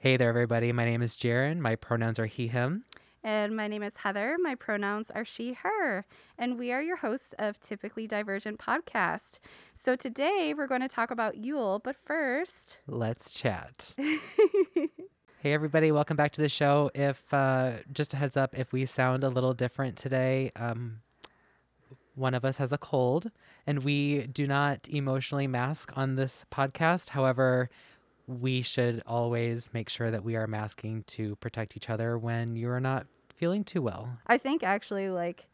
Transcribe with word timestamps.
Hey 0.00 0.16
there, 0.16 0.28
everybody. 0.28 0.70
My 0.70 0.84
name 0.84 1.02
is 1.02 1.16
Jaron. 1.16 1.58
My 1.58 1.74
pronouns 1.74 2.20
are 2.20 2.26
he, 2.26 2.46
him. 2.46 2.84
And 3.24 3.56
my 3.56 3.66
name 3.66 3.82
is 3.82 3.96
Heather. 3.96 4.36
My 4.40 4.54
pronouns 4.54 5.10
are 5.10 5.24
she, 5.24 5.54
her. 5.54 6.06
And 6.38 6.56
we 6.56 6.70
are 6.70 6.80
your 6.80 6.98
hosts 6.98 7.34
of 7.36 7.58
Typically 7.58 8.06
Divergent 8.06 8.60
Podcast. 8.60 9.40
So 9.74 9.96
today 9.96 10.54
we're 10.56 10.68
going 10.68 10.82
to 10.82 10.88
talk 10.88 11.10
about 11.10 11.36
Yule, 11.36 11.80
but 11.82 11.96
first, 11.96 12.78
Let's 12.86 13.32
chat. 13.32 13.92
hey, 14.76 14.88
everybody. 15.52 15.90
Welcome 15.90 16.16
back 16.16 16.30
to 16.34 16.42
the 16.42 16.48
show. 16.48 16.92
If, 16.94 17.34
uh, 17.34 17.78
just 17.92 18.14
a 18.14 18.18
heads 18.18 18.36
up, 18.36 18.56
if 18.56 18.72
we 18.72 18.86
sound 18.86 19.24
a 19.24 19.28
little 19.28 19.52
different 19.52 19.96
today, 19.96 20.52
um, 20.54 21.00
one 22.14 22.34
of 22.34 22.44
us 22.44 22.58
has 22.58 22.72
a 22.72 22.78
cold, 22.78 23.32
and 23.66 23.82
we 23.82 24.28
do 24.28 24.46
not 24.46 24.88
emotionally 24.88 25.48
mask 25.48 25.90
on 25.96 26.14
this 26.14 26.44
podcast. 26.52 27.08
However, 27.08 27.68
we 28.28 28.62
should 28.62 29.02
always 29.06 29.72
make 29.72 29.88
sure 29.88 30.10
that 30.10 30.22
we 30.22 30.36
are 30.36 30.46
masking 30.46 31.02
to 31.04 31.34
protect 31.36 31.76
each 31.76 31.88
other 31.90 32.18
when 32.18 32.56
you 32.56 32.68
are 32.70 32.80
not 32.80 33.06
feeling 33.34 33.64
too 33.64 33.82
well. 33.82 34.18
I 34.26 34.38
think 34.38 34.62
actually, 34.62 35.08
like, 35.10 35.48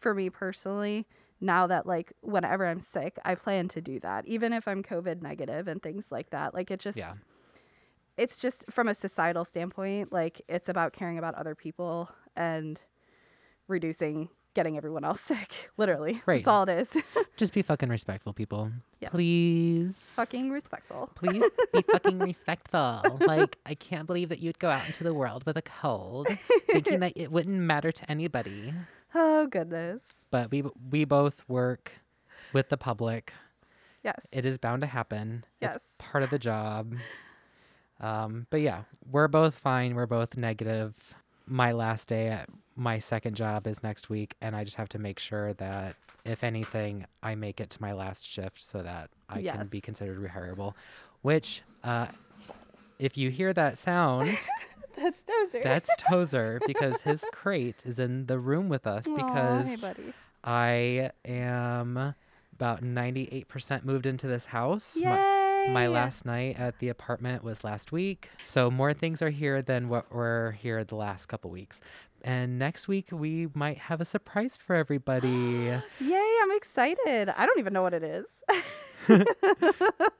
for 0.00 0.12
me 0.14 0.28
personally, 0.28 1.06
now 1.40 1.66
that, 1.68 1.86
like, 1.86 2.12
whenever 2.22 2.66
I'm 2.66 2.80
sick, 2.80 3.18
I 3.24 3.36
plan 3.36 3.68
to 3.68 3.80
do 3.80 4.00
that, 4.00 4.26
even 4.26 4.52
if 4.52 4.66
I'm 4.66 4.82
COVID 4.82 5.22
negative 5.22 5.68
and 5.68 5.82
things 5.82 6.06
like 6.10 6.30
that. 6.30 6.52
Like, 6.52 6.70
it 6.70 6.80
just, 6.80 6.98
Yeah. 6.98 7.14
it's 8.16 8.38
just 8.38 8.64
from 8.70 8.88
a 8.88 8.94
societal 8.94 9.44
standpoint, 9.44 10.12
like, 10.12 10.42
it's 10.48 10.68
about 10.68 10.92
caring 10.92 11.18
about 11.18 11.34
other 11.36 11.54
people 11.54 12.10
and 12.34 12.80
reducing 13.68 14.30
getting 14.56 14.76
everyone 14.76 15.04
else 15.04 15.20
sick. 15.32 15.70
Literally. 15.76 16.20
Right. 16.26 16.38
That's 16.44 16.48
all 16.48 16.64
it 16.64 16.70
is. 16.70 17.02
Just 17.36 17.52
be 17.52 17.62
fucking 17.62 17.88
respectful, 17.88 18.32
people. 18.32 18.72
Yes. 19.00 19.12
Please. 19.12 19.94
Fucking 19.96 20.50
respectful. 20.50 21.10
Please 21.14 21.44
be 21.72 21.82
fucking 21.82 22.18
respectful. 22.30 23.18
Like, 23.20 23.58
I 23.64 23.74
can't 23.74 24.06
believe 24.06 24.30
that 24.30 24.40
you'd 24.40 24.58
go 24.58 24.70
out 24.70 24.86
into 24.86 25.04
the 25.04 25.14
world 25.14 25.44
with 25.46 25.56
a 25.56 25.62
cold, 25.62 26.26
thinking 26.68 26.98
that 27.00 27.12
it 27.14 27.30
wouldn't 27.30 27.56
matter 27.60 27.92
to 27.92 28.10
anybody. 28.10 28.72
Oh, 29.14 29.46
goodness. 29.46 30.02
But 30.30 30.50
we 30.50 30.64
we 30.90 31.04
both 31.04 31.44
work 31.48 31.92
with 32.52 32.70
the 32.70 32.76
public. 32.76 33.32
Yes. 34.02 34.26
It 34.32 34.44
is 34.46 34.58
bound 34.58 34.80
to 34.80 34.86
happen. 34.86 35.44
Yes. 35.60 35.76
It's 35.76 35.84
part 35.98 36.24
of 36.24 36.30
the 36.30 36.38
job. 36.38 36.94
Um, 38.00 38.46
but 38.50 38.60
yeah, 38.60 38.82
we're 39.10 39.28
both 39.28 39.54
fine. 39.56 39.94
We're 39.94 40.06
both 40.06 40.36
negative. 40.36 41.14
My 41.46 41.72
last 41.72 42.08
day 42.08 42.28
at 42.28 42.48
my 42.74 42.98
second 42.98 43.36
job 43.36 43.66
is 43.66 43.82
next 43.82 44.10
week, 44.10 44.34
and 44.40 44.54
I 44.56 44.64
just 44.64 44.76
have 44.76 44.88
to 44.90 44.98
make 44.98 45.18
sure 45.18 45.52
that 45.54 45.96
if 46.24 46.42
anything, 46.42 47.06
I 47.22 47.34
make 47.34 47.60
it 47.60 47.70
to 47.70 47.82
my 47.82 47.92
last 47.92 48.28
shift 48.28 48.62
so 48.62 48.78
that 48.78 49.10
I 49.28 49.42
can 49.42 49.68
be 49.68 49.80
considered 49.80 50.18
rehireable. 50.18 50.74
Which, 51.22 51.62
uh, 51.84 52.08
if 52.98 53.16
you 53.16 53.30
hear 53.30 53.52
that 53.52 53.78
sound, 53.78 54.38
That's 54.96 55.20
Tozer 55.22 55.62
that's 55.62 55.90
Tozer 55.98 56.60
because 56.66 57.02
his 57.02 57.24
crate 57.32 57.84
is 57.86 57.98
in 57.98 58.26
the 58.26 58.38
room 58.38 58.68
with 58.68 58.86
us 58.86 59.04
because 59.04 59.68
hey, 59.68 59.76
buddy. 59.76 60.12
I 60.42 61.10
am 61.24 62.14
about 62.54 62.82
98% 62.82 63.84
moved 63.84 64.06
into 64.06 64.26
this 64.26 64.46
house. 64.46 64.96
Yay! 64.96 65.04
my 65.04 65.45
last 65.74 66.24
night 66.24 66.58
at 66.58 66.78
the 66.78 66.88
apartment 66.88 67.42
was 67.42 67.64
last 67.64 67.92
week. 67.92 68.30
So 68.42 68.70
more 68.70 68.94
things 68.94 69.22
are 69.22 69.30
here 69.30 69.62
than 69.62 69.88
what 69.88 70.12
were 70.12 70.56
here 70.60 70.84
the 70.84 70.94
last 70.94 71.26
couple 71.26 71.50
weeks. 71.50 71.80
And 72.22 72.58
next 72.58 72.88
week 72.88 73.08
we 73.12 73.48
might 73.54 73.78
have 73.78 74.00
a 74.00 74.04
surprise 74.04 74.56
for 74.56 74.74
everybody. 74.74 75.28
Yay! 76.00 76.36
I'm 76.42 76.52
excited. 76.52 77.28
I 77.36 77.46
don't 77.46 77.58
even 77.58 77.72
know 77.72 77.82
what 77.82 77.94
it 77.94 78.02
is. 78.02 78.26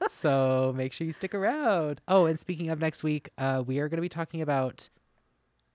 so 0.09 0.73
make 0.75 0.93
sure 0.93 1.05
you 1.05 1.13
stick 1.13 1.33
around. 1.33 2.01
Oh, 2.07 2.25
and 2.25 2.39
speaking 2.39 2.69
of 2.69 2.79
next 2.79 3.03
week, 3.03 3.29
uh, 3.37 3.63
we 3.65 3.79
are 3.79 3.89
going 3.89 3.97
to 3.97 4.01
be 4.01 4.09
talking 4.09 4.41
about 4.41 4.89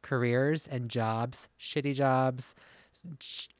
careers 0.03 0.67
and 0.67 0.89
jobs, 0.89 1.48
shitty 1.61 1.95
jobs, 1.95 2.55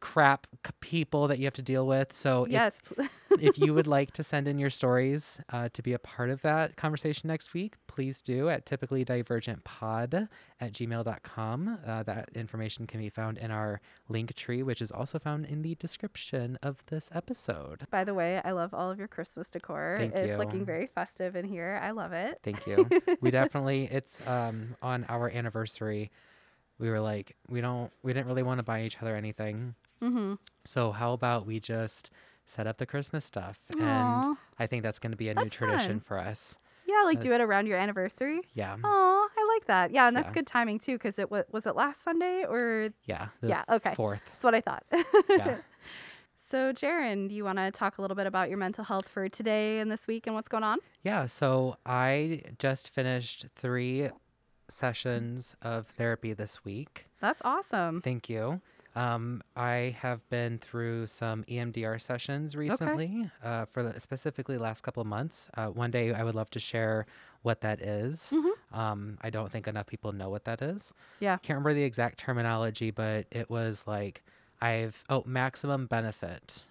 crap 0.01 0.47
people 0.81 1.29
that 1.29 1.39
you 1.39 1.45
have 1.45 1.55
to 1.55 1.63
deal 1.63 1.87
with. 1.87 2.13
So 2.13 2.47
yes. 2.49 2.81
pl- 2.85 3.09
if 3.41 3.59
you 3.59 3.75
would 3.75 3.87
like 3.87 4.11
to 4.13 4.23
send 4.23 4.47
in 4.47 4.59
your 4.59 4.71
stories 4.71 5.41
uh, 5.53 5.69
to 5.73 5.83
be 5.83 5.93
a 5.93 5.99
part 5.99 6.31
of 6.31 6.43
that 6.43 6.77
conversation 6.77 7.29
next 7.29 7.55
week, 7.55 7.75
please 7.87 8.21
do 8.21 8.49
at 8.49 8.67
typically 8.67 9.05
divergent 9.05 9.65
pod 9.65 10.29
at 10.61 10.73
gmail.com. 10.73 11.79
Uh, 11.87 12.03
that 12.03 12.29
information 12.35 12.87
can 12.87 13.01
be 13.01 13.09
found 13.09 13.39
in 13.39 13.51
our 13.51 13.81
link 14.09 14.35
tree, 14.35 14.63
which 14.63 14.81
is 14.81 14.91
also 14.91 15.19
found 15.19 15.47
in 15.47 15.63
the 15.63 15.75
description 15.77 16.59
of 16.63 16.85
this 16.87 17.11
episode. 17.15 17.87
By 17.91 18.05
the 18.05 18.15
way, 18.15 18.41
I 18.45 18.53
love 18.53 18.73
all 18.75 18.91
of 18.91 18.99
your 18.99 19.09
Christmas 19.09 19.49
decor. 19.49 19.97
Thank 19.99 20.15
it's 20.15 20.31
you. 20.31 20.37
looking 20.37 20.65
very 20.65 20.87
festive 20.87 21.37
in 21.37 21.45
here. 21.45 21.81
I 21.83 21.91
love 21.91 22.13
it. 22.13 22.41
Thank 22.43 22.67
you. 22.67 22.89
we 23.21 23.31
definitely, 23.31 23.89
it's 23.91 24.19
um, 24.27 24.77
on 24.83 25.05
our 25.09 25.31
anniversary. 25.31 26.11
We 26.83 26.91
were 26.91 27.01
like, 27.01 27.37
we 27.49 27.61
don't, 27.61 27.93
we 28.03 28.13
didn't 28.13 28.27
really 28.27 28.43
want 28.43 28.59
to 28.59 28.65
buy 28.65 28.83
each 28.83 29.01
other 29.01 29.15
anything. 29.15 29.77
Mm-hmm. 30.03 30.35
So 30.65 30.91
how 30.91 31.13
about 31.13 31.47
we 31.47 31.61
just 31.61 32.11
set 32.45 32.67
up 32.67 32.79
the 32.79 32.87
Christmas 32.87 33.25
stuff? 33.25 33.61
And 33.79 34.37
I 34.59 34.67
think 34.67 34.83
that's 34.83 34.99
going 34.99 35.13
to 35.13 35.17
be 35.17 35.29
a 35.29 35.35
new 35.35 35.49
tradition 35.49 36.01
fun. 36.01 36.01
for 36.01 36.19
us. 36.19 36.57
Yeah, 36.89 37.03
like 37.05 37.19
uh, 37.19 37.21
do 37.21 37.33
it 37.33 37.41
around 37.41 37.67
your 37.69 37.79
anniversary. 37.79 38.41
Yeah. 38.55 38.77
Oh, 38.83 39.29
I 39.39 39.55
like 39.57 39.67
that. 39.69 39.93
Yeah, 39.93 40.09
and 40.09 40.17
that's 40.17 40.31
Yeah. 40.31 40.35
good 40.35 40.47
timing 40.49 40.81
too, 40.81 40.95
because 40.95 41.19
it 41.21 41.31
was 41.31 41.45
was 41.53 41.67
it 41.67 41.77
last 41.77 42.03
Sunday 42.03 42.45
or 42.49 42.91
Yeah. 43.07 43.29
yeah. 43.43 43.63
Okay, 43.71 43.95
Fourth. 43.95 44.21
that's 44.27 44.43
what 44.43 44.55
I 44.57 44.61
thought. 44.61 44.85
Yeah. 45.29 45.59
So, 46.37 46.71
Jaron, 46.71 47.31
do 47.31 47.35
you 47.35 47.45
want 47.45 47.57
to 47.57 47.71
talk 47.71 47.97
a 47.97 48.03
little 48.03 48.15
bit 48.15 48.27
about 48.27 48.51
your 48.51 48.59
mental 48.59 48.85
health 48.85 49.09
for 49.09 49.27
today 49.27 49.79
and 49.79 49.91
this 49.91 50.07
week 50.07 50.27
and 50.27 50.35
what's 50.37 50.49
going 50.49 50.65
on? 50.65 50.81
Yeah. 51.03 51.25
So 51.25 51.77
I 51.87 52.43
just 52.59 52.91
finished 52.91 53.47
three 53.57 54.11
sessions 54.73 55.55
of 55.63 55.87
therapy 55.87 56.33
this 56.33 56.65
week. 56.65 57.07
That's 57.21 57.41
awesome. 57.45 58.01
Thank 58.03 58.29
you. 58.29 58.61
Um, 58.95 59.43
I 59.57 59.97
have 60.01 60.29
been 60.29 60.59
through 60.59 61.07
some 61.07 61.45
EMDR 61.45 61.99
sessions 61.99 62.55
recently, 62.55 63.31
uh, 63.43 63.65
for 63.65 63.83
the, 63.83 63.99
specifically 64.01 64.59
last 64.59 64.83
couple 64.83 65.01
of 65.01 65.07
months. 65.07 65.49
Uh, 65.57 65.69
one 65.69 65.91
day 65.91 66.13
I 66.13 66.23
would 66.25 66.35
love 66.35 66.51
to 66.51 66.61
share 66.61 67.07
what 67.41 67.63
that 67.63 67.81
is. 67.81 68.35
Mhm. 68.37 68.51
Um, 68.79 69.19
I 69.23 69.31
don't 69.31 69.51
think 69.51 69.67
enough 69.67 69.87
people 69.87 70.13
know 70.13 70.29
what 70.29 70.45
that 70.45 70.61
is. 70.61 70.93
Yeah. 71.21 71.39
Can't 71.39 71.57
remember 71.57 71.73
the 71.73 71.85
exact 71.85 72.19
terminology, 72.19 72.91
but 72.91 73.27
it 73.31 73.49
was 73.49 73.85
like 73.87 74.23
I've 74.61 75.03
oh 75.09 75.23
maximum 75.27 75.87
benefit. 75.87 76.65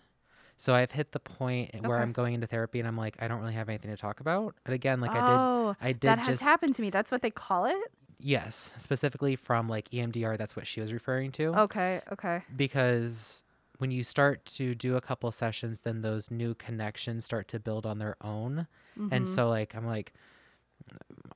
So 0.61 0.75
I've 0.75 0.91
hit 0.91 1.11
the 1.11 1.19
point 1.19 1.71
where 1.81 1.95
Okay. 1.97 2.03
I'm 2.03 2.11
going 2.11 2.35
into 2.35 2.45
therapy 2.45 2.77
and 2.77 2.87
I'm 2.87 2.95
like 2.95 3.15
I 3.19 3.27
don't 3.27 3.39
really 3.41 3.53
have 3.55 3.67
anything 3.67 3.89
to 3.89 3.97
talk 3.97 4.19
about. 4.19 4.53
And 4.63 4.75
again, 4.75 5.01
like 5.01 5.15
I 5.15 5.21
did 5.21 5.41
oh, 5.41 5.75
I 5.81 5.91
did 5.91 6.01
that 6.03 6.19
has 6.19 6.27
just 6.27 6.41
happened 6.43 6.75
to 6.75 6.83
me. 6.83 6.91
That's 6.91 7.09
what 7.09 7.23
they 7.23 7.31
call 7.31 7.65
it. 7.65 7.75
yes, 8.19 8.69
specifically 8.77 9.35
from 9.35 9.67
like 9.67 9.89
EMDR. 9.89 10.37
That's 10.37 10.55
what 10.55 10.67
she 10.67 10.79
was 10.79 10.93
referring 10.93 11.31
to. 11.31 11.57
Okay. 11.61 12.01
Okay. 12.11 12.43
Because 12.55 13.43
when 13.79 13.89
you 13.89 14.03
start 14.03 14.45
to 14.45 14.75
do 14.75 14.95
a 14.97 15.01
couple 15.01 15.31
sessions, 15.31 15.79
then 15.79 16.01
those 16.03 16.29
new 16.29 16.53
connections 16.53 17.25
start 17.25 17.47
to 17.47 17.59
build 17.59 17.87
on 17.87 17.97
their 17.97 18.15
own. 18.21 18.67
And 19.09 19.25
Mhm. 19.25 19.27
so 19.27 19.49
like 19.49 19.73
I'm 19.73 19.87
like, 19.87 20.13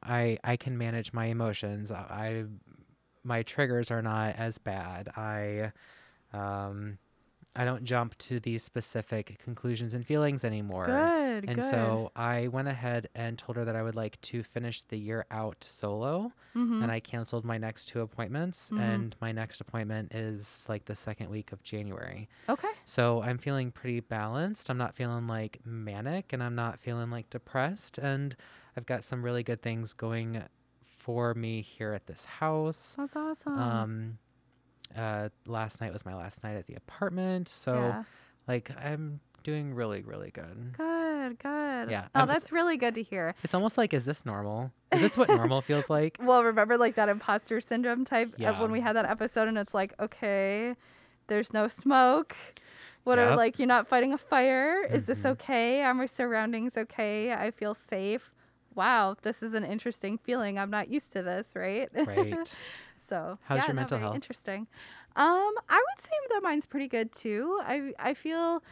I 0.03 0.38
I 0.44 0.56
can 0.56 0.78
manage 0.78 1.14
my 1.14 1.25
emotions. 1.25 1.90
I, 1.90 1.96
I 1.97 2.44
my 3.24 3.41
triggers 3.41 3.90
are 3.90 4.03
not 4.03 4.35
as 4.35 4.59
bad. 4.59 5.09
I 5.18 5.72
um 6.31 7.00
I 7.56 7.64
don't 7.66 7.84
jump 7.86 8.18
to 8.18 8.40
these 8.40 8.64
specific 8.64 9.38
conclusions 9.40 9.94
and 9.94 10.06
feelings 10.06 10.44
anymore. 10.44 10.86
good. 10.88 11.46
And 11.50 11.60
good. 11.62 11.70
so 11.70 12.12
I 12.16 12.48
went 12.48 12.68
ahead 12.68 13.08
and 13.16 13.38
told 13.38 13.56
her 13.58 13.66
that 13.66 13.76
I 13.76 13.82
would 13.84 13.96
like 13.96 14.20
to 14.22 14.44
finish 14.44 14.82
the 14.84 14.98
year 14.98 15.26
out 15.32 15.64
solo. 15.64 16.32
Mhm. 16.56 16.84
And 16.84 16.92
I 16.92 17.00
canceled 17.00 17.46
my 17.46 17.58
next 17.58 17.86
two 17.86 18.02
appointments. 18.02 18.70
Mhm. 18.72 18.80
And 18.80 19.16
my 19.22 19.32
next 19.32 19.62
appointment 19.62 20.14
is 20.14 20.66
like 20.70 20.86
the 20.86 20.96
second 20.96 21.30
week 21.30 21.52
of 21.52 21.64
January. 21.64 22.28
okay. 22.50 22.70
So 22.86 23.22
I'm 23.22 23.38
feeling 23.38 23.72
pretty 23.72 24.00
balanced. 24.02 24.70
I'm 24.70 24.78
not 24.78 24.94
feeling 24.96 25.28
like 25.28 25.60
manic 25.66 26.34
and 26.34 26.42
I'm 26.44 26.56
not 26.56 26.80
feeling 26.80 27.10
like 27.10 27.30
depressed. 27.30 27.98
And 27.98 28.36
I've 28.78 28.86
got 28.86 29.04
some 29.04 29.24
really 29.24 29.44
good 29.44 29.62
things 29.62 29.94
going 29.94 30.44
for 30.82 31.34
me 31.34 31.62
here 31.62 31.94
at 31.94 32.08
this 32.08 32.26
house. 32.26 32.96
That's 32.97 33.16
awesome. 33.16 33.59
Um, 33.59 34.18
uh, 34.96 35.29
last 35.46 35.82
night 35.82 35.91
was 35.93 36.05
my 36.05 36.16
last 36.16 36.43
night 36.43 36.55
at 36.55 36.67
the 36.67 36.76
apartment. 36.76 37.47
So, 37.49 37.73
yeah. 37.73 38.03
like, 38.47 38.72
I'm 38.84 39.20
doing 39.43 39.73
really, 39.73 40.02
really 40.02 40.32
good. 40.32 40.73
Good. 40.78 41.40
Good. 41.40 41.90
Yeah, 41.91 42.08
Oh, 42.16 42.22
um, 42.22 42.28
that's 42.28 42.52
really 42.52 42.78
good 42.78 42.96
to 42.96 43.03
hear. 43.03 43.35
It's 43.43 43.53
almost 43.53 43.78
like, 43.78 43.93
is 43.93 44.05
this 44.05 44.26
normal? 44.26 44.72
Is 44.91 45.02
this 45.02 45.17
what 45.17 45.29
normal 45.29 45.61
feels 45.70 45.90
like? 45.90 46.17
Well, 46.22 46.43
remember 46.43 46.78
like 46.78 46.96
that 46.96 47.09
imposter 47.09 47.59
syndrome 47.61 48.05
type 48.05 48.34
of 48.34 48.40
Yeah. 48.40 48.61
when 48.61 48.72
we 48.72 48.82
had 48.82 48.96
that 48.96 49.05
episode, 49.05 49.47
and 49.47 49.58
it's 49.58 49.73
like, 49.73 49.93
okay, 49.99 50.76
there's 51.28 51.52
no 51.53 51.67
smoke. 51.67 52.35
What 53.03 53.20
are 53.20 53.35
like 53.35 53.59
you're 53.59 53.67
not 53.67 53.88
fighting 53.88 54.14
a 54.14 54.17
fire? 54.17 54.84
Is 54.84 55.05
this 55.05 55.20
Mhm. 55.20 55.31
okay? 55.31 55.84
Are 55.84 55.93
my 55.93 56.08
surroundings 56.08 56.76
okay? 56.76 57.31
I 57.34 57.52
feel 57.52 57.76
safe. 57.76 58.31
Wow, 58.73 59.16
this 59.22 59.41
is 59.43 59.53
an 59.53 59.64
interesting 59.64 60.17
feeling. 60.17 60.58
I'm 60.59 60.72
not 60.72 60.90
used 60.90 61.11
to 61.14 61.22
this, 61.22 61.47
right? 61.55 61.88
Right. 61.93 62.55
so 63.07 63.37
How's 63.46 63.59
yeah, 63.59 63.67
your 63.67 63.75
mental 63.75 63.97
health? 63.97 64.16
Interesting. 64.16 64.67
Um, 65.16 65.53
I 65.69 65.78
would 65.78 66.03
say 66.03 66.11
that 66.31 66.41
mine's 66.43 66.66
pretty 66.66 66.87
good 66.87 67.13
too. 67.13 67.59
I 67.63 67.93
I 67.99 68.13
feel 68.13 68.63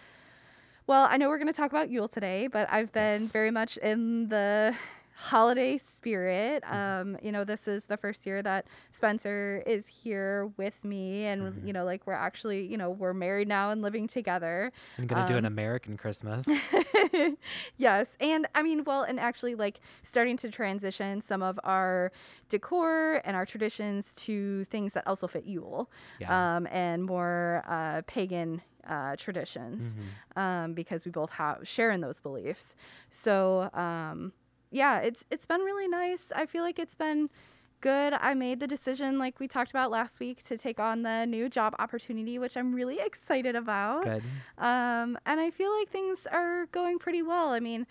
well, 0.85 1.07
I 1.09 1.17
know 1.17 1.29
we're 1.29 1.37
going 1.37 1.47
to 1.47 1.53
talk 1.53 1.71
about 1.71 1.89
Yule 1.89 2.07
today, 2.09 2.47
but 2.47 2.67
I've 2.69 2.91
been 2.91 3.21
Yes. 3.23 3.31
very 3.31 3.51
much 3.51 3.77
in 3.77 4.27
the 4.27 4.75
holiday 5.15 5.77
spirit. 5.77 6.63
Mm-hmm. 6.63 7.11
Um, 7.13 7.17
you 7.21 7.31
know, 7.31 7.43
this 7.43 7.67
is 7.67 7.85
the 7.85 7.97
first 7.97 8.25
year 8.25 8.41
that 8.41 8.65
Spencer 8.91 9.63
is 9.65 9.85
here 9.87 10.51
with 10.57 10.83
me, 10.83 11.25
and 11.25 11.53
Mhm. 11.53 11.67
you 11.67 11.73
know, 11.73 11.85
like 11.85 12.05
we're 12.07 12.13
actually, 12.13 12.65
you 12.65 12.77
know, 12.77 12.89
we're 12.89 13.13
married 13.13 13.47
now 13.47 13.69
and 13.71 13.81
living 13.81 14.07
together. 14.07 14.71
I'm 14.97 15.07
gonna 15.07 15.27
do 15.27 15.37
an 15.37 15.45
Um, 15.45 15.53
American 15.53 15.97
Christmas. 15.97 16.47
yes. 17.77 18.15
And 18.19 18.47
I 18.55 18.63
mean, 18.63 18.83
well, 18.83 19.03
and 19.03 19.19
actually, 19.19 19.55
like, 19.55 19.79
starting 20.03 20.37
to 20.37 20.49
transition 20.49 21.21
some 21.21 21.41
of 21.41 21.59
our 21.63 22.11
decor 22.49 23.21
and 23.25 23.35
our 23.35 23.45
traditions 23.45 24.13
to 24.15 24.63
things 24.65 24.93
that 24.93 25.05
also 25.07 25.27
fit 25.27 25.45
Yule 25.45 25.89
Yeah. 26.19 26.55
um, 26.57 26.67
and 26.67 27.03
more 27.03 27.63
uh, 27.67 28.01
pagan 28.07 28.61
uh, 28.87 29.15
traditions 29.15 29.95
Mhm. 29.95 30.41
um, 30.41 30.73
because 30.73 31.05
we 31.05 31.11
both 31.11 31.31
have 31.31 31.65
share 31.67 31.89
in 31.91 32.01
those 32.01 32.19
beliefs. 32.19 32.75
So, 33.11 33.69
um, 33.73 34.33
yeah, 34.73 34.99
it's 34.99 35.23
it's 35.29 35.45
been 35.45 35.61
really 35.61 35.87
nice. 35.87 36.31
I 36.35 36.45
feel 36.45 36.63
like 36.63 36.79
it's 36.79 36.95
been 36.95 37.29
good. 37.79 38.13
I 38.13 38.33
made 38.33 38.59
the 38.59 38.67
decision, 38.67 39.19
like 39.19 39.39
we 39.39 39.47
talked 39.47 39.69
about 39.69 39.91
last 39.91 40.19
week, 40.19 40.41
to 40.47 40.57
take 40.57 40.79
on 40.79 41.03
the 41.03 41.25
new 41.25 41.49
job 41.49 41.75
opportunity, 41.79 42.39
which 42.39 42.57
I'm 42.57 42.73
really 42.73 42.99
excited 43.05 43.55
about. 43.55 44.03
Good. 44.03 44.23
Um, 44.57 45.17
and 45.25 45.39
I 45.39 45.51
feel 45.51 45.71
like 45.77 45.89
things 45.89 46.19
are 46.31 46.65
going 46.67 46.97
pretty 46.97 47.21
well. 47.21 47.49
I 47.49 47.59
mean, 47.59 47.85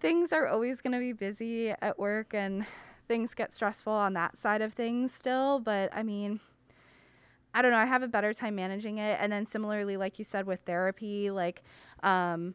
things 0.00 0.32
are 0.32 0.48
always 0.48 0.80
going 0.80 0.92
to 0.92 0.98
be 0.98 1.12
busy 1.12 1.70
at 1.70 1.98
work 1.98 2.32
and 2.32 2.64
things 3.06 3.34
get 3.34 3.52
stressful 3.52 3.92
on 3.92 4.14
that 4.14 4.38
side 4.38 4.62
of 4.62 4.72
things 4.72 5.12
still. 5.12 5.58
But 5.58 5.94
I 5.94 6.02
mean, 6.02 6.40
I 7.52 7.60
don't 7.60 7.70
know. 7.70 7.78
I 7.78 7.86
have 7.86 8.02
a 8.02 8.08
better 8.08 8.32
time 8.32 8.54
managing 8.54 8.98
it. 8.98 9.18
And 9.20 9.30
then 9.30 9.46
similarly, 9.46 9.96
like 9.96 10.18
you 10.18 10.24
said, 10.24 10.46
with 10.46 10.60
therapy, 10.64 11.30
like, 11.30 11.62
um, 12.02 12.54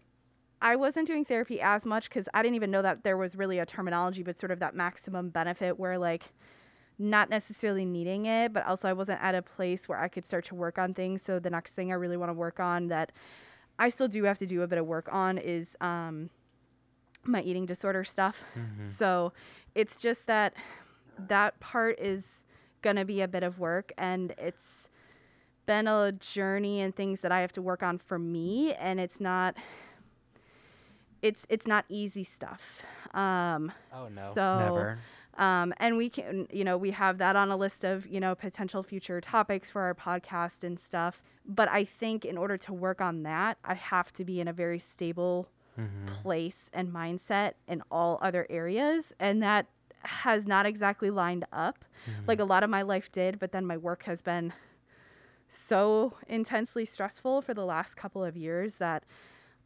I 0.61 0.75
wasn't 0.75 1.07
doing 1.07 1.23
therapy 1.23 1.61
as 1.61 1.85
much 1.85 2.09
because 2.09 2.27
I 2.33 2.41
didn't 2.41 2.55
even 2.55 2.71
know 2.71 2.81
that 2.81 3.03
there 3.03 3.17
was 3.17 3.35
really 3.35 3.59
a 3.59 3.65
terminology, 3.65 4.23
but 4.23 4.37
sort 4.37 4.51
of 4.51 4.59
that 4.59 4.75
maximum 4.75 5.29
benefit 5.29 5.79
where, 5.79 5.97
like, 5.97 6.33
not 6.97 7.29
necessarily 7.29 7.85
needing 7.85 8.25
it, 8.25 8.51
but 8.51 8.65
also 8.65 8.89
I 8.89 8.93
wasn't 8.93 9.21
at 9.21 9.33
a 9.33 9.41
place 9.41 9.87
where 9.87 9.97
I 9.97 10.09
could 10.09 10.25
start 10.25 10.43
to 10.45 10.55
work 10.55 10.77
on 10.77 10.93
things. 10.93 11.21
So 11.21 11.39
the 11.39 11.49
next 11.49 11.71
thing 11.73 11.91
I 11.91 11.95
really 11.95 12.17
want 12.17 12.29
to 12.29 12.33
work 12.33 12.59
on 12.59 12.87
that 12.87 13.13
I 13.77 13.87
still 13.87 14.09
do 14.09 14.23
have 14.25 14.37
to 14.39 14.45
do 14.45 14.61
a 14.63 14.67
bit 14.67 14.77
of 14.77 14.85
work 14.85 15.07
on 15.09 15.37
is 15.37 15.77
um, 15.79 16.29
my 17.23 17.41
eating 17.41 17.65
disorder 17.65 18.03
stuff. 18.03 18.43
Mhm. 18.53 18.85
So 18.85 19.31
it's 19.75 20.01
just 20.01 20.27
that 20.27 20.53
that 21.17 21.57
part 21.61 21.97
is 21.99 22.43
going 22.81 22.97
to 22.97 23.05
be 23.05 23.21
a 23.21 23.27
bit 23.29 23.43
of 23.43 23.59
work 23.59 23.93
and 23.97 24.33
it's 24.37 24.89
been 25.65 25.87
a 25.87 26.11
journey 26.11 26.81
and 26.81 26.93
things 26.93 27.21
that 27.21 27.31
I 27.31 27.39
have 27.41 27.53
to 27.53 27.61
work 27.61 27.81
on 27.81 27.97
for 27.97 28.19
me 28.19 28.73
and 28.73 28.99
it's 28.99 29.21
not 29.21 29.55
it's 31.21 31.45
it's 31.49 31.67
not 31.67 31.85
easy 31.89 32.23
stuff. 32.23 32.83
Um 33.13 33.71
Oh 33.93 34.07
no. 34.09 34.31
so- 34.33 34.59
Never. 34.59 34.99
um, 35.37 35.73
and 35.77 35.97
we 35.97 36.09
can, 36.09 36.47
you 36.51 36.63
know, 36.63 36.77
we 36.77 36.91
have 36.91 37.17
that 37.19 37.35
on 37.35 37.49
a 37.49 37.55
list 37.57 37.83
of, 37.83 38.05
you 38.07 38.19
know, 38.19 38.35
potential 38.35 38.83
future 38.83 39.21
topics 39.21 39.69
for 39.69 39.81
our 39.81 39.93
podcast 39.95 40.63
and 40.63 40.79
stuff. 40.79 41.21
But 41.45 41.69
I 41.69 41.85
think 41.85 42.25
in 42.25 42.37
order 42.37 42.57
to 42.57 42.73
work 42.73 42.99
on 43.01 43.23
that, 43.23 43.57
I 43.63 43.73
have 43.75 44.11
to 44.13 44.25
be 44.25 44.39
in 44.41 44.47
a 44.47 44.53
very 44.53 44.79
stable 44.79 45.47
Mhm. 45.77 46.07
place 46.21 46.69
and 46.73 46.91
mindset 46.93 47.53
in 47.67 47.81
all 47.89 48.19
other 48.21 48.45
areas. 48.49 49.13
And 49.19 49.41
that 49.41 49.67
has 50.03 50.45
not 50.45 50.65
exactly 50.65 51.09
lined 51.09 51.45
up. 51.53 51.85
Mhm. 52.05 52.27
Like 52.27 52.39
a 52.39 52.43
lot 52.45 52.63
of 52.63 52.69
my 52.69 52.81
life 52.81 53.11
did, 53.11 53.39
but 53.39 53.51
then 53.51 53.65
my 53.65 53.77
work 53.77 54.03
has 54.03 54.21
been 54.21 54.53
so 55.47 56.13
intensely 56.27 56.85
stressful 56.85 57.41
for 57.41 57.53
the 57.53 57.65
last 57.65 57.95
couple 57.95 58.23
of 58.23 58.37
years 58.37 58.75
that 58.75 59.03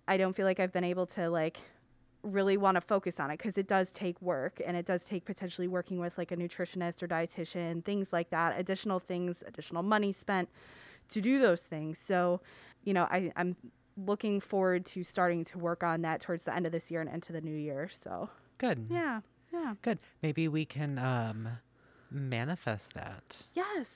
I 0.08 0.18
don't 0.18 0.36
feel 0.36 0.46
like 0.46 0.60
I've 0.60 0.74
been 0.74 0.84
able 0.84 1.06
to 1.08 1.30
like 1.30 1.58
really 2.24 2.56
want 2.56 2.76
to 2.76 2.82
focus 2.82 3.20
on 3.20 3.32
it 3.32 3.38
because 3.38 3.58
it 3.58 3.68
does 3.68 3.92
take 3.92 4.22
work 4.22 4.62
and 4.66 4.78
it 4.78 4.86
does 4.86 5.04
take 5.04 5.26
potentially 5.26 5.68
working 5.68 6.00
with 6.00 6.18
like 6.18 6.32
a 6.32 6.38
nutritionist 6.38 7.04
or 7.04 7.08
dietitian, 7.08 7.84
things 7.84 8.14
like 8.14 8.30
that, 8.30 8.58
additional 8.58 9.00
things, 9.00 9.44
additional 9.46 9.84
money 9.84 10.12
spent 10.12 10.50
to 11.10 11.22
do 11.22 11.40
those 11.40 11.62
things. 11.62 12.00
So, 12.00 12.40
you 12.84 12.94
know, 12.94 13.04
I, 13.04 13.32
I'm 13.36 13.56
looking 13.98 14.40
forward 14.40 14.86
to 14.88 15.04
starting 15.04 15.44
to 15.46 15.58
work 15.58 15.84
on 15.84 16.02
that 16.02 16.22
towards 16.22 16.46
the 16.46 16.56
end 16.56 16.66
of 16.66 16.72
this 16.72 16.90
year 16.90 17.02
and 17.02 17.10
into 17.10 17.34
the 17.34 17.42
new 17.42 17.56
year. 17.56 17.90
So, 18.02 18.30
Good. 18.58 18.88
yeah, 18.90 19.20
yeah. 19.52 19.74
Good. 19.82 20.00
Maybe 20.22 20.48
we 20.48 20.66
can 20.66 20.98
um 20.98 21.50
manifest 22.10 22.94
that. 22.94 23.48
Yes, 23.54 23.88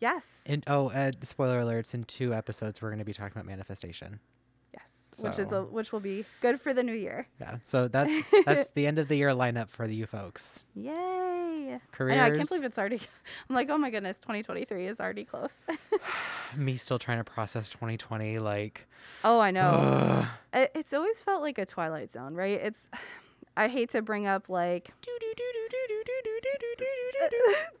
yes, 0.00 0.24
And 0.44 0.64
oh, 0.66 0.88
uh, 0.90 1.12
spoiler 1.22 1.60
alerts! 1.60 1.94
In 1.94 2.04
two 2.04 2.34
episodes, 2.34 2.82
we're 2.82 2.90
going 2.90 2.98
to 2.98 3.04
be 3.04 3.12
talking 3.12 3.32
about 3.32 3.46
manifestation. 3.46 4.20
Yes. 5.18 5.38
Which 5.38 5.46
is 5.46 5.52
a, 5.52 5.62
which 5.62 5.92
will 5.92 6.00
be 6.00 6.24
good 6.40 6.60
for 6.60 6.72
the 6.72 6.82
new 6.82 6.94
year. 6.94 7.26
Yeah. 7.40 7.56
So 7.64 7.88
that's 7.88 8.12
that's 8.44 8.68
the 8.74 8.86
end 8.86 8.98
of 8.98 9.08
the 9.08 9.16
year 9.16 9.30
lineup 9.30 9.70
for 9.70 9.86
you 9.86 10.06
folks. 10.06 10.66
Yay! 10.74 11.80
Careers. 11.92 12.14
I 12.14 12.28
know, 12.28 12.34
I 12.34 12.36
can't 12.36 12.48
believe 12.48 12.64
it's 12.64 12.78
already. 12.78 13.00
I'm 13.48 13.54
like, 13.54 13.70
oh 13.70 13.78
my 13.78 13.90
goodness, 13.90 14.16
2023 14.18 14.86
is 14.86 15.00
already 15.00 15.24
close. 15.24 15.54
me 16.56 16.76
still 16.76 16.98
trying 16.98 17.18
to 17.18 17.24
process 17.24 17.70
2020. 17.70 18.38
Like, 18.38 18.86
oh, 19.24 19.40
I 19.40 19.50
know. 19.50 20.26
It, 20.52 20.72
it's 20.74 20.92
always 20.92 21.20
felt 21.20 21.42
like 21.42 21.58
a 21.58 21.66
twilight 21.66 22.12
zone, 22.12 22.34
right? 22.34 22.60
It's. 22.60 22.88
I 23.56 23.68
hate 23.68 23.90
to 23.90 24.00
bring 24.00 24.26
up 24.26 24.48
like 24.48 24.90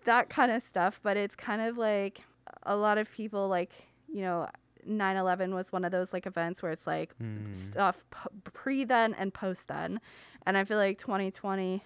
that 0.04 0.28
kind 0.28 0.50
of 0.52 0.62
stuff, 0.62 1.00
but 1.02 1.16
it's 1.16 1.34
kind 1.36 1.62
of 1.62 1.78
like 1.78 2.20
a 2.64 2.76
lot 2.76 2.98
of 2.98 3.10
people 3.10 3.48
like 3.48 3.70
you 4.12 4.22
know 4.22 4.48
9/11 4.88 5.54
was 5.54 5.72
one 5.72 5.84
of 5.84 5.92
those 5.92 6.12
like 6.12 6.26
events 6.26 6.62
where 6.62 6.72
it's 6.72 6.86
like 6.86 7.14
Mm. 7.18 7.54
stuff 7.54 8.04
pre 8.44 8.84
then 8.84 9.14
and 9.14 9.32
post 9.32 9.68
then, 9.68 10.00
and 10.46 10.56
I 10.56 10.64
feel 10.64 10.78
like 10.78 10.98
2020. 10.98 11.82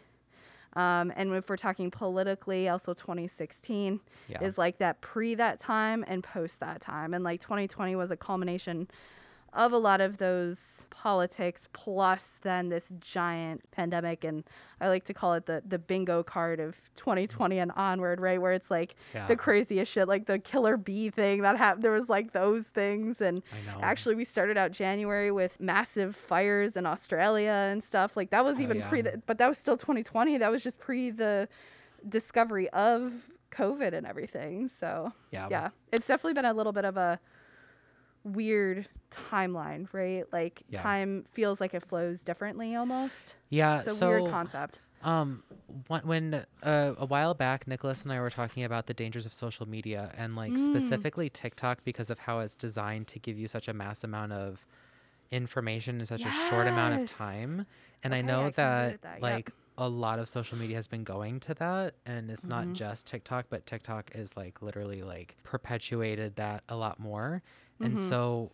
Um, 0.77 1.13
and 1.15 1.33
if 1.35 1.49
we're 1.49 1.57
talking 1.57 1.91
politically, 1.91 2.69
also 2.69 2.95
2016 2.95 4.01
yeah. 4.29 4.43
is 4.43 4.59
like 4.59 4.79
that 4.79 5.01
pre 5.01 5.37
that 5.37 5.61
time 5.61 6.05
and 6.09 6.25
post 6.25 6.59
that 6.61 6.81
time. 6.81 7.15
And 7.15 7.23
like 7.23 7.41
2020 7.41 7.95
was 7.95 8.11
a 8.11 8.17
culmination 8.17 8.89
of 9.55 9.73
a 9.73 9.79
lot 9.79 10.01
of 10.01 10.19
those 10.19 10.87
politics 10.91 11.69
plus 11.73 12.39
then 12.43 12.71
this 12.71 12.91
giant 12.99 13.63
pandemic 13.71 14.25
and 14.25 14.43
I 14.81 14.89
like 14.89 15.05
to 15.05 15.15
call 15.15 15.35
it 15.35 15.47
the 15.47 15.63
the 15.67 15.79
bingo 15.79 16.23
card 16.23 16.61
of 16.61 16.77
2020 16.97 17.59
and 17.59 17.73
onward, 17.73 18.21
right? 18.21 18.41
Where 18.41 18.53
it's 18.53 18.71
like 18.71 18.97
yeah. 19.15 19.27
the 19.27 19.37
craziest 19.37 19.93
shit, 19.93 20.09
like 20.09 20.27
the 20.27 20.39
killer 20.39 20.77
bee 20.77 21.11
thing 21.11 21.43
that 21.43 21.57
happened. 21.57 21.85
There 21.85 21.93
was 21.93 22.09
like 22.09 22.33
those 22.33 22.65
things 22.67 23.21
and 23.21 23.43
Actually, 23.83 24.15
we 24.15 24.25
started 24.25 24.57
out 24.57 24.73
January 24.73 25.31
with 25.31 25.61
massive 25.61 26.17
fires 26.17 26.77
in 26.77 26.87
Australia 26.87 27.51
and 27.71 27.83
stuff. 27.83 28.17
Like 28.17 28.31
that 28.31 28.45
was 28.45 28.59
Oh, 28.59 28.63
even 28.63 28.79
yeah. 28.79 28.89
pre, 28.89 29.01
the, 29.03 29.23
but 29.27 29.39
that 29.39 29.49
was 29.49 29.59
still 29.59 29.77
2020. 29.77 30.39
That 30.39 30.51
was 30.51 30.63
just 30.63 30.79
pre 30.79 31.11
the 31.11 31.49
discovery 32.09 32.69
of 32.71 33.13
COVID 33.51 33.93
and 33.93 34.07
everything. 34.07 34.69
So 34.69 35.13
yeah. 35.31 35.49
yeah, 35.51 35.69
it's 35.93 36.07
definitely 36.07 36.35
been 36.35 36.45
a 36.45 36.55
little 36.55 36.73
bit 36.73 36.85
of 36.85 36.97
a 36.97 37.21
weird 38.25 38.89
timeline, 39.11 39.87
right? 39.93 40.25
Like 40.33 40.63
Yeah. 40.69 40.83
time 40.83 41.25
feels 41.33 41.61
like 41.61 41.75
it 41.75 41.85
flows 41.87 42.21
differently 42.21 42.75
almost. 42.75 43.37
Yeah. 43.51 43.79
It's 43.81 43.93
a 43.93 43.95
so 43.95 44.09
weird 44.09 44.31
concept. 44.31 44.81
Um, 45.03 45.43
when, 45.89 46.47
uh, 46.63 46.95
a 46.97 47.05
while 47.07 47.35
back, 47.35 47.67
Nicholas 47.67 48.03
and 48.05 48.13
I 48.13 48.21
were 48.21 48.31
talking 48.31 48.65
about 48.65 48.87
the 48.87 48.95
dangers 48.95 49.27
of 49.27 49.33
social 49.33 49.69
media 49.69 50.13
and 50.17 50.35
like 50.35 50.53
Mm. 50.55 50.59
specifically 50.59 51.29
TikTok 51.29 51.85
because 51.85 52.09
of 52.11 52.21
how 52.21 52.39
it's 52.41 52.55
designed 52.55 53.07
to 53.09 53.19
give 53.19 53.39
you 53.39 53.47
such 53.47 53.69
a 53.69 53.75
mass 53.75 54.03
amount 54.03 54.33
of 54.33 54.65
information 55.31 56.01
in 56.01 56.07
such 56.07 56.25
a 56.25 56.31
short 56.31 56.67
amount 56.67 56.95
of 56.95 57.01
Yes. 57.01 57.11
time. 57.11 57.67
And 58.03 58.15
I 58.15 58.21
know 58.23 58.47
I 58.47 58.51
that, 58.51 59.03
that, 59.03 59.15
yep. 59.15 59.23
like 59.23 59.51
a 59.77 59.89
lot 59.89 60.19
of 60.21 60.29
social 60.29 60.57
media 60.57 60.77
has 60.77 60.87
been 60.87 61.03
going 61.03 61.41
to 61.41 61.55
that 61.55 61.95
and 62.07 62.31
it's 62.31 62.45
not 62.45 62.67
Mhm. 62.69 62.75
just 62.75 63.07
TikTok, 63.07 63.47
but 63.49 63.67
TikTok 63.67 64.13
is 64.15 64.37
like 64.37 64.63
literally 64.63 65.03
like 65.03 65.37
perpetuated 65.43 66.37
that 66.37 66.63
a 66.69 66.77
lot 66.77 67.01
more. 67.01 67.43
And 67.81 67.99
Mhm. 67.99 68.09
so 68.09 68.53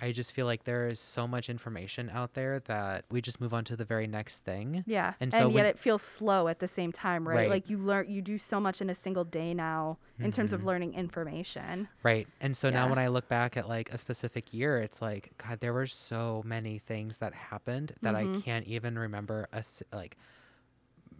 I 0.00 0.10
just 0.10 0.32
feel 0.32 0.46
like 0.46 0.64
there 0.64 0.88
is 0.88 0.98
so 0.98 1.28
much 1.28 1.48
information 1.48 2.10
out 2.10 2.34
there 2.34 2.58
that 2.60 3.04
we 3.08 3.20
just 3.22 3.40
move 3.40 3.54
on 3.54 3.62
to 3.66 3.76
the 3.76 3.84
very 3.84 4.08
next 4.08 4.38
thing. 4.42 4.82
Yeah, 4.84 5.14
and 5.20 5.32
and, 5.32 5.32
so 5.32 5.46
yet 5.48 5.54
when- 5.54 5.66
it 5.66 5.78
feels 5.78 6.02
slow 6.02 6.48
at 6.48 6.58
the 6.58 6.66
same 6.66 6.90
time, 6.90 7.28
right? 7.28 7.36
Right. 7.36 7.48
Like 7.48 7.70
you 7.70 7.78
learn, 7.78 8.10
you 8.10 8.20
do 8.20 8.36
so 8.36 8.58
much 8.58 8.80
in 8.80 8.90
a 8.90 8.96
single 8.96 9.22
day 9.24 9.54
now 9.54 9.98
in 10.18 10.32
terms 10.32 10.52
of 10.52 10.62
Mhm. 10.62 10.64
learning 10.64 10.94
information. 10.94 11.88
Right. 12.02 12.26
And 12.40 12.56
so 12.56 12.68
now 12.68 12.88
when 12.88 12.98
I 12.98 13.06
look 13.06 13.28
back 13.28 13.56
at 13.56 13.68
like 13.68 13.92
a 13.92 13.98
specific 13.98 14.52
year, 14.52 14.78
it's 14.80 15.00
like, 15.00 15.34
God, 15.38 15.60
there 15.60 15.72
were 15.72 15.86
so 15.86 16.42
many 16.44 16.80
things 16.80 17.18
that 17.18 17.32
happened 17.32 17.94
that 18.02 18.16
I 18.16 18.24
Mhm. 18.24 18.42
can't 18.42 18.66
even 18.66 18.98
remember 18.98 19.46
a, 19.52 19.62
like 19.92 20.16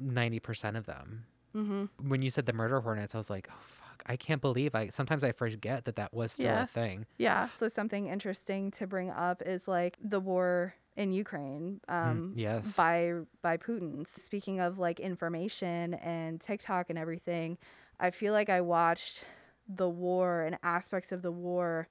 90% 0.00 0.76
of 0.76 0.86
them. 0.86 1.26
Mm-hmm. 1.54 2.08
When 2.08 2.22
you 2.22 2.30
said 2.30 2.46
the 2.46 2.52
murder 2.52 2.80
hornets, 2.80 3.14
I 3.14 3.18
was 3.18 3.30
like, 3.30 3.48
oh, 3.50 3.54
fuck. 3.92 4.02
I 4.06 4.16
can't 4.16 4.40
believe 4.40 4.74
I 4.74 4.88
sometimes 4.88 5.22
I 5.24 5.32
forget 5.32 5.84
that 5.84 5.96
that 5.96 6.12
was 6.14 6.32
still 6.32 6.46
Yeah. 6.46 6.62
a 6.64 6.66
thing. 6.66 7.06
Yeah. 7.18 7.48
So 7.56 7.68
something 7.68 8.06
interesting 8.08 8.70
to 8.72 8.86
bring 8.86 9.10
up 9.10 9.42
is 9.44 9.68
like 9.68 9.96
the 10.02 10.20
war 10.20 10.74
in 10.96 11.12
Ukraine 11.12 11.80
um, 11.88 12.32
Mm, 12.34 12.36
yes. 12.36 12.76
by 12.76 13.12
by 13.42 13.56
Putin. 13.56 14.06
Speaking 14.06 14.60
of 14.60 14.78
like 14.78 15.00
information 15.00 15.94
and 15.94 16.40
TikTok 16.40 16.90
and 16.90 16.98
everything, 16.98 17.58
I 18.00 18.10
feel 18.10 18.32
like 18.32 18.48
I 18.50 18.60
watched 18.60 19.24
the 19.68 19.88
war 19.88 20.42
and 20.42 20.58
aspects 20.62 21.12
of 21.12 21.22
the 21.22 21.32
war 21.32 21.88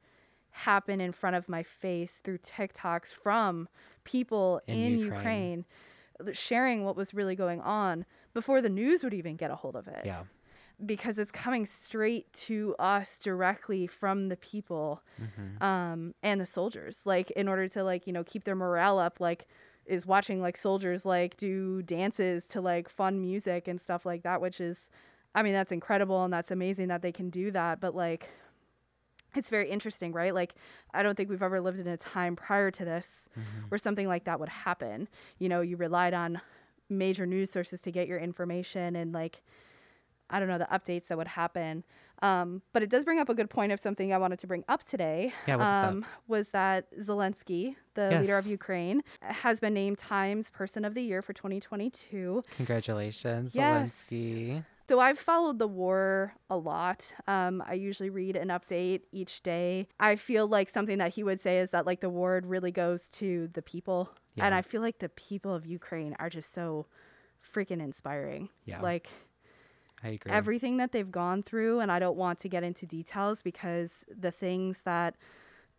happen 0.52 1.00
in 1.00 1.14
front 1.14 1.36
of 1.36 1.48
my 1.48 1.64
face 1.64 2.20
through 2.24 2.38
TikToks 2.40 3.08
from 3.08 3.70
people 4.04 4.62
In 4.68 4.76
in, 4.76 5.00
Ukraine. 5.00 5.66
Ukraine. 6.20 6.34
sharing 6.34 6.84
what 6.86 6.96
was 6.96 7.14
really 7.14 7.36
going 7.36 7.62
on 7.62 8.06
before 8.34 8.62
the 8.62 8.70
news 8.70 9.04
would 9.04 9.14
even 9.14 9.36
get 9.38 9.50
a 9.50 9.56
hold 9.56 9.76
of 9.76 9.88
it. 9.88 10.02
Yeah. 10.06 10.24
Because 10.86 11.20
it's 11.20 11.32
coming 11.32 11.66
straight 11.66 12.32
to 12.48 12.76
us 12.80 13.20
directly 13.20 13.88
from 13.88 14.30
the 14.30 14.38
people 14.38 15.02
hmm 15.18 15.64
um, 15.64 16.16
and 16.24 16.42
the 16.42 16.46
soldiers. 16.46 17.02
Like 17.06 17.30
in 17.32 17.48
order 17.48 17.68
to 17.70 17.84
like 17.84 18.08
you 18.08 18.14
know 18.14 18.24
keep 18.24 18.44
their 18.46 18.56
morale 18.56 18.98
up, 19.00 19.20
like 19.20 19.48
is 19.86 20.06
watching 20.06 20.42
like 20.42 20.58
soldiers 20.58 21.06
like 21.06 21.38
do 21.38 21.82
dances 21.84 22.46
to 22.48 22.62
like 22.62 22.90
fun 22.90 23.22
music 23.22 23.68
and 23.68 23.80
stuff 23.82 24.06
like 24.06 24.24
that, 24.24 24.42
which 24.42 24.62
is, 24.62 24.90
I 25.36 25.44
mean, 25.44 25.54
that's 25.54 25.72
incredible 25.72 26.24
and 26.24 26.32
that's 26.34 26.52
amazing 26.52 26.88
that 26.90 27.02
they 27.02 27.12
can 27.12 27.30
do 27.30 27.52
that. 27.52 27.80
But 27.80 27.96
like, 27.96 28.30
it's 29.36 29.50
very 29.50 29.70
interesting, 29.70 30.12
right? 30.12 30.34
Like, 30.34 30.56
I 30.94 31.04
don't 31.04 31.16
think 31.16 31.30
we've 31.30 31.42
ever 31.44 31.62
lived 31.62 31.80
in 31.80 31.88
a 31.88 31.98
time 31.98 32.36
prior 32.36 32.72
to 32.72 32.86
this 32.86 33.30
hmm 33.34 33.42
where 33.70 33.80
something 33.80 34.08
like 34.08 34.26
that 34.26 34.40
would 34.40 34.50
happen. 34.50 35.08
You 35.40 35.48
know, 35.50 35.62
you 35.62 35.78
relied 35.78 36.14
on 36.14 36.42
major 36.90 37.26
news 37.26 37.50
sources 37.50 37.80
to 37.82 37.92
get 37.92 38.08
your 38.08 38.20
information 38.20 38.96
and 38.98 39.14
like 39.14 39.42
I 40.32 40.40
don't 40.40 40.48
know 40.48 40.58
the 40.58 40.68
updates 40.72 41.08
that 41.08 41.18
would 41.18 41.28
happen. 41.28 41.84
Um, 42.24 42.62
but 42.72 42.84
it 42.84 42.90
does 42.90 43.04
bring 43.04 43.18
up 43.20 43.30
a 43.30 43.34
good 43.34 43.50
point 43.50 43.72
of 43.72 43.80
something 43.80 44.14
I 44.14 44.18
wanted 44.20 44.38
to 44.40 44.48
bring 44.48 44.64
up 44.70 44.84
today. 44.84 45.34
Yeah, 45.48 45.56
is 45.56 45.60
that? 45.60 45.90
um, 45.90 46.06
was 46.28 46.50
that 46.50 46.86
Zelensky, 47.00 47.76
the 47.96 48.20
leader 48.22 48.38
of 48.38 48.46
Ukraine, 48.46 49.02
has 49.22 49.60
been 49.60 49.74
named 49.74 49.98
Times 49.98 50.52
Person 50.52 50.86
of 50.86 50.94
the 50.94 51.02
Year 51.02 51.24
for 51.24 51.34
2022. 51.34 52.44
Congratulations, 52.58 53.56
Yes. 53.56 54.06
Zelensky. 54.12 54.64
So 54.88 55.00
I've 55.00 55.18
followed 55.20 55.58
the 55.58 55.68
war 55.68 56.34
a 56.50 56.58
lot. 56.58 57.14
Um, 57.28 57.64
I 57.66 57.74
usually 57.74 58.10
read 58.10 58.36
an 58.36 58.50
update 58.50 59.02
each 59.12 59.42
day. 59.42 59.88
I 60.00 60.16
feel 60.16 60.48
like 60.48 60.70
something 60.70 60.98
that 60.98 61.14
he 61.14 61.24
would 61.24 61.40
say 61.42 61.60
is 61.60 61.70
that 61.72 61.86
like 61.86 62.02
the 62.02 62.10
word 62.10 62.46
really 62.46 62.72
goes 62.72 63.08
to 63.14 63.50
the 63.54 63.62
people, 63.62 64.12
and 64.38 64.54
I 64.54 64.62
feel 64.62 64.82
like 64.82 65.00
the 65.00 65.10
people 65.10 65.54
of 65.56 65.66
Ukraine 65.66 66.16
are 66.20 66.30
just 66.30 66.54
so 66.54 66.88
freaking 67.56 67.82
inspiring. 67.82 68.50
Yeah. 68.66 68.82
Like 68.82 69.08
I 70.04 70.10
agree. 70.10 70.32
everything 70.32 70.78
that 70.78 70.92
they've 70.92 71.12
gone 71.12 71.44
through, 71.44 71.80
and 71.80 71.92
I 71.92 72.00
don't 72.00 72.18
want 72.18 72.40
to 72.40 72.50
get 72.50 72.64
into 72.64 72.86
details 72.86 73.42
because 73.42 74.06
the 74.08 74.32
things 74.32 74.80
that 74.86 75.16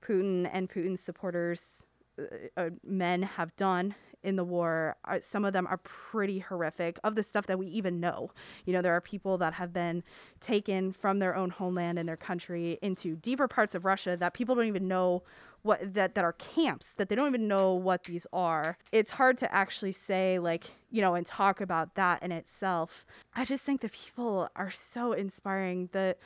Putin 0.03 0.49
and 0.53 0.69
Putin's 0.69 1.01
supporters, 1.01 1.85
uh, 2.19 2.25
uh, 2.57 2.71
men, 2.85 3.23
have 3.23 3.55
done 3.57 3.95
in 4.23 4.37
the 4.37 4.45
war, 4.45 4.97
are, 5.05 5.21
some 5.21 5.45
of 5.45 5.53
them 5.53 5.67
are 5.67 5.79
pretty 5.79 6.39
horrific. 6.39 6.99
Of 7.03 7.15
the 7.15 7.23
stuff 7.23 7.47
that 7.47 7.59
we 7.59 7.67
even 7.67 7.99
know, 7.99 8.31
you 8.65 8.73
know, 8.73 8.83
there 8.83 8.95
are 8.95 9.01
people 9.01 9.39
that 9.39 9.55
have 9.55 9.73
been 9.73 10.05
taken 10.41 10.93
from 10.93 11.19
their 11.19 11.35
own 11.35 11.51
homeland 11.51 11.99
and 11.99 12.09
their 12.09 12.17
country 12.17 12.79
into 12.83 13.17
deeper 13.17 13.49
parts 13.49 13.75
of 13.75 13.85
Russia 13.85 14.17
that 14.17 14.35
people 14.35 14.55
don't 14.55 14.67
even 14.67 14.87
know 14.87 15.23
what 15.63 15.95
that 15.95 16.15
that 16.15 16.25
are 16.25 16.33
camps 16.33 16.93
that 16.97 17.09
they 17.09 17.15
don't 17.15 17.29
even 17.29 17.49
know 17.49 17.75
what 17.75 18.05
these 18.05 18.27
are. 18.33 18.77
It's 18.91 19.13
hard 19.13 19.39
to 19.39 19.55
actually 19.55 19.93
say 19.93 20.39
like, 20.39 20.73
you 20.91 21.01
know, 21.01 21.15
and 21.15 21.27
talk 21.27 21.61
about 21.61 21.95
that 21.95 22.23
in 22.23 22.33
itself. 22.33 23.07
I 23.35 23.45
just 23.45 23.63
think 23.63 23.81
the 23.81 23.89
people 23.89 24.49
are 24.57 24.71
so 24.71 25.13
inspiring. 25.13 25.89
The 25.93 26.17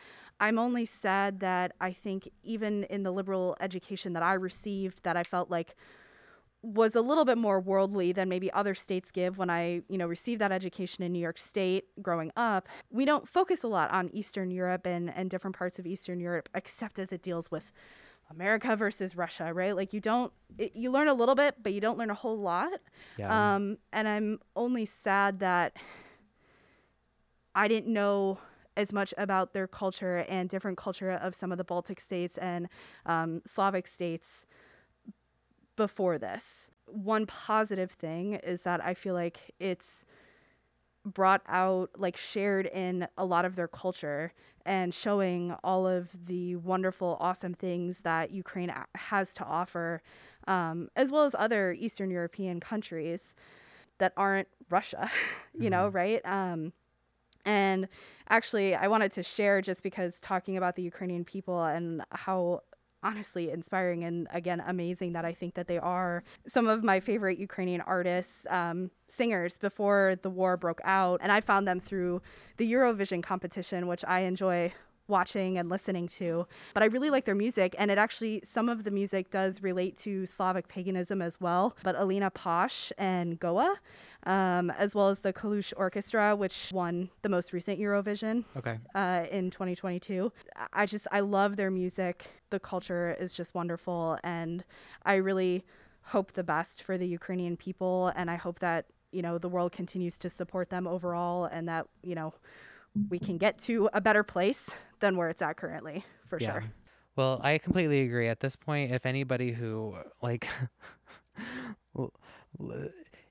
I'm 0.41 0.59
only 0.59 0.85
sad 0.85 1.41
that 1.41 1.73
I 1.81 1.93
think 1.93 2.29
even 2.43 2.85
in 2.85 3.03
the 3.03 3.11
liberal 3.11 3.57
education 3.61 4.13
that 4.15 4.23
I 4.23 4.35
received 4.35 5.03
that 5.03 5.17
I 5.17 5.23
felt 5.23 5.51
like 5.51 5.75
was 6.63 6.97
a 6.97 7.01
little 7.01 7.25
bit 7.25 7.39
more 7.39 7.61
worldly 7.61 8.13
than 8.13 8.29
maybe 8.29 8.53
other 8.53 8.75
states 8.75 9.11
give 9.13 9.39
when 9.39 9.49
I, 9.49 9.83
you 9.89 9.97
know, 9.97 10.07
received 10.07 10.41
that 10.41 10.51
education 10.51 11.05
in 11.05 11.13
New 11.13 11.21
York 11.21 11.39
State 11.39 11.85
growing 12.03 12.33
up. 12.37 12.69
We 12.91 13.05
don't 13.05 13.29
focus 13.29 13.63
a 13.63 13.69
lot 13.69 13.91
on 13.93 14.11
Eastern 14.13 14.51
Europe 14.51 14.85
and, 14.85 15.13
and 15.15 15.31
different 15.31 15.57
parts 15.57 15.79
of 15.79 15.87
Eastern 15.87 16.19
Europe 16.19 16.49
except 16.55 16.99
as 16.99 17.13
it 17.13 17.23
deals 17.23 17.51
with 17.51 17.73
America 18.31 18.75
versus 18.77 19.17
Russia, 19.17 19.53
right? 19.53 19.75
Like 19.75 19.93
you 19.93 20.01
don't 20.01 20.33
it, 20.59 20.73
you 20.75 20.91
learn 20.91 21.09
a 21.09 21.15
little 21.15 21.35
bit, 21.35 21.57
but 21.63 21.73
you 21.73 21.81
don't 21.81 21.99
learn 21.99 22.11
a 22.11 22.15
whole 22.15 22.39
lot. 22.39 22.81
yeah. 23.17 23.55
Um, 23.55 23.79
and 23.93 24.09
I'm 24.09 24.41
only 24.55 24.85
sad 24.85 25.41
that 25.41 25.77
I 27.55 27.69
didn't 27.69 27.93
know 27.93 28.39
as 28.77 28.93
much 28.93 29.15
about 29.17 29.55
their 29.55 29.67
culture 29.67 30.19
and 30.29 30.49
different 30.49 30.77
culture 30.77 31.11
of 31.11 31.35
some 31.35 31.51
of 31.51 31.59
the 31.59 31.65
Baltic 31.65 32.01
states 32.01 32.37
and 32.37 32.69
um, 33.07 33.41
Slavic 33.47 33.87
states 33.87 34.45
before 35.77 36.19
this. 36.19 36.71
One 36.87 37.27
positive 37.27 37.91
thing 37.91 38.35
is 38.35 38.63
that 38.63 38.85
I 38.85 38.95
feel 38.95 39.15
like 39.15 39.55
it's 39.59 40.05
brought 41.05 41.43
out, 41.49 41.91
like 41.97 42.17
shared 42.17 42.67
in 42.67 43.09
a 43.17 43.25
lot 43.25 43.45
of 43.45 43.57
their 43.57 43.69
culture 43.69 44.33
and 44.67 44.93
showing 44.93 45.55
all 45.65 45.87
of 45.87 46.09
the 46.27 46.57
wonderful, 46.57 47.17
awesome 47.21 47.55
things 47.55 48.01
that 48.01 48.33
Ukraine 48.33 48.69
a- 48.71 48.87
has 48.99 49.33
to 49.35 49.45
offer, 49.45 50.03
um, 50.47 50.91
as 50.97 51.11
well 51.11 51.25
as 51.25 51.35
other 51.39 51.73
Eastern 51.73 52.11
European 52.11 52.61
countries 52.61 53.35
that 53.99 54.13
aren't 54.17 54.49
Russia, 54.69 55.11
you 55.59 55.71
know, 55.71 55.89
right? 55.89 56.21
Um, 56.27 56.73
and 57.45 57.89
actually, 58.29 58.75
I 58.75 58.89
wanted 58.89 59.13
to 59.13 59.23
share 59.23 59.63
just 59.63 59.83
because 59.83 60.19
talking 60.21 60.57
about 60.57 60.75
the 60.75 60.83
Ukrainian 60.83 61.25
people 61.25 61.63
and 61.65 62.03
how 62.11 62.63
honestly 63.07 63.51
inspiring 63.51 64.05
and 64.05 64.27
again 64.33 64.61
amazing 64.67 65.13
that 65.13 65.25
I 65.25 65.33
think 65.33 65.55
that 65.55 65.69
they 65.69 65.79
are 65.79 66.25
some 66.49 66.67
of 66.67 66.83
my 66.83 66.99
favorite 66.99 67.39
Ukrainian 67.39 67.81
artists, 67.83 68.47
um, 68.51 68.91
singers 69.09 69.57
before 69.59 70.17
the 70.23 70.31
war 70.31 70.57
broke 70.57 70.81
out. 70.85 71.21
And 71.23 71.31
I 71.31 71.41
found 71.41 71.69
them 71.69 71.81
through 71.81 72.21
the 72.57 72.71
Eurovision 72.73 73.23
competition, 73.23 73.87
which 73.87 74.05
I 74.05 74.21
enjoy 74.21 74.73
watching 75.09 75.59
and 75.59 75.69
listening 75.69 76.09
to. 76.09 76.47
But 76.75 76.83
I 76.83 76.87
really 76.87 77.11
like 77.11 77.25
their 77.25 77.35
music, 77.35 77.75
and 77.79 77.91
it 77.91 77.99
actually, 77.99 78.43
some 78.45 78.69
of 78.69 78.85
the 78.85 78.91
music 78.91 79.31
does 79.31 79.63
relate 79.63 79.97
to 79.99 80.27
Slavic 80.27 80.69
paganism 80.69 81.23
as 81.23 81.41
well. 81.41 81.77
But 81.83 81.97
Alina 81.97 82.31
Pash 82.31 82.93
and 82.99 83.39
Go_A, 83.41 83.77
um, 84.25 84.71
as 84.71 84.95
well 84.95 85.09
as 85.09 85.21
the 85.21 85.33
Kalush 85.33 85.73
Orchestra, 85.77 86.35
which 86.35 86.71
won 86.73 87.11
the 87.23 87.29
most 87.29 87.53
recent 87.53 87.79
Eurovision 87.79 88.45
okay. 88.57 88.79
uh, 88.95 89.25
in 89.31 89.51
2022. 89.51 90.33
I 90.73 90.87
just 90.87 91.07
I 91.13 91.21
love 91.21 91.57
their 91.57 91.71
music. 91.71 92.27
The 92.51 92.61
culture 92.61 93.17
is 93.19 93.33
just 93.33 93.55
wonderful, 93.55 94.19
and 94.25 94.65
I 95.05 95.15
really 95.15 95.65
hope 96.03 96.33
the 96.33 96.45
best 96.45 96.83
for 96.83 96.99
the 96.99 97.07
Ukrainian 97.07 97.57
people, 97.57 98.13
and 98.17 98.31
I 98.31 98.37
hope 98.37 98.59
that 98.61 98.87
you 99.13 99.23
know 99.23 99.39
the 99.39 99.49
world 99.49 99.73
continues 99.73 100.19
to 100.19 100.31
support 100.31 100.71
them 100.71 100.87
overall, 100.87 101.45
and 101.45 101.69
that 101.69 101.87
you 102.03 102.15
know 102.15 102.35
we 103.11 103.19
can 103.19 103.39
get 103.39 103.59
to 103.59 103.89
a 103.93 104.01
better 104.01 104.23
place 104.23 104.71
than 105.01 105.17
where 105.17 105.29
it's 105.29 105.43
at 105.43 105.57
currently, 105.57 106.05
for 106.29 106.39
Yeah. 106.41 106.53
sure. 106.53 106.65
Well, 107.17 107.41
I 107.43 107.59
completely 107.59 108.03
agree. 108.03 108.29
At 108.29 108.41
this 108.41 108.57
point, 108.57 108.93
if 108.93 109.07
anybody 109.07 109.53
who 109.53 109.97
like 110.23 110.49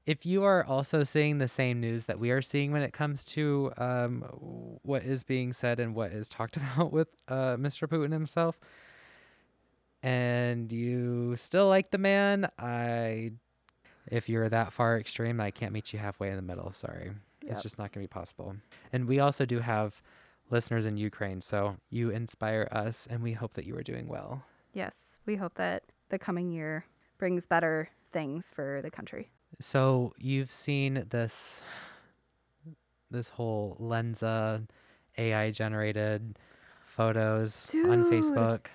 if 0.05 0.25
you 0.25 0.43
are 0.43 0.63
also 0.63 1.03
seeing 1.03 1.38
the 1.39 1.48
same 1.48 1.79
news 1.79 2.05
that 2.05 2.19
we 2.19 2.31
are 2.31 2.41
seeing 2.41 2.72
when 2.72 2.81
it 2.84 2.93
comes 2.93 3.24
to 3.24 3.72
um, 3.77 4.22
what 4.84 5.03
is 5.03 5.24
being 5.24 5.51
said 5.53 5.79
and 5.79 5.95
what 5.95 6.12
is 6.12 6.29
talked 6.29 6.57
about 6.77 6.91
with 6.91 7.07
uh, 7.27 7.55
Mr. 7.57 7.88
Putin 7.88 8.12
himself, 8.12 8.60
and 10.03 10.72
you 10.72 11.36
still 11.36 11.67
like 11.67 11.91
the 11.91 11.98
man, 11.98 12.50
I, 12.60 13.31
if 14.07 14.29
you're 14.29 14.50
that 14.50 14.74
far 14.74 15.00
extreme, 15.00 15.39
I 15.41 15.51
can't 15.51 15.74
meet 15.74 15.93
you 15.93 16.00
halfway 16.00 16.29
in 16.29 16.36
the 16.36 16.41
middle. 16.41 16.72
Sorry, 16.74 17.12
Yep. 17.41 17.51
it's 17.51 17.62
just 17.63 17.77
not 17.77 17.91
going 17.91 18.03
to 18.03 18.10
be 18.10 18.13
possible. 18.13 18.55
And 18.93 19.07
we 19.07 19.19
also 19.19 19.45
do 19.45 19.60
have 19.60 20.01
listeners 20.49 20.85
in 20.85 20.97
Ukraine, 20.97 21.41
so 21.41 21.77
you 21.89 22.09
inspire 22.09 22.67
us, 22.71 23.07
and 23.09 23.23
we 23.23 23.33
hope 23.33 23.53
that 23.53 23.65
you 23.65 23.75
are 23.77 23.83
doing 23.83 24.07
well. 24.07 24.43
Yes, 24.73 25.19
we 25.25 25.35
hope 25.35 25.55
that 25.55 25.83
the 26.09 26.19
coming 26.19 26.51
year 26.51 26.85
brings 27.17 27.45
better 27.45 27.89
things 28.11 28.51
for 28.53 28.81
the 28.81 28.91
country. 28.91 29.31
So 29.59 30.13
you've 30.17 30.51
seen 30.51 31.05
this 31.09 31.61
this 33.11 33.29
whole 33.29 33.77
Lensa 33.79 34.67
AI 35.17 35.51
generated 35.51 36.37
photos 36.85 37.69
on 37.73 38.05
Facebook. 38.05 38.11
Facebook. 38.11 38.67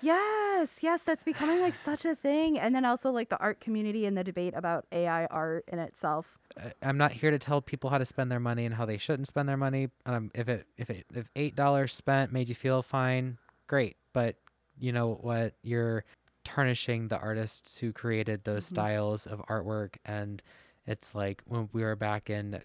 Yes, 0.61 0.69
yes, 0.81 1.01
that's 1.03 1.23
becoming 1.23 1.59
like 1.59 1.73
such 1.83 2.05
a 2.05 2.15
thing. 2.15 2.59
And 2.59 2.75
then 2.75 2.85
also 2.85 3.09
like 3.09 3.29
the 3.29 3.39
art 3.39 3.59
community 3.61 4.05
and 4.05 4.15
the 4.15 4.23
debate 4.23 4.53
about 4.55 4.85
AI 4.91 5.25
art 5.25 5.65
in 5.67 5.79
itself. 5.79 6.37
I'm 6.83 6.97
not 6.97 7.11
here 7.11 7.31
to 7.31 7.39
tell 7.39 7.61
people 7.61 7.89
how 7.89 7.97
to 7.97 8.05
spend 8.05 8.31
their 8.31 8.39
money 8.39 8.65
and 8.65 8.75
how 8.75 8.85
they 8.85 8.97
shouldn't 8.97 9.27
spend 9.27 9.49
their 9.49 9.57
money. 9.57 9.89
Um, 10.05 10.29
if 10.35 10.47
it 10.47 10.67
if 10.77 10.91
it 10.91 11.05
if 11.15 11.31
eight 11.35 11.55
dollars 11.55 11.93
spent 11.93 12.31
made 12.31 12.47
you 12.47 12.53
feel 12.53 12.83
fine, 12.83 13.39
great. 13.65 13.97
But 14.13 14.35
you 14.77 14.91
know 14.91 15.15
what? 15.15 15.53
You're 15.63 16.03
tarnishing 16.43 17.07
the 17.07 17.17
artists 17.17 17.79
who 17.79 17.91
created 17.91 18.43
those 18.43 18.65
Mhm. 18.65 18.69
styles 18.69 19.25
of 19.25 19.39
artwork, 19.47 19.95
and 20.05 20.43
it's 20.85 21.15
like 21.15 21.41
when 21.45 21.69
we 21.73 21.81
were 21.81 21.95
back 21.95 22.29
in 22.29 22.61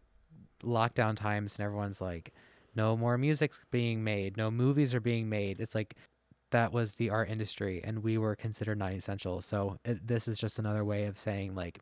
lockdown 0.62 1.16
times, 1.16 1.56
and 1.56 1.64
everyone's 1.64 2.00
like, 2.02 2.34
"No 2.74 2.94
more 2.94 3.16
music's 3.16 3.60
being 3.70 4.04
made, 4.04 4.36
no 4.36 4.50
movies 4.50 4.94
are 4.94 5.00
being 5.00 5.30
made." 5.30 5.60
It's 5.60 5.74
like 5.74 5.94
that 6.50 6.72
was 6.72 6.92
the 6.92 7.10
art 7.10 7.28
industry, 7.28 7.80
and 7.84 8.02
we 8.02 8.16
were 8.18 8.36
considered 8.36 8.78
non-essential. 8.78 9.42
So 9.42 9.78
it, 9.84 10.06
this 10.06 10.28
is 10.28 10.38
just 10.38 10.58
another 10.58 10.84
way 10.84 11.04
of 11.04 11.18
saying 11.18 11.54
like 11.54 11.80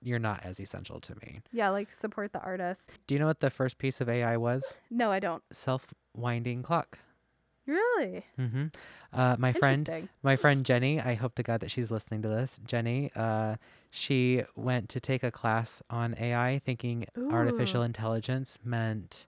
you're 0.00 0.18
not 0.18 0.44
as 0.44 0.58
essential 0.58 1.00
to 1.00 1.14
me. 1.16 1.40
Yeah, 1.52 1.68
like 1.70 1.90
support 1.92 2.32
the 2.32 2.40
artist. 2.40 2.90
Do 3.06 3.14
you 3.14 3.18
know 3.20 3.26
what 3.26 3.40
the 3.40 3.50
first 3.50 3.78
piece 3.78 4.00
of 4.00 4.08
AI 4.08 4.36
was? 4.36 4.78
No, 4.90 5.10
I 5.10 5.20
don't. 5.20 5.42
Self 5.52 5.86
winding 6.16 6.62
clock. 6.62 6.98
Really? 7.64 8.24
hmm 8.36 8.66
Uh, 9.12 9.36
my 9.38 9.52
friend, 9.52 9.88
my 10.24 10.34
friend 10.34 10.66
Jenny, 10.66 10.98
I 10.98 11.14
hope 11.14 11.36
to 11.36 11.44
God 11.44 11.60
that 11.60 11.70
she's 11.70 11.92
listening 11.92 12.22
to 12.22 12.28
this. 12.28 12.58
Jenny, 12.64 13.10
uh, 13.14 13.56
she 13.90 14.42
went 14.56 14.88
to 14.88 15.00
take 15.00 15.22
a 15.22 15.30
class 15.30 15.80
on 15.88 16.16
AI, 16.18 16.58
thinking 16.64 17.06
artificial 17.30 17.82
intelligence 17.82 18.58
meant 18.64 19.26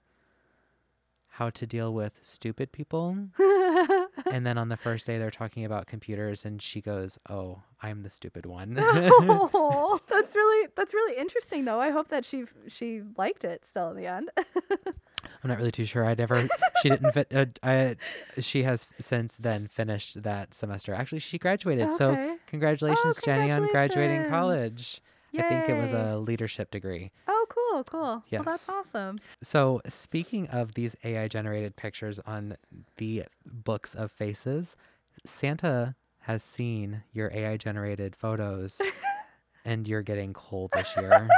how 1.29 1.51
to 1.51 1.67
deal 1.67 1.93
with 1.95 2.15
stupid 2.23 2.73
people. 2.73 3.29
and 4.31 4.47
then 4.47 4.59
on 4.59 4.69
the 4.69 4.77
first 4.77 5.07
day, 5.07 5.19
they're 5.19 5.31
talking 5.31 5.65
about 5.65 5.87
computers, 5.87 6.45
and 6.45 6.61
she 6.61 6.81
goes, 6.81 7.19
"Oh, 7.29 7.63
I'm 7.83 8.03
the 8.03 8.11
stupid 8.11 8.47
one." 8.47 8.77
oh, 8.81 10.01
that's 10.09 10.35
really 10.35 10.69
that's 10.77 10.95
really 10.95 11.17
interesting 11.19 11.65
though. 11.65 11.81
I 11.81 11.91
hope 11.91 12.09
that 12.09 12.25
she 12.25 12.45
she 12.69 13.03
liked 13.17 13.45
it 13.45 13.65
still 13.65 13.91
in 13.91 13.97
the 13.97 14.07
end. 14.07 14.31
I'm 15.43 15.49
not 15.51 15.59
really 15.59 15.73
too 15.73 15.85
sure. 15.85 16.05
I 16.05 16.15
never. 16.15 16.49
She 16.83 16.89
didn't 16.89 17.13
fit. 17.13 17.33
Uh, 17.35 17.47
I, 17.63 17.97
she 18.41 18.63
has 18.63 18.87
since 19.01 19.37
then 19.37 19.69
finished 19.69 20.23
that 20.23 20.55
semester. 20.55 20.95
Actually, 20.95 21.19
she 21.21 21.39
graduated. 21.39 21.93
So 21.93 22.13
Okay. 22.13 22.37
congratulations, 22.47 23.19
Jenny, 23.23 23.51
on 23.51 23.67
graduating 23.69 24.25
congratulations. 24.25 24.29
college. 24.29 25.03
I 25.37 25.43
think 25.43 25.69
it 25.69 25.75
was 25.75 25.93
a 25.93 26.17
leadership 26.19 26.71
degree. 26.71 27.11
Oh, 27.27 27.34
Oh, 27.45 27.47
cool, 27.73 27.85
cool. 27.85 28.01
Well, 28.01 28.25
Yes. 28.31 28.45
that's 28.47 28.69
awesome. 28.69 29.19
So, 29.43 29.83
speaking 29.87 30.49
of 30.49 30.75
these 30.75 30.97
AI 31.05 31.29
generated 31.29 31.77
pictures 31.77 32.19
on 32.27 32.57
the 32.97 33.25
books 33.45 33.95
of 33.95 34.11
faces, 34.11 34.77
Santa 35.27 35.95
has 36.21 36.43
seen 36.43 37.03
your 37.13 37.31
AI 37.35 37.57
generated 37.59 38.17
photos 38.17 38.81
and 39.65 39.87
you're 39.87 40.03
getting 40.03 40.33
cold 40.33 40.71
this 40.73 40.97
year, 40.97 41.29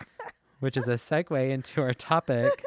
which 0.60 0.76
is 0.76 0.88
a 0.88 0.94
segue 0.96 1.50
into 1.50 1.80
our 1.80 1.94
topic. 1.94 2.62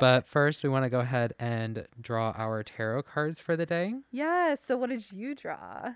But 0.00 0.26
first, 0.26 0.62
we 0.62 0.68
want 0.68 0.84
to 0.84 0.90
go 0.90 1.00
ahead 1.00 1.32
and 1.38 1.86
draw 2.00 2.32
our 2.36 2.62
tarot 2.62 3.04
cards 3.04 3.38
for 3.40 3.56
the 3.56 3.66
day. 3.66 3.94
Yes. 4.10 4.58
So, 4.66 4.76
what 4.76 4.90
did 4.90 5.10
you 5.12 5.34
draw? 5.34 5.92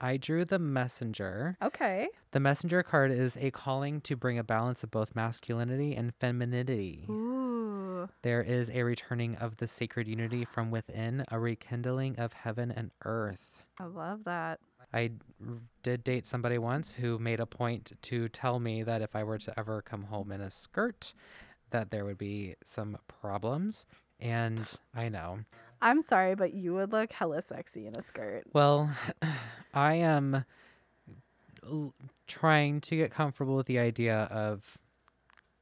I 0.00 0.16
drew 0.16 0.44
the 0.44 0.58
messenger. 0.58 1.56
Okay. 1.62 2.08
The 2.32 2.40
messenger 2.40 2.82
card 2.82 3.10
is 3.10 3.36
a 3.40 3.50
calling 3.50 4.00
to 4.02 4.16
bring 4.16 4.38
a 4.38 4.44
balance 4.44 4.82
of 4.82 4.90
both 4.90 5.14
masculinity 5.14 5.94
and 5.94 6.14
femininity. 6.20 7.06
Ooh. 7.08 8.08
There 8.22 8.42
is 8.42 8.70
a 8.70 8.82
returning 8.82 9.36
of 9.36 9.56
the 9.56 9.66
sacred 9.66 10.06
unity 10.06 10.44
from 10.44 10.70
within, 10.70 11.24
a 11.30 11.38
rekindling 11.38 12.18
of 12.18 12.34
heaven 12.34 12.70
and 12.70 12.90
earth. 13.04 13.62
I 13.80 13.84
love 13.84 14.24
that. 14.24 14.60
I 14.92 15.12
did 15.82 16.04
date 16.04 16.26
somebody 16.26 16.58
once 16.58 16.94
who 16.94 17.18
made 17.18 17.40
a 17.40 17.46
point 17.46 17.92
to 18.02 18.28
tell 18.28 18.60
me 18.60 18.82
that 18.82 19.02
if 19.02 19.16
I 19.16 19.24
were 19.24 19.38
to 19.38 19.58
ever 19.58 19.82
come 19.82 20.04
home 20.04 20.30
in 20.30 20.40
a 20.40 20.50
skirt, 20.50 21.14
that 21.70 21.90
there 21.90 22.04
would 22.04 22.18
be 22.18 22.54
some 22.64 22.98
problems. 23.08 23.86
And 24.20 24.76
I 24.94 25.08
know. 25.08 25.40
I'm 25.82 26.02
sorry, 26.02 26.34
but 26.34 26.54
you 26.54 26.74
would 26.74 26.92
look 26.92 27.12
hella 27.12 27.42
sexy 27.42 27.86
in 27.86 27.96
a 27.96 28.02
skirt. 28.02 28.44
Well, 28.52 28.90
I 29.74 29.94
am 29.96 30.44
l- 31.66 31.94
trying 32.26 32.80
to 32.82 32.96
get 32.96 33.10
comfortable 33.10 33.56
with 33.56 33.66
the 33.66 33.78
idea 33.78 34.22
of 34.30 34.78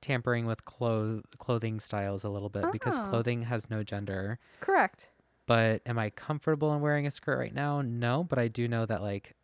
tampering 0.01 0.47
with 0.47 0.65
clo- 0.65 1.23
clothing 1.39 1.81
styles 1.81 2.25
a 2.25 2.29
little 2.29 2.49
bit 2.51 2.71
because 2.73 2.99
Oh. 2.99 3.05
clothing 3.05 3.43
has 3.43 3.71
no 3.71 3.83
gender. 3.83 4.39
Correct. 4.61 5.09
But 5.47 5.83
am 5.87 5.99
I 5.99 6.11
comfortable 6.11 6.75
in 6.75 6.81
wearing 6.81 7.07
a 7.07 7.11
skirt 7.11 7.39
right 7.39 7.55
now? 7.55 7.83
No, 7.83 8.25
but 8.25 8.39
I 8.39 8.49
do 8.49 8.69
know 8.69 8.87
that 8.87 9.03
like 9.03 9.35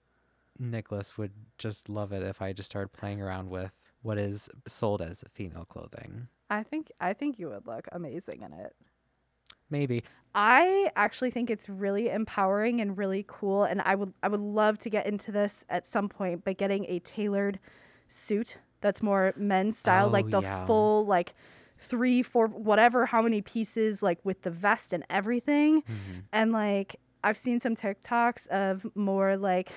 Nicholas 0.58 1.16
would 1.18 1.32
just 1.58 1.88
love 1.88 2.12
it 2.12 2.22
if 2.22 2.40
I 2.42 2.52
just 2.52 2.70
started 2.70 2.88
playing 2.92 3.20
around 3.20 3.50
with 3.50 3.72
what 4.02 4.18
is 4.18 4.48
sold 4.68 5.02
as 5.02 5.24
female 5.32 5.64
clothing. 5.64 6.28
I 6.48 6.62
think 6.62 6.90
I 7.00 7.12
think 7.12 7.38
you 7.38 7.48
would 7.48 7.66
look 7.66 7.86
amazing 7.92 8.42
in 8.42 8.52
it. 8.52 8.74
Maybe. 9.70 10.02
I 10.34 10.90
actually 10.96 11.30
think 11.30 11.50
it's 11.50 11.68
really 11.68 12.08
empowering 12.08 12.80
and 12.80 12.96
really 12.96 13.24
cool 13.26 13.64
and 13.64 13.80
I 13.82 13.94
would 13.96 14.12
I 14.22 14.28
would 14.28 14.40
love 14.40 14.78
to 14.80 14.90
get 14.90 15.06
into 15.06 15.32
this 15.32 15.64
at 15.68 15.86
some 15.86 16.08
point 16.08 16.44
but 16.44 16.56
getting 16.56 16.84
a 16.88 17.00
tailored 17.00 17.58
suit 18.08 18.56
that's 18.80 19.02
more 19.02 19.32
men's 19.36 19.76
style 19.78 20.06
Oh, 20.06 20.10
like 20.10 20.30
the 20.30 20.40
yeah. 20.42 20.66
full 20.66 21.04
like 21.06 21.34
3 21.78 22.22
4 22.22 22.46
whatever 22.48 23.06
how 23.06 23.22
many 23.22 23.40
pieces 23.42 24.02
like 24.02 24.18
with 24.24 24.42
the 24.42 24.50
vest 24.50 24.92
and 24.92 25.04
everything 25.10 25.82
Mhm. 25.82 26.22
and 26.32 26.52
like 26.52 26.96
I've 27.24 27.36
seen 27.36 27.58
some 27.60 27.74
TikToks 27.76 28.46
of 28.48 28.86
more 28.94 29.36
like 29.36 29.72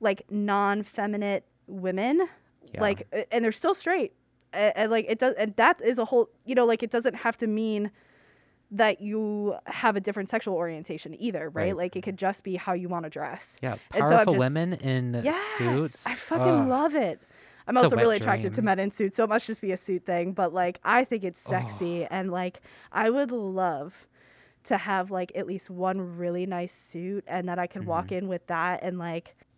like 0.00 0.22
non-feminine 0.30 1.42
women 1.66 2.28
Yeah. 2.72 2.80
like 2.80 3.26
and 3.30 3.44
they're 3.44 3.52
still 3.52 3.74
straight 3.74 4.12
and, 4.52 4.72
and 4.76 4.90
like 4.90 5.06
it 5.08 5.18
does 5.18 5.34
and 5.34 5.54
that 5.56 5.80
is 5.82 5.98
a 5.98 6.04
whole 6.04 6.30
you 6.44 6.54
know 6.54 6.64
like 6.66 6.82
it 6.82 6.90
doesn't 6.90 7.14
have 7.14 7.36
to 7.38 7.46
mean 7.46 7.90
that 8.72 9.00
you 9.00 9.56
have 9.66 9.96
a 9.96 10.00
different 10.00 10.28
sexual 10.30 10.54
orientation 10.54 11.14
either 11.20 11.48
right, 11.50 11.54
Right. 11.66 11.76
like 11.76 11.96
it 11.96 12.02
could 12.02 12.16
just 12.16 12.44
be 12.44 12.56
how 12.56 12.72
you 12.72 12.88
want 12.88 13.04
to 13.04 13.10
dress 13.10 13.56
yeah, 13.62 13.76
and 13.92 14.04
so 14.06 14.10
powerful 14.10 14.32
just- 14.34 14.38
women 14.38 14.74
in 14.74 15.20
yes 15.24 15.36
suits. 15.58 16.06
i 16.06 16.14
fucking 16.14 16.46
Ugh. 16.46 16.68
love 16.68 16.94
it 16.94 17.20
i'm 17.66 17.76
It's 17.76 17.84
also 17.84 17.96
really 17.96 18.16
attracted 18.16 18.54
to 18.54 18.62
men 18.62 18.78
in 18.78 18.90
suits 18.90 19.16
so 19.16 19.24
it 19.24 19.28
must 19.28 19.46
just 19.46 19.60
be 19.60 19.72
a 19.72 19.76
suit 19.76 20.06
thing 20.06 20.32
but 20.32 20.54
like 20.54 20.78
i 20.84 21.02
think 21.04 21.24
it's 21.24 21.42
Oh. 21.46 21.50
sexy 21.50 22.04
and 22.04 22.30
like 22.30 22.60
i 22.92 23.10
would 23.10 23.32
love 23.32 24.06
to 24.64 24.76
have 24.76 25.10
like 25.10 25.32
at 25.34 25.46
least 25.46 25.68
one 25.70 26.16
really 26.18 26.46
nice 26.46 26.72
suit 26.74 27.24
and 27.26 27.48
that 27.48 27.58
i 27.58 27.66
can 27.66 27.86
walk 27.86 28.06
Mm-hmm. 28.06 28.14
in 28.24 28.28
with 28.28 28.46
that 28.46 28.82
and 28.84 28.98
like 28.98 29.26
I 29.26 29.32
don't 29.32 29.38
know, 29.38 29.49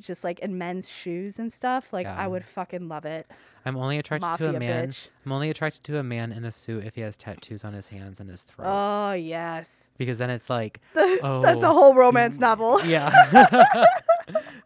just 0.00 0.22
like 0.22 0.38
in 0.40 0.58
men's 0.58 0.88
shoes 0.88 1.38
and 1.38 1.52
stuff 1.52 1.92
like 1.92 2.04
Yeah. 2.04 2.16
i 2.18 2.26
would 2.26 2.44
fucking 2.44 2.86
love 2.88 3.04
it 3.04 3.26
I'm 3.64 3.76
only 3.76 3.98
attracted 3.98 4.26
mafia 4.26 4.50
to 4.52 4.56
a 4.56 4.60
man. 4.60 4.88
bitch 4.88 5.08
I'm 5.24 5.32
only 5.32 5.50
attracted 5.50 5.82
to 5.84 5.98
a 5.98 6.02
man 6.04 6.30
in 6.30 6.44
a 6.44 6.52
suit 6.52 6.84
if 6.84 6.94
he 6.94 7.00
has 7.00 7.16
tattoos 7.16 7.64
on 7.64 7.72
his 7.72 7.88
hands 7.88 8.20
and 8.20 8.30
his 8.30 8.42
throat. 8.42 8.66
oh 8.68 9.12
yes 9.12 9.88
because 9.98 10.18
then 10.18 10.30
it's 10.30 10.48
like, 10.50 10.80
oh, 10.94 11.40
that's 11.42 11.62
a 11.62 11.68
Oh, 11.68 11.72
whole 11.72 11.94
romance 11.94 12.36
mm, 12.36 12.40
novel 12.40 12.84
yeah. 12.84 13.10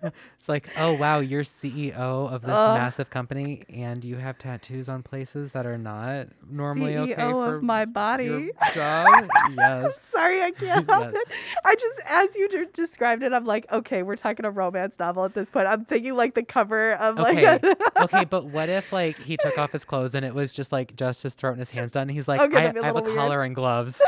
it's 0.03 0.49
like, 0.49 0.69
oh 0.79 0.93
wow, 0.95 1.19
you're 1.21 1.43
CEO 1.45 1.93
of 2.33 2.43
this 2.43 2.51
Ugh. 2.51 2.77
massive 2.79 3.11
company 3.11 3.65
and 3.69 4.05
you 4.05 4.17
have 4.17 4.39
tattoos 4.39 4.89
on 4.89 5.03
places 5.03 5.53
that 5.53 5.67
are 5.67 5.79
not 5.79 6.29
normally 6.51 6.93
CEO 6.95 7.03
okay 7.13 7.15
for 7.31 7.57
of 7.57 7.63
my 7.63 7.85
body 7.85 8.51
job. 8.75 9.29
yes. 9.57 9.99
Sorry, 10.13 10.43
I 10.43 10.51
can't 10.53 10.89
help 10.91 11.13
Yes. 11.13 11.23
it. 11.23 11.29
I 11.65 11.75
just, 11.75 12.01
as 12.07 12.37
you 12.37 12.49
de- 12.49 12.67
described 12.67 13.23
it, 13.23 13.33
I'm 13.33 13.45
like, 13.45 13.71
okay, 13.73 14.03
we're 14.03 14.17
talking 14.17 14.45
a 14.45 14.51
romance 14.51 14.95
novel 14.99 15.25
at 15.25 15.35
this 15.35 15.51
point. 15.51 15.67
I'm 15.67 15.85
thinking 15.85 16.15
like 16.15 16.35
the 16.35 16.43
cover 16.43 16.93
of 16.95 17.19
like. 17.19 17.39
Okay, 17.39 17.59
a- 17.99 18.03
okay, 18.05 18.25
but 18.25 18.47
what 18.47 18.69
if 18.69 18.93
like 18.93 19.19
he 19.19 19.37
took 19.37 19.59
off 19.59 19.73
his 19.73 19.85
clothes 19.85 20.15
and 20.15 20.25
it 20.25 20.35
was 20.35 20.53
just 20.53 20.73
like 20.73 20.97
just 20.97 21.23
his 21.23 21.35
throat 21.35 21.53
and 21.53 21.61
his 21.61 21.71
hands 21.71 21.93
done? 21.93 22.09
He's 22.09 22.27
like, 22.29 22.41
Okay, 22.41 22.57
I, 22.57 22.61
that'd 22.63 22.75
be 22.75 22.81
a 22.81 22.83
I 22.83 22.87
have 22.87 22.97
a 22.97 23.03
weird." 23.03 23.17
collar 23.17 23.43
and 23.43 23.55
gloves. 23.55 24.01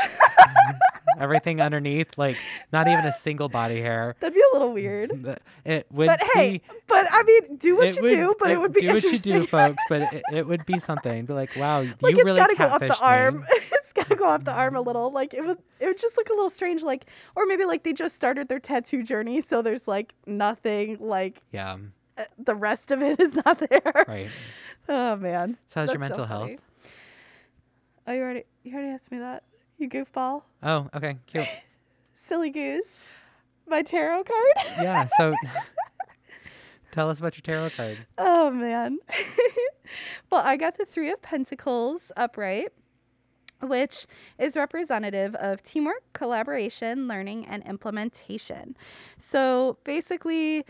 Everything 1.19 1.61
underneath, 1.61 2.17
like 2.17 2.37
not 2.71 2.87
even 2.87 3.05
a 3.05 3.11
single 3.11 3.49
body 3.49 3.79
hair. 3.81 4.15
That'd 4.19 4.33
be 4.35 4.41
a 4.41 4.53
little 4.53 4.73
weird. 4.73 5.11
It 5.65 5.85
would 5.91 6.07
But 6.07 6.21
hey, 6.33 6.57
be 6.59 6.61
But 6.87 7.07
I 7.11 7.23
mean, 7.23 7.57
do 7.57 7.75
what 7.75 7.95
you 7.95 8.01
would- 8.01 8.09
do, 8.09 8.35
but 8.39 8.51
it, 8.51 8.59
would 8.59 8.73
be 8.73 8.81
do 8.81 8.93
what 8.93 9.03
you 9.03 9.17
do, 9.17 9.45
folks. 9.47 9.83
But 9.89 10.13
it, 10.13 10.23
it 10.33 10.47
would 10.47 10.65
be 10.65 10.79
something. 10.79 11.25
Be 11.25 11.33
like, 11.33 11.51
wow, 11.57 11.79
like 11.81 12.01
you 12.01 12.09
it's 12.09 12.23
really 12.23 12.39
gotta 12.39 12.55
go 12.55 12.65
up 12.65 12.79
the 12.81 12.97
arm. 12.99 13.45
it's 13.71 13.93
gotta 13.93 14.15
go 14.15 14.27
up 14.27 14.43
the 14.45 14.53
arm 14.53 14.75
a 14.75 14.81
little. 14.81 15.11
Like 15.11 15.33
it 15.33 15.45
would, 15.45 15.57
it 15.79 15.87
would 15.87 15.97
just 15.97 16.17
look 16.17 16.29
a 16.29 16.33
little 16.33 16.49
strange. 16.49 16.83
Like, 16.83 17.05
or 17.35 17.45
maybe 17.45 17.65
like 17.65 17.83
they 17.83 17.93
just 17.93 18.15
started 18.15 18.47
their 18.49 18.59
tattoo 18.59 19.03
journey, 19.03 19.41
so 19.41 19.61
there's 19.61 19.87
like 19.87 20.13
nothing. 20.25 20.97
Like 20.99 21.41
Yeah, 21.51 21.77
uh, 22.17 22.25
the 22.37 22.55
rest 22.55 22.91
of 22.91 23.01
it 23.01 23.19
is 23.19 23.35
not 23.45 23.59
there. 23.69 24.05
right. 24.07 24.29
Oh 24.89 25.15
man. 25.15 25.57
So 25.67 25.79
how's 25.81 25.89
your 25.91 25.97
That's 25.99 26.15
so 26.15 26.21
mental 26.21 26.25
health? 26.25 26.41
funny. 26.43 26.57
Oh, 28.05 28.11
you 28.11 28.21
already 28.21 28.43
you 28.63 28.73
already 28.73 28.89
asked 28.89 29.11
me 29.11 29.19
that. 29.19 29.43
You 29.77 29.89
goofball. 29.89 30.43
Oh, 30.61 30.89
okay, 30.95 31.17
cute. 31.27 31.47
Silly 32.27 32.49
goose. 32.49 32.83
My 33.67 33.81
tarot 33.81 34.23
card. 34.23 34.67
Yeah. 34.81 35.07
So 35.17 35.33
tell 36.91 37.09
us 37.09 37.19
about 37.19 37.35
your 37.37 37.41
tarot 37.41 37.71
card. 37.71 38.05
oh 38.17 38.49
man. 38.51 38.99
well, 40.31 40.41
I 40.41 40.57
got 40.57 40.77
the 40.77 40.85
3 40.85 41.11
of 41.11 41.21
pentacles 41.21 42.11
upright, 42.17 42.69
which 43.61 44.05
is 44.37 44.55
representative 44.55 45.35
of 45.35 45.63
teamwork, 45.63 46.03
collaboration, 46.13 47.07
learning 47.07 47.45
and 47.45 47.63
implementation. 47.65 48.75
So, 49.17 49.77
basically 49.83 50.65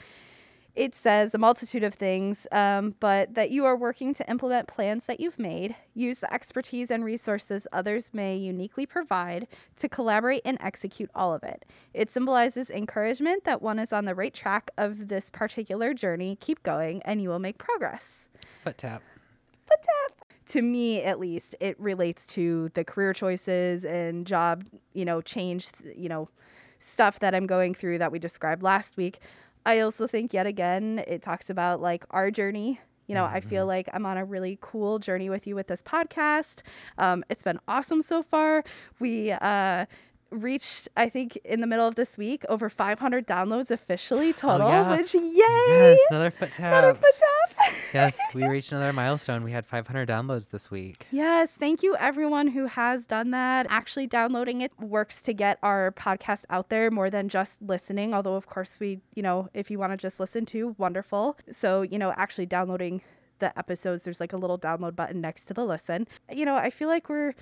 it 0.75 0.95
says 0.95 1.33
a 1.33 1.37
multitude 1.37 1.83
of 1.83 1.93
things, 1.93 2.47
um, 2.51 2.95
but 2.99 3.35
that 3.35 3.51
you 3.51 3.65
are 3.65 3.77
working 3.77 4.13
to 4.15 4.29
implement 4.29 4.67
plans 4.67 5.05
that 5.05 5.19
you've 5.19 5.37
made, 5.37 5.75
use 5.93 6.19
the 6.19 6.33
expertise 6.33 6.89
and 6.89 7.05
resources 7.05 7.67
others 7.71 8.09
may 8.11 8.35
uniquely 8.35 8.85
provide 8.85 9.47
to 9.77 9.87
collaborate 9.87 10.41
and 10.45 10.57
execute 10.61 11.11
all 11.13 11.33
of 11.33 11.43
it. 11.43 11.65
It 11.93 12.09
symbolizes 12.09 12.69
encouragement 12.71 13.43
that 13.43 13.61
one 13.61 13.77
is 13.77 13.93
on 13.93 14.05
the 14.05 14.15
right 14.15 14.33
track 14.33 14.71
of 14.77 15.09
this 15.09 15.29
particular 15.29 15.93
journey. 15.93 16.37
Keep 16.39 16.63
going, 16.63 17.01
and 17.03 17.21
you 17.21 17.29
will 17.29 17.39
make 17.39 17.59
progress. 17.59 18.27
Foot 18.63 18.79
tap. 18.79 19.03
Foot 19.67 19.79
tap 19.81 20.23
to 20.47 20.61
me, 20.61 21.01
at 21.01 21.19
least, 21.19 21.55
it 21.59 21.79
relates 21.79 22.25
to 22.27 22.69
the 22.73 22.83
career 22.83 23.13
choices 23.13 23.85
and 23.85 24.27
job, 24.27 24.65
you 24.93 25.05
know, 25.05 25.21
change, 25.21 25.69
you 25.95 26.09
know, 26.09 26.29
stuff 26.79 27.19
that 27.19 27.33
I'm 27.33 27.47
going 27.47 27.73
through 27.73 27.97
that 27.99 28.11
we 28.11 28.19
described 28.19 28.61
last 28.61 28.97
week. 28.97 29.19
I 29.65 29.79
also 29.79 30.07
think, 30.07 30.33
yet 30.33 30.45
again, 30.45 31.03
it 31.07 31.21
talks 31.21 31.49
about 31.49 31.81
like 31.81 32.05
our 32.11 32.31
journey. 32.31 32.79
You 33.07 33.15
know, 33.15 33.25
I 33.25 33.41
feel 33.41 33.65
like 33.65 33.89
I'm 33.93 34.05
on 34.05 34.17
a 34.17 34.23
really 34.25 34.57
cool 34.61 34.97
journey 34.97 35.29
with 35.29 35.45
you 35.45 35.55
with 35.55 35.67
this 35.67 35.81
podcast. 35.81 36.61
Um, 36.97 37.23
it's 37.29 37.43
been 37.43 37.59
awesome 37.67 38.01
so 38.01 38.23
far. 38.23 38.63
We, 38.99 39.31
uh, 39.31 39.85
reached, 40.33 40.89
I 40.97 41.09
think, 41.09 41.37
in 41.45 41.61
the 41.61 41.67
middle 41.67 41.87
of 41.87 41.95
this 41.95 42.17
week, 42.17 42.43
over 42.49 42.69
500 42.69 43.27
downloads 43.27 43.71
officially 43.71 44.33
total, 44.33 44.67
Oh, 44.67 44.69
yeah. 44.71 44.97
which, 44.97 45.13
yay! 45.13 45.21
Yes, 45.35 45.99
another 46.09 46.31
foot 46.31 46.51
tap. 46.51 46.73
Another 46.83 46.93
foot 46.95 47.13
tap. 47.19 47.73
yes, 47.93 48.17
we 48.33 48.45
reached 48.47 48.71
another 48.71 48.91
milestone. 48.93 49.43
We 49.43 49.51
had 49.51 49.65
500 49.65 50.07
downloads 50.09 50.49
this 50.49 50.69
week. 50.71 51.05
Yes, 51.11 51.49
thank 51.51 51.83
you 51.83 51.95
everyone 51.97 52.47
who 52.47 52.65
has 52.65 53.05
done 53.05 53.31
that. 53.31 53.67
Actually, 53.69 54.07
downloading 54.07 54.61
it 54.61 54.71
works 54.79 55.21
to 55.21 55.33
get 55.33 55.59
our 55.63 55.91
podcast 55.91 56.43
out 56.49 56.69
there 56.69 56.89
more 56.91 57.09
than 57.09 57.29
just 57.29 57.61
listening. 57.61 58.13
Although, 58.13 58.35
of 58.35 58.47
course, 58.47 58.75
we, 58.79 58.99
you 59.15 59.23
know, 59.23 59.49
if 59.53 59.69
you 59.71 59.79
want 59.79 59.93
to 59.93 59.97
just 59.97 60.19
listen 60.19 60.45
to, 60.47 60.75
wonderful. 60.77 61.37
So, 61.51 61.83
you 61.83 61.97
know, 61.99 62.11
actually 62.17 62.47
downloading 62.47 63.01
the 63.39 63.57
episodes, 63.57 64.03
there's 64.03 64.19
like 64.19 64.33
a 64.33 64.37
little 64.37 64.57
download 64.59 64.95
button 64.95 65.21
next 65.21 65.45
to 65.45 65.53
the 65.53 65.63
listen. 65.65 66.07
You 66.31 66.45
know, 66.45 66.55
I 66.55 66.69
feel 66.69 66.87
like 66.87 67.07
we're 67.09 67.33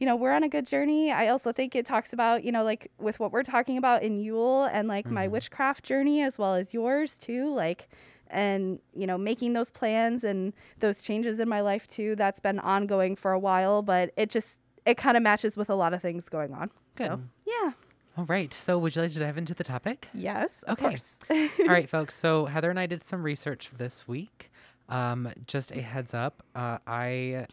you 0.00 0.06
know, 0.06 0.16
we're 0.16 0.32
on 0.32 0.42
a 0.42 0.48
good 0.48 0.66
journey. 0.66 1.12
I 1.12 1.28
also 1.28 1.52
think 1.52 1.76
it 1.76 1.86
talks 1.86 2.12
about, 2.12 2.42
you 2.42 2.50
know, 2.50 2.64
like 2.64 2.90
with 2.98 3.20
what 3.20 3.30
we're 3.30 3.44
talking 3.44 3.76
about 3.78 4.02
in 4.02 4.16
Yule 4.16 4.64
and 4.64 4.88
like 4.88 5.06
my 5.08 5.28
Mhm. 5.28 5.30
witchcraft 5.30 5.84
journey 5.84 6.22
as 6.22 6.38
well 6.38 6.54
as 6.56 6.74
yours 6.74 7.14
too. 7.14 7.52
Like, 7.54 7.88
and, 8.28 8.78
you 8.94 9.06
know, 9.06 9.18
making 9.18 9.52
those 9.52 9.70
plans 9.70 10.24
and 10.24 10.52
those 10.78 11.02
changes 11.02 11.38
in 11.38 11.48
my 11.48 11.60
life 11.60 11.86
too. 11.86 12.16
That's 12.16 12.40
been 12.40 12.58
ongoing 12.58 13.14
for 13.14 13.32
a 13.32 13.38
while, 13.38 13.82
but 13.82 14.10
it 14.16 14.30
just, 14.30 14.58
it 14.86 14.96
kind 14.96 15.16
of 15.16 15.22
matches 15.22 15.56
with 15.56 15.68
a 15.68 15.74
lot 15.74 15.92
of 15.94 16.00
things 16.00 16.28
going 16.28 16.54
on. 16.54 16.70
Good. 16.96 17.08
So, 17.08 17.20
yeah. 17.46 17.72
All 18.16 18.24
right. 18.24 18.52
So, 18.52 18.78
would 18.78 18.96
you 18.96 19.02
like 19.02 19.12
to 19.12 19.18
dive 19.20 19.36
into 19.38 19.54
the 19.54 19.64
topic? 19.64 20.08
Yes. 20.14 20.64
Okay. 20.68 20.96
All 21.60 21.66
right, 21.66 21.88
folks. 21.88 22.14
So 22.14 22.46
Heather 22.46 22.70
and 22.70 22.78
I 22.80 22.86
did 22.86 23.04
some 23.04 23.22
research 23.22 23.70
this 23.76 24.08
week. 24.08 24.50
Um, 24.88 25.30
just 25.46 25.70
a 25.70 25.80
heads 25.80 26.14
up, 26.14 26.42
uh, 26.56 26.78
I 26.86 27.46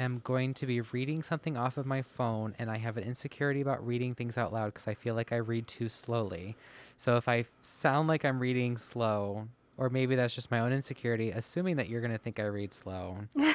am 0.00 0.20
going 0.24 0.54
to 0.54 0.66
be 0.66 0.80
reading 0.80 1.22
something 1.22 1.56
off 1.56 1.76
of 1.76 1.86
my 1.86 2.02
phone, 2.02 2.54
and 2.58 2.70
I 2.70 2.78
have 2.78 2.96
an 2.96 3.04
insecurity 3.04 3.60
about 3.60 3.86
reading 3.86 4.14
things 4.14 4.36
out 4.38 4.52
loud 4.52 4.74
because 4.74 4.88
I 4.88 4.94
feel 4.94 5.14
like 5.14 5.32
I 5.32 5.36
read 5.36 5.68
too 5.68 5.88
slowly. 5.88 6.56
So 6.96 7.16
if 7.16 7.28
I 7.28 7.44
sound 7.60 8.08
like 8.08 8.24
I'm 8.24 8.40
reading 8.40 8.76
slow, 8.76 9.48
or 9.76 9.88
maybe 9.88 10.16
that's 10.16 10.34
just 10.34 10.50
my 10.50 10.60
own 10.60 10.72
insecurity, 10.72 11.30
assuming 11.30 11.76
that 11.76 11.88
you're 11.88 12.00
gonna 12.00 12.18
think 12.18 12.40
I 12.40 12.44
read 12.44 12.74
slow. 12.74 13.18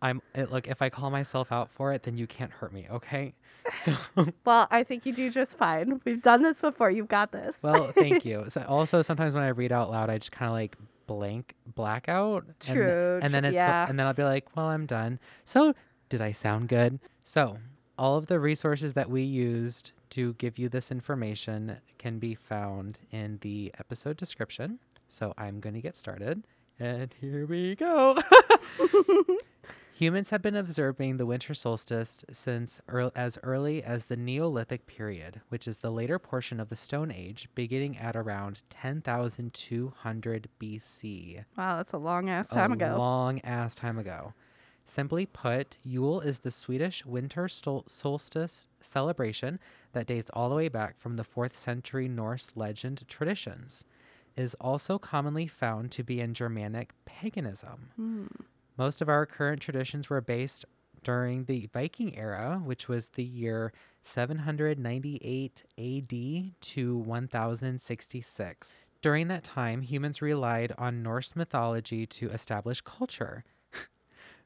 I'm 0.00 0.22
it, 0.34 0.52
look. 0.52 0.68
If 0.68 0.80
I 0.80 0.90
call 0.90 1.10
myself 1.10 1.50
out 1.50 1.70
for 1.70 1.92
it, 1.92 2.04
then 2.04 2.16
you 2.16 2.26
can't 2.26 2.52
hurt 2.52 2.72
me, 2.72 2.86
okay? 2.90 3.34
So, 3.84 3.94
Well, 4.46 4.66
I 4.70 4.82
think 4.82 5.04
you 5.04 5.12
do 5.12 5.28
just 5.28 5.58
fine. 5.58 6.00
We've 6.06 6.22
done 6.22 6.42
this 6.42 6.58
before. 6.58 6.90
You've 6.90 7.08
got 7.08 7.32
this. 7.32 7.54
Well, 7.60 7.92
thank 7.92 8.24
you. 8.24 8.46
So 8.48 8.64
also, 8.66 9.02
sometimes 9.02 9.34
when 9.34 9.42
I 9.42 9.48
read 9.48 9.72
out 9.72 9.90
loud, 9.90 10.08
I 10.08 10.16
just 10.16 10.32
kind 10.32 10.48
of 10.48 10.54
like 10.54 10.76
blank 11.08 11.54
black 11.66 12.08
out. 12.08 12.44
And, 12.68 12.76
th- 12.76 13.24
and 13.24 13.34
then 13.34 13.44
it's 13.44 13.54
yeah. 13.54 13.88
and 13.88 13.98
then 13.98 14.06
I'll 14.06 14.14
be 14.14 14.22
like, 14.22 14.54
well, 14.56 14.66
I'm 14.66 14.86
done. 14.86 15.18
So, 15.44 15.74
did 16.08 16.20
I 16.20 16.30
sound 16.30 16.68
good? 16.68 17.00
So, 17.24 17.58
all 17.98 18.16
of 18.16 18.26
the 18.26 18.38
resources 18.38 18.94
that 18.94 19.10
we 19.10 19.22
used 19.22 19.90
to 20.10 20.34
give 20.34 20.56
you 20.58 20.68
this 20.68 20.92
information 20.92 21.78
can 21.98 22.20
be 22.20 22.36
found 22.36 23.00
in 23.10 23.38
the 23.40 23.72
episode 23.80 24.16
description. 24.16 24.78
So, 25.08 25.34
I'm 25.36 25.58
going 25.58 25.74
to 25.74 25.80
get 25.80 25.96
started. 25.96 26.44
And 26.78 27.12
here 27.20 27.44
we 27.44 27.74
go. 27.74 28.16
Humans 29.98 30.30
have 30.30 30.42
been 30.42 30.54
observing 30.54 31.16
the 31.16 31.26
winter 31.26 31.54
solstice 31.54 32.24
since 32.30 32.80
as 33.16 33.36
early 33.42 33.82
as 33.82 34.04
the 34.04 34.16
Neolithic 34.16 34.86
period, 34.86 35.40
which 35.48 35.66
is 35.66 35.78
the 35.78 35.90
later 35.90 36.20
portion 36.20 36.60
of 36.60 36.68
the 36.68 36.76
Stone 36.76 37.10
Age, 37.10 37.48
beginning 37.56 37.98
at 37.98 38.14
around 38.14 38.62
10,200 38.70 40.48
BC. 40.60 41.44
wow, 41.56 41.78
that's 41.78 41.92
a 41.92 41.98
long 41.98 42.30
ass 42.30 42.46
time 42.46 42.70
a 42.70 42.74
ago. 42.74 42.94
long 42.96 43.40
ass 43.40 43.74
time 43.74 43.98
ago. 43.98 44.34
Simply 44.84 45.26
put, 45.26 45.78
Yule 45.82 46.20
is 46.20 46.38
the 46.38 46.52
Swedish 46.52 47.04
winter 47.04 47.46
stol- 47.46 47.90
solstice 47.90 48.68
celebration 48.80 49.58
that 49.94 50.06
dates 50.06 50.30
all 50.32 50.48
the 50.48 50.54
way 50.54 50.68
back 50.68 50.96
from 51.00 51.16
the 51.16 51.24
4th 51.24 51.56
century 51.56 52.06
Norse 52.06 52.52
legend 52.54 53.02
traditions. 53.08 53.82
It 54.36 54.42
is 54.42 54.54
also 54.60 54.96
commonly 54.96 55.48
found 55.48 55.90
to 55.90 56.04
be 56.04 56.20
in 56.20 56.34
Germanic 56.34 56.92
paganism. 57.04 57.90
Hmm. 57.96 58.26
Most 58.78 59.02
of 59.02 59.08
our 59.08 59.26
current 59.26 59.60
traditions 59.60 60.08
were 60.08 60.20
based 60.20 60.64
during 61.02 61.44
the 61.46 61.68
Viking 61.72 62.16
era, 62.16 62.62
which 62.64 62.86
was 62.86 63.08
the 63.08 63.24
year 63.24 63.72
798 64.04 65.64
AD 65.76 66.60
to 66.60 66.96
1066. 66.96 68.72
During 69.02 69.26
that 69.26 69.42
time, 69.42 69.82
humans 69.82 70.22
relied 70.22 70.72
on 70.78 71.02
Norse 71.02 71.34
mythology 71.34 72.06
to 72.06 72.30
establish 72.30 72.80
culture. 72.80 73.42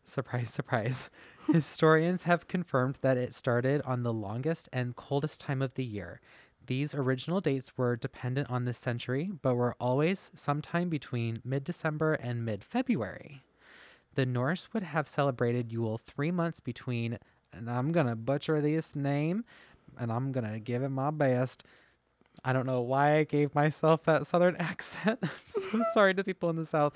surprise, 0.07 0.49
surprise. 0.49 1.11
Historians 1.53 2.23
have 2.23 2.49
confirmed 2.49 2.99
that 3.03 3.19
it 3.19 3.35
started 3.35 3.83
on 3.85 4.03
the 4.03 4.15
longest 4.15 4.67
and 4.73 4.97
coldest 4.97 5.41
time 5.41 5.61
of 5.61 5.75
the 5.75 5.85
year. 5.85 6.23
These 6.67 6.95
original 6.95 7.43
dates 7.43 7.77
were 7.77 7.97
dependent 7.97 8.51
on 8.51 8.65
the 8.65 8.73
century, 8.73 9.31
but 9.43 9.57
were 9.57 9.77
always 9.79 10.31
sometime 10.35 10.89
between 10.89 11.43
mid 11.45 11.65
December 11.65 12.15
and 12.15 12.47
mid 12.47 12.65
February. 12.65 13.43
The 14.15 14.27
Norse 14.27 14.69
would 14.73 14.83
have 14.83 15.09
celebrated 15.09 15.73
Yule 15.73 15.99
three 15.99 16.31
months 16.31 16.61
between, 16.61 17.19
and 17.53 17.71
I'm 17.71 17.93
going 17.93 18.07
to 18.07 18.17
butcher 18.17 18.61
this 18.61 18.95
name, 18.95 19.45
and 19.99 20.13
I'm 20.13 20.33
going 20.33 20.51
to 20.51 20.59
give 20.59 20.83
it 20.83 20.91
my 20.91 21.11
best. 21.11 21.65
I 22.45 22.53
don't 22.53 22.67
know 22.67 22.81
why 22.81 23.19
I 23.19 23.25
gave 23.25 23.55
myself 23.55 24.03
that 24.05 24.27
southern 24.27 24.57
accent. 24.59 25.21
I'm 25.23 25.31
so 25.47 25.83
sorry 25.95 26.15
to 26.15 26.25
people 26.25 26.51
in 26.51 26.57
the 26.57 26.67
south. 26.67 26.95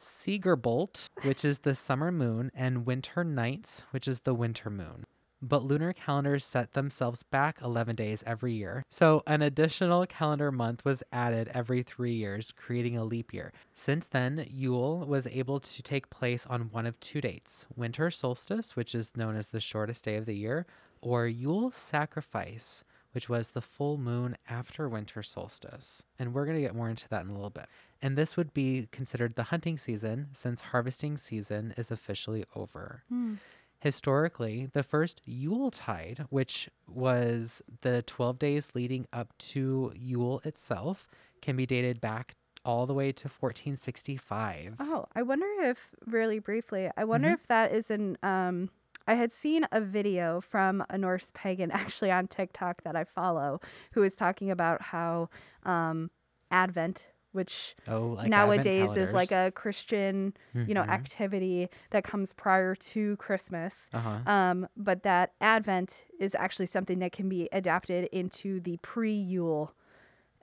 Segerbolt, 0.00 1.06
which 1.22 1.44
is 1.44 1.58
the 1.58 1.74
summer 1.74 2.12
moon, 2.12 2.52
and 2.54 2.86
Winter 2.86 3.24
Nights, 3.24 3.82
which 3.90 4.06
is 4.06 4.20
the 4.20 4.34
winter 4.34 4.70
moon. 4.70 5.04
But 5.40 5.64
lunar 5.64 5.92
calendars 5.92 6.44
set 6.44 6.72
themselves 6.72 7.22
back 7.22 7.60
11 7.62 7.96
days 7.96 8.24
every 8.26 8.54
year. 8.54 8.82
So 8.90 9.22
an 9.26 9.42
additional 9.42 10.04
calendar 10.06 10.50
month 10.50 10.84
was 10.84 11.02
added 11.12 11.48
every 11.54 11.82
three 11.82 12.14
years, 12.14 12.52
creating 12.56 12.96
a 12.96 13.04
leap 13.04 13.32
year. 13.32 13.52
Since 13.74 14.06
then, 14.06 14.46
Yule 14.50 15.06
was 15.06 15.26
able 15.28 15.60
to 15.60 15.82
take 15.82 16.10
place 16.10 16.46
on 16.46 16.70
one 16.72 16.86
of 16.86 16.98
two 17.00 17.20
dates 17.20 17.66
winter 17.76 18.10
solstice, 18.10 18.74
which 18.74 18.94
is 18.94 19.12
known 19.16 19.36
as 19.36 19.48
the 19.48 19.60
shortest 19.60 20.04
day 20.04 20.16
of 20.16 20.26
the 20.26 20.36
year, 20.36 20.66
or 21.00 21.26
Yule 21.26 21.70
sacrifice, 21.70 22.82
which 23.12 23.28
was 23.28 23.50
the 23.50 23.60
full 23.60 23.96
moon 23.96 24.36
after 24.48 24.88
winter 24.88 25.22
solstice. 25.22 26.02
And 26.18 26.34
we're 26.34 26.46
to 26.46 26.60
get 26.60 26.74
more 26.74 26.90
into 26.90 27.08
that 27.08 27.22
in 27.22 27.30
a 27.30 27.34
little 27.34 27.50
bit. 27.50 27.66
And 28.02 28.16
this 28.16 28.36
would 28.36 28.52
be 28.54 28.88
considered 28.92 29.34
the 29.34 29.44
hunting 29.44 29.78
season 29.78 30.28
since 30.32 30.60
harvesting 30.60 31.16
season 31.16 31.74
is 31.76 31.90
officially 31.90 32.44
over. 32.54 33.02
Hmm. 33.08 33.34
Historically, 33.80 34.66
the 34.72 34.82
first 34.82 35.22
Yule 35.24 35.70
tide, 35.70 36.26
which 36.30 36.68
was 36.88 37.62
the 37.82 38.02
12 38.02 38.38
days 38.38 38.70
leading 38.74 39.06
up 39.12 39.36
to 39.38 39.92
Yule 39.94 40.40
itself, 40.44 41.06
can 41.40 41.54
be 41.56 41.64
dated 41.64 42.00
back 42.00 42.34
all 42.64 42.86
the 42.86 42.94
way 42.94 43.12
to 43.12 43.28
1465. 43.28 44.74
Oh, 44.80 45.06
I 45.14 45.22
wonder 45.22 45.46
if 45.62 45.94
really 46.06 46.40
briefly, 46.40 46.90
I 46.96 47.04
wonder 47.04 47.28
Mhm. 47.28 47.34
if 47.34 47.46
that 47.46 47.72
is 47.72 47.90
an 47.90 48.18
um 48.22 48.70
I 49.06 49.14
had 49.14 49.32
seen 49.32 49.66
a 49.72 49.80
video 49.80 50.42
from 50.42 50.84
a 50.90 50.98
Norse 50.98 51.30
pagan 51.32 51.70
actually 52.00 52.10
on 52.10 52.26
TikTok 52.28 52.82
that 52.82 52.94
I 52.94 53.04
follow 53.04 53.60
who 53.92 54.00
was 54.02 54.14
talking 54.14 54.50
about 54.50 54.82
how 54.82 55.30
um 55.64 56.10
Advent, 56.50 57.04
which 57.32 57.74
Oh, 57.86 58.08
like 58.16 58.28
nowadays 58.28 58.96
is 58.96 59.12
like 59.12 59.30
a 59.32 59.52
Christian, 59.54 60.34
you 60.54 60.74
know, 60.74 60.82
Mhm. 60.82 60.88
activity 60.90 61.68
that 61.90 62.04
comes 62.04 62.32
prior 62.32 62.74
to 62.74 63.16
Christmas. 63.18 63.74
uh-huh. 63.92 64.30
Um, 64.30 64.68
but 64.76 65.02
that 65.02 65.32
Advent 65.40 66.04
is 66.18 66.34
actually 66.34 66.66
something 66.66 66.98
that 67.00 67.12
can 67.12 67.28
be 67.28 67.48
adapted 67.52 68.06
into 68.12 68.60
the 68.60 68.78
pre-Yule 68.78 69.72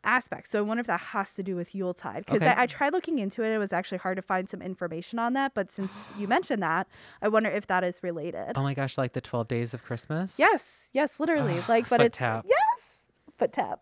aspect. 0.04 0.48
So 0.50 0.60
I 0.60 0.62
wonder 0.62 0.82
if 0.82 0.88
that 0.88 1.00
has 1.00 1.34
to 1.34 1.42
do 1.42 1.56
with 1.56 1.74
Yuletide. 1.74 2.26
Because 2.26 2.44
Okay. 2.44 2.52
I, 2.52 2.64
I 2.64 2.66
tried 2.68 2.94
looking 2.94 3.18
into 3.18 3.42
it. 3.44 3.52
It 3.52 3.58
was 3.58 3.74
actually 3.74 3.98
hard 3.98 4.18
to 4.18 4.22
find 4.22 4.48
some 4.48 4.62
information 4.62 5.18
on 5.18 5.34
that. 5.34 5.56
But 5.56 5.72
since 5.72 5.92
you 6.20 6.28
mentioned 6.36 6.62
that, 6.62 6.88
I 7.24 7.28
wonder 7.28 7.50
if 7.50 7.66
that 7.68 7.84
is 7.84 8.04
related. 8.04 8.52
Oh 8.56 8.62
my 8.62 8.76
gosh, 8.76 8.98
like 9.00 9.14
the 9.14 9.22
12 9.22 9.48
days 9.48 9.74
of 9.74 9.84
Christmas? 9.84 10.38
Yes, 10.38 10.90
yes, 10.94 11.20
literally. 11.20 11.60
Like, 11.68 11.90
but 11.90 12.02
it's 12.02 12.20
tap. 12.20 12.46
yes, 12.48 13.10
foot 13.38 13.54
tap. 13.54 13.82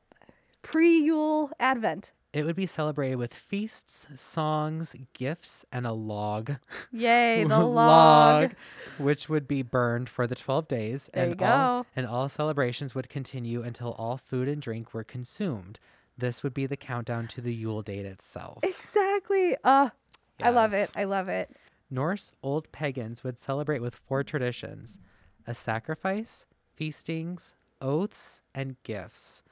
Pre-Yule 0.62 1.52
Advent. 1.60 2.14
It 2.34 2.46
would 2.46 2.56
be 2.56 2.66
celebrated 2.66 3.18
with 3.18 3.32
feasts, 3.34 4.08
songs, 4.16 4.96
gifts, 5.14 5.66
and 5.72 5.86
a 5.86 5.92
log. 5.94 6.56
Yay, 6.92 7.44
the 7.48 7.60
log. 7.60 8.56
which 8.98 9.30
would 9.30 9.48
be 9.48 9.62
burned 9.62 10.10
for 10.10 10.26
the 10.26 10.34
12 10.36 10.68
days. 10.68 11.10
There 11.14 11.26
and 11.26 11.40
you 11.40 11.46
All, 11.46 11.84
go. 11.84 11.88
and 11.96 12.08
all 12.08 12.28
celebrations 12.30 12.96
would 12.96 13.08
continue 13.08 13.62
until 13.62 13.92
all 13.94 14.18
food 14.18 14.48
and 14.48 14.60
drink 14.60 14.96
were 14.96 15.04
consumed. 15.04 15.80
This 16.18 16.42
would 16.42 16.54
be 16.56 16.66
the 16.66 16.76
countdown 16.78 17.28
to 17.30 17.42
the 17.42 17.54
Yule 17.54 17.84
date 17.84 18.06
itself. 18.06 18.64
Exactly. 18.64 19.56
Uh, 19.64 19.90
I 20.42 20.50
love 20.50 20.74
it. 20.74 20.90
I 20.96 21.04
love 21.04 21.30
it. 21.30 21.56
Norse 21.92 22.32
old 22.42 22.72
pagans 22.72 23.24
would 23.24 23.38
celebrate 23.38 23.82
with 23.82 23.96
four 23.96 24.24
traditions 24.24 24.98
a 25.46 25.54
sacrifice, 25.54 26.46
feastings, 26.76 27.54
oaths, 27.82 28.42
and 28.56 28.76
gifts. 28.84 29.44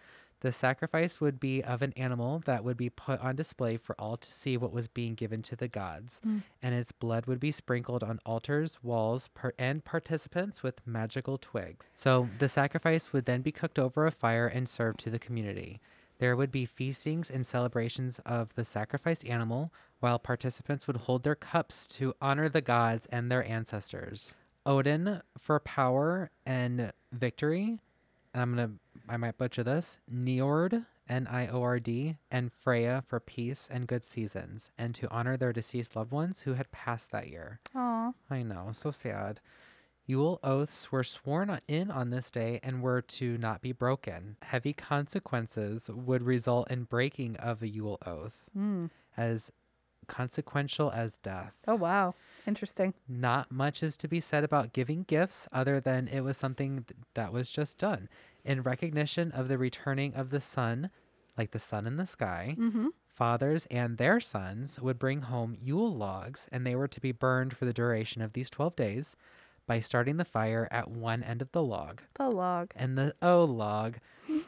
The 0.42 0.52
sacrifice 0.52 1.22
would 1.22 1.40
be 1.40 1.64
of 1.64 1.82
an 1.82 1.94
animal 1.96 2.42
that 2.46 2.64
would 2.64 2.78
be 2.78 2.90
put 2.90 3.20
on 3.22 3.36
display 3.36 3.78
for 3.78 3.96
all 4.00 4.18
to 4.18 4.34
see 4.34 4.58
what 4.58 4.74
was 4.74 4.88
being 4.88 5.14
given 5.16 5.42
to 5.44 5.56
the 5.56 5.68
gods, 5.68 6.20
Mm. 6.26 6.44
and 6.62 6.76
its 6.76 6.92
blood 6.92 7.26
would 7.28 7.40
be 7.40 7.52
sprinkled 7.52 8.04
on 8.04 8.20
altars, 8.26 8.78
walls, 8.84 9.30
par- 9.36 9.54
and 9.60 9.86
participants 9.86 10.64
with 10.64 10.86
magical 10.86 11.38
twigs. 11.38 11.86
So 11.96 12.28
the 12.40 12.50
sacrifice 12.50 13.14
would 13.14 13.26
then 13.26 13.42
be 13.42 13.52
cooked 13.52 13.78
over 13.80 14.06
a 14.06 14.12
fire 14.12 14.48
and 14.48 14.68
served 14.68 15.00
to 15.02 15.10
the 15.12 15.20
community. 15.20 15.80
There 16.18 16.36
would 16.36 16.52
be 16.52 16.66
feastings 16.66 17.32
and 17.32 17.46
celebrations 17.46 18.20
of 18.26 18.54
the 18.56 18.66
sacrificed 18.66 19.26
animal, 19.28 19.72
while 20.02 20.20
participants 20.20 20.86
would 20.88 20.98
hold 20.98 21.24
their 21.24 21.36
cups 21.36 21.86
to 21.88 22.16
honor 22.22 22.50
the 22.50 22.62
gods 22.62 23.06
and 23.12 23.32
their 23.32 23.44
ancestors. 23.48 24.34
Odin 24.66 25.22
for 25.40 25.60
power 25.60 26.30
and 26.46 26.94
victory, 27.12 27.80
I'm 28.34 28.52
gonna 28.56 28.72
I 29.10 29.18
might 29.18 29.38
butcher 29.38 29.64
this. 29.64 30.00
Niord, 30.12 30.86
N 31.10 31.28
I 31.28 31.48
O 31.48 31.62
R 31.62 31.80
D, 31.80 32.18
and 32.30 32.52
Freya 32.54 33.04
for 33.08 33.20
peace 33.20 33.68
and 33.72 33.88
good 33.88 34.04
seasons, 34.04 34.72
and 34.78 34.94
to 34.96 35.10
honor 35.10 35.36
their 35.38 35.52
deceased 35.54 35.96
loved 35.96 36.12
ones 36.12 36.42
who 36.42 36.54
had 36.54 36.72
passed 36.72 37.12
that 37.12 37.28
year. 37.30 37.60
Aw. 37.76 38.12
I 38.30 38.44
know, 38.44 38.70
so 38.74 38.92
sad. 38.92 39.40
Yule 40.06 40.40
oaths 40.44 40.92
were 40.92 41.04
sworn 41.04 41.60
in 41.68 41.92
on 41.92 42.10
this 42.10 42.32
day 42.32 42.60
and 42.64 42.82
were 42.82 43.02
to 43.02 43.38
not 43.38 43.62
be 43.62 43.72
broken. 43.72 44.36
Heavy 44.42 44.74
consequences 44.74 45.90
would 45.90 46.24
result 46.24 46.70
in 46.72 46.84
breaking 46.84 47.36
of 47.38 47.62
a 47.62 47.68
Yule 47.68 48.00
oath, 48.06 48.46
Mm. 48.58 48.90
as 49.16 49.52
consequential 50.08 50.92
as 50.92 51.18
death. 51.18 51.54
Oh 51.68 51.76
wow. 51.76 52.16
Interesting. 52.48 52.94
Not 53.08 53.52
much 53.52 53.84
is 53.84 53.96
to 53.98 54.08
be 54.08 54.20
said 54.20 54.44
about 54.44 54.74
giving 54.74 55.04
gifts 55.04 55.48
other 55.52 55.80
than 55.80 56.08
it 56.08 56.22
was 56.22 56.38
something 56.38 56.84
th- 56.88 56.98
that 57.14 57.32
was 57.34 57.50
just 57.50 57.78
done. 57.78 58.10
In 58.44 58.64
recognition 58.64 59.32
of 59.32 59.48
the 59.48 59.58
returning 59.58 60.14
of 60.16 60.30
the 60.32 60.42
sun, 60.42 60.90
like 61.38 61.52
the 61.52 61.60
sun 61.60 61.86
in 61.88 61.98
the 61.98 62.08
sky, 62.08 62.56
Mm-hmm. 62.60 62.88
fathers 63.08 63.68
and 63.70 63.98
their 63.98 64.20
sons 64.20 64.80
would 64.80 64.98
bring 64.98 65.22
home 65.22 65.56
Yule 65.62 65.94
logs 65.94 66.48
and 66.52 66.66
they 66.66 66.76
were 66.76 66.88
to 66.88 67.00
be 67.02 67.12
burned 67.12 67.56
for 67.56 67.66
the 67.66 67.74
duration 67.74 68.22
of 68.22 68.34
these 68.34 68.50
12 68.50 68.76
days 68.76 69.16
by 69.72 69.80
starting 69.80 70.18
the 70.18 70.26
fire 70.26 70.68
at 70.70 70.90
one 70.92 71.24
end 71.24 71.42
of 71.42 71.50
the 71.54 71.64
log. 71.64 72.02
The 72.16 72.28
log. 72.28 72.74
And 72.76 72.98
the 72.98 73.16
oh 73.22 73.46
log, 73.46 74.00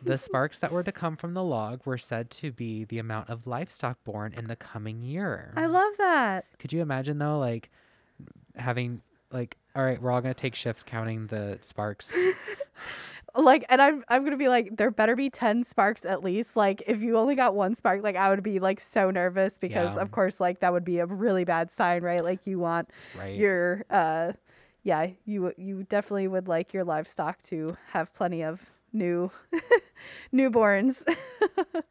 the 0.01 0.17
sparks 0.17 0.59
that 0.59 0.69
were 0.73 0.83
to 0.83 0.91
come 0.91 1.15
from 1.15 1.33
the 1.33 1.41
log 1.43 1.79
were 1.85 1.97
said 1.97 2.29
to 2.31 2.51
be 2.51 2.83
the 2.83 2.99
amount 2.99 3.29
of 3.29 3.47
livestock 3.47 4.03
born 4.03 4.33
in 4.33 4.47
the 4.47 4.57
coming 4.57 5.01
year. 5.01 5.53
I 5.55 5.67
love 5.67 5.93
that. 5.97 6.43
Could 6.59 6.73
you 6.73 6.81
imagine 6.81 7.19
though, 7.19 7.39
like 7.39 7.69
having 8.57 9.01
like, 9.31 9.55
all 9.77 9.85
right, 9.85 10.01
we're 10.01 10.11
all 10.11 10.19
gonna 10.19 10.33
take 10.33 10.55
shifts 10.55 10.83
counting 10.83 11.27
the 11.27 11.57
sparks. 11.61 12.11
Like, 13.35 13.65
and 13.67 13.81
I'm 13.81 14.03
I'm 14.09 14.23
gonna 14.23 14.37
be 14.37 14.47
like, 14.47 14.77
there 14.77 14.91
better 14.91 15.15
be 15.15 15.31
ten 15.31 15.63
sparks 15.63 16.05
at 16.05 16.23
least. 16.23 16.55
Like, 16.55 16.83
if 16.85 17.01
you 17.01 17.17
only 17.17 17.33
got 17.33 17.55
one 17.55 17.73
spark, 17.73 18.03
like 18.03 18.15
I 18.15 18.29
would 18.29 18.43
be 18.43 18.59
like 18.59 18.79
so 18.79 19.09
nervous 19.09 19.57
because 19.57 19.95
Yeah. 19.95 20.01
of 20.03 20.11
course, 20.11 20.39
like 20.39 20.59
that 20.59 20.71
would 20.71 20.85
be 20.85 20.99
a 20.99 21.07
really 21.07 21.43
bad 21.43 21.71
sign, 21.71 22.03
right? 22.03 22.23
Like 22.23 22.45
you 22.45 22.59
want 22.59 22.91
Right. 23.17 23.33
your 23.35 23.85
uh, 23.89 24.33
yeah, 24.83 25.07
you 25.25 25.53
you 25.57 25.83
definitely 25.83 26.27
would 26.27 26.47
like 26.47 26.73
your 26.73 26.83
livestock 26.83 27.41
to 27.43 27.77
have 27.91 28.13
plenty 28.13 28.43
of 28.43 28.61
new 28.91 29.31
newborns. 30.33 31.03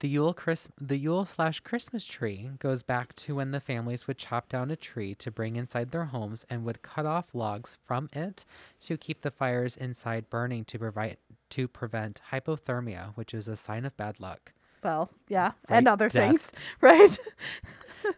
The 0.00 0.08
Yule 0.08 0.34
Chris 0.34 0.68
the 0.78 0.98
Yule 0.98 1.24
slash 1.24 1.60
Christmas 1.60 2.04
tree 2.04 2.50
goes 2.58 2.82
back 2.82 3.16
to 3.16 3.34
when 3.34 3.52
the 3.52 3.60
families 3.60 4.06
would 4.06 4.18
chop 4.18 4.46
down 4.46 4.70
a 4.70 4.76
tree 4.76 5.14
to 5.14 5.30
bring 5.30 5.56
inside 5.56 5.90
their 5.90 6.04
homes 6.04 6.44
and 6.50 6.64
would 6.64 6.82
cut 6.82 7.06
off 7.06 7.34
logs 7.34 7.78
from 7.82 8.10
it 8.12 8.44
to 8.82 8.98
keep 8.98 9.22
the 9.22 9.30
fires 9.30 9.74
inside 9.74 10.28
burning 10.28 10.66
to 10.66 10.78
provide 10.78 11.16
to 11.48 11.66
prevent 11.66 12.20
hypothermia, 12.30 13.16
which 13.16 13.32
is 13.32 13.48
a 13.48 13.56
sign 13.56 13.86
of 13.86 13.96
bad 13.96 14.20
luck. 14.20 14.52
Well, 14.82 15.10
yeah, 15.28 15.52
Like 15.68 15.78
and 15.78 15.88
other 15.88 16.08
death. 16.08 16.28
things, 16.28 16.52
right? 16.80 17.18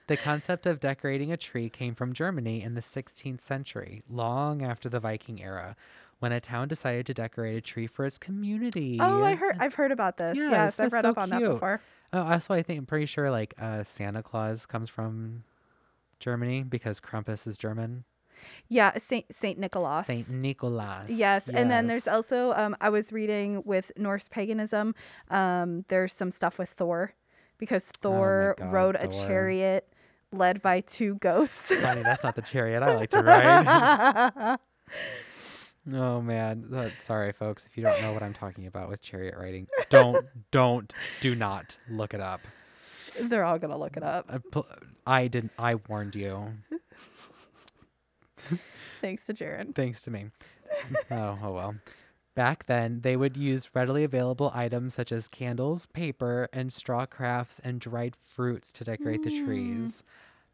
The 0.07 0.17
concept 0.19 0.67
of 0.67 0.81
decorating 0.81 1.33
a 1.33 1.37
tree 1.39 1.71
came 1.71 1.95
from 1.95 2.13
Germany 2.13 2.63
in 2.63 2.75
the 2.75 2.83
16th 2.83 3.41
century, 3.41 4.03
long 4.09 4.63
after 4.63 4.89
the 4.89 5.01
Viking 5.01 5.43
era, 5.43 5.77
when 6.19 6.31
a 6.33 6.41
town 6.41 6.69
decided 6.69 7.07
to 7.07 7.15
decorate 7.15 7.57
a 7.57 7.61
tree 7.63 7.87
for 7.87 8.05
its 8.05 8.19
community. 8.19 8.99
oh, 9.01 9.25
I 9.25 9.35
heard 9.35 9.57
I've 9.59 9.75
heard 9.75 9.93
about 9.93 10.19
this. 10.19 10.37
Yes, 10.37 10.51
Yes, 10.51 10.81
I've 10.81 10.93
read 10.93 11.03
so 11.05 11.11
up 11.11 11.19
on 11.19 11.31
that 11.31 11.41
before. 11.41 11.81
Oh, 12.13 12.21
also, 12.23 12.53
I 12.55 12.63
think 12.63 12.81
I'm 12.81 12.87
pretty 12.87 13.07
sure 13.07 13.31
like 13.31 13.55
uh, 13.59 13.83
Santa 13.83 14.23
Claus 14.23 14.67
comes 14.67 14.89
from 14.91 15.45
Germany 16.21 16.65
because 16.65 17.01
Krampus 17.01 17.47
is 17.47 17.57
German. 17.57 18.05
Yeah, 18.69 18.97
Saint 18.99 19.27
Saint 19.35 19.59
Nicholas. 19.59 20.07
Saint 20.07 20.29
Nicholas. 20.31 21.11
Yes, 21.11 21.49
and 21.49 21.71
then 21.71 21.87
there's 21.87 22.09
also 22.09 22.53
um, 22.53 22.77
I 22.81 22.91
was 22.91 23.13
reading 23.13 23.63
with 23.65 23.93
Norse 23.97 24.29
paganism. 24.29 24.95
Um, 25.31 25.85
there's 25.89 26.13
some 26.13 26.31
stuff 26.31 26.59
with 26.59 26.71
Thor, 26.71 27.15
because 27.59 27.85
Thor 27.85 28.55
Oh 28.59 28.65
God, 28.65 28.73
rode 28.73 28.97
a 28.97 29.09
chariot 29.09 29.89
led 30.33 30.63
by 30.63 30.81
two 30.81 31.17
goats. 31.17 31.53
Funny, 31.81 32.03
that's 32.03 32.25
not 32.25 32.37
the 32.37 32.43
chariot 32.43 32.83
I 32.83 32.95
like 32.95 33.11
to 33.11 33.23
ride. 33.23 34.59
oh 35.95 36.21
man, 36.21 36.95
sorry 37.01 37.33
folks 37.33 37.67
if 37.67 37.77
you 37.77 37.83
don't 37.83 38.01
know 38.03 38.13
what 38.13 38.23
I'm 38.23 38.35
talking 38.35 38.67
about 38.67 38.89
with 38.89 39.01
chariot 39.01 39.35
riding. 39.39 39.67
Don't, 39.89 40.27
don't, 40.51 40.93
do 41.21 41.35
not 41.35 41.79
look 41.89 42.15
it 42.15 42.21
up. 42.21 42.41
They're 43.21 43.45
all 43.45 43.59
gonna 43.59 43.79
look 43.79 43.97
it 43.97 44.03
up. 44.03 44.31
I, 44.31 44.63
I 45.07 45.29
didn't. 45.29 45.53
I 45.59 45.75
warned 45.77 46.15
you. 46.15 46.53
Thanks 49.01 49.25
to 49.27 49.35
Jaron. 49.35 49.75
Thanks 49.75 50.03
to 50.03 50.11
me. 50.11 50.27
oh, 51.11 51.39
oh 51.43 51.53
well. 51.53 51.75
Back 52.35 52.67
then, 52.67 53.01
they 53.01 53.17
would 53.17 53.37
use 53.37 53.75
readily 53.75 54.05
available 54.05 54.53
items 54.55 54.95
such 54.95 55.11
as 55.11 55.27
candles, 55.27 55.87
paper, 55.87 56.49
and 56.53 56.73
straw 56.73 57.05
crafts 57.05 57.61
and 57.65 57.81
dried 57.81 58.15
fruits 58.15 58.73
to 58.75 58.85
decorate 58.85 59.25
the 59.25 59.45
trees. 59.45 60.03
Mm. 60.03 60.03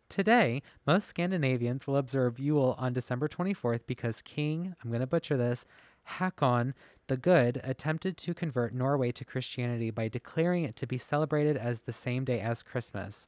Today, 0.09 0.63
most 0.87 1.09
Scandinavians 1.09 1.87
will 1.87 1.97
observe 1.99 2.39
Yule 2.39 2.75
on 2.79 2.95
December 2.95 3.29
24th 3.29 3.81
because 3.87 4.23
King, 4.23 4.75
I'm 4.83 4.91
going 4.91 5.01
to 5.01 5.07
butcher 5.07 5.37
this, 5.37 5.67
Hakon 6.05 6.75
the 7.07 7.17
Good 7.17 7.61
attempted 7.65 8.17
to 8.19 8.35
convert 8.35 8.75
Norway 8.75 9.13
to 9.13 9.25
Christianity 9.25 9.91
by 9.91 10.09
declaring 10.09 10.65
it 10.65 10.77
to 10.77 10.87
be 10.87 10.99
celebrated 10.99 11.57
as 11.57 11.81
the 11.81 11.93
same 11.93 12.25
day 12.25 12.41
as 12.41 12.63
Christmas. 12.63 13.27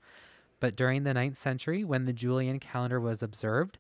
But 0.61 0.77
during 0.77 1.05
the 1.05 1.13
9th 1.13 1.37
century, 1.37 1.85
when 1.85 2.07
the 2.07 2.13
Julian 2.13 2.59
calendar 2.59 2.99
was 2.99 3.23
observed, 3.23 3.79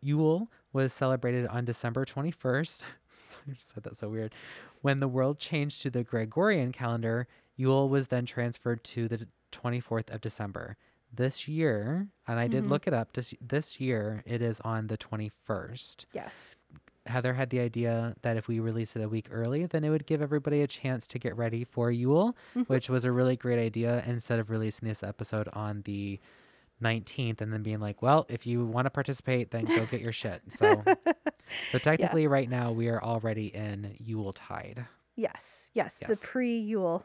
Yule 0.00 0.50
was 0.72 0.92
celebrated 0.92 1.46
on 1.46 1.64
December 1.64 2.04
21st. 2.04 2.82
Sorry, 3.18 3.42
I 3.48 3.52
just 3.52 3.74
said 3.74 3.84
that 3.84 3.96
so 3.96 4.08
weird. 4.08 4.34
When 4.80 5.00
the 5.00 5.08
world 5.08 5.38
changed 5.38 5.82
to 5.82 5.90
the 5.90 6.02
Gregorian 6.02 6.72
calendar, 6.72 7.26
Yule 7.56 7.88
was 7.88 8.08
then 8.08 8.26
transferred 8.26 8.82
to 8.84 9.06
the 9.08 9.28
24th 9.52 10.12
of 10.12 10.20
December. 10.20 10.76
This 11.14 11.46
year, 11.46 12.08
and 12.26 12.40
I 12.40 12.48
did 12.48 12.64
Mhm. 12.64 12.70
look 12.70 12.86
it 12.86 12.94
up, 12.94 13.12
this, 13.12 13.34
this 13.40 13.78
year 13.80 14.22
it 14.26 14.40
is 14.40 14.60
on 14.60 14.86
the 14.86 14.96
21st. 14.96 16.06
Yes. 16.12 16.54
Heather 17.04 17.34
had 17.34 17.50
the 17.50 17.60
idea 17.60 18.14
that 18.22 18.36
if 18.36 18.48
we 18.48 18.60
release 18.60 18.96
it 18.96 19.02
a 19.02 19.08
week 19.08 19.26
early, 19.30 19.66
then 19.66 19.84
it 19.84 19.90
would 19.90 20.06
give 20.06 20.22
everybody 20.22 20.62
a 20.62 20.66
chance 20.66 21.06
to 21.08 21.18
get 21.18 21.36
ready 21.36 21.64
for 21.64 21.90
Yule, 21.90 22.34
Mhm. 22.54 22.66
which 22.68 22.88
was 22.88 23.04
a 23.04 23.12
really 23.12 23.36
great 23.36 23.58
idea 23.58 24.02
instead 24.06 24.38
of 24.38 24.50
releasing 24.50 24.88
this 24.88 25.02
episode 25.02 25.48
on 25.52 25.82
the 25.82 26.18
19th 26.82 27.40
and 27.40 27.52
then 27.52 27.62
being 27.62 27.80
like, 27.80 28.02
well, 28.02 28.26
if 28.28 28.46
you 28.46 28.64
want 28.64 28.86
to 28.86 28.90
participate, 28.90 29.50
then 29.50 29.64
go 29.64 29.86
get 29.86 30.00
your 30.00 30.12
shit. 30.12 30.42
So, 30.48 30.82
so 31.72 31.78
technically, 31.78 32.26
right 32.26 32.48
now, 32.48 32.72
we 32.72 32.88
are 32.88 33.02
already 33.02 33.46
in 33.46 33.96
Yule 33.98 34.32
tide. 34.32 34.86
Yes. 35.16 35.70
Yes. 35.74 35.96
Yes. 36.00 36.10
The 36.20 36.26
pre 36.26 36.58
Yule. 36.58 37.04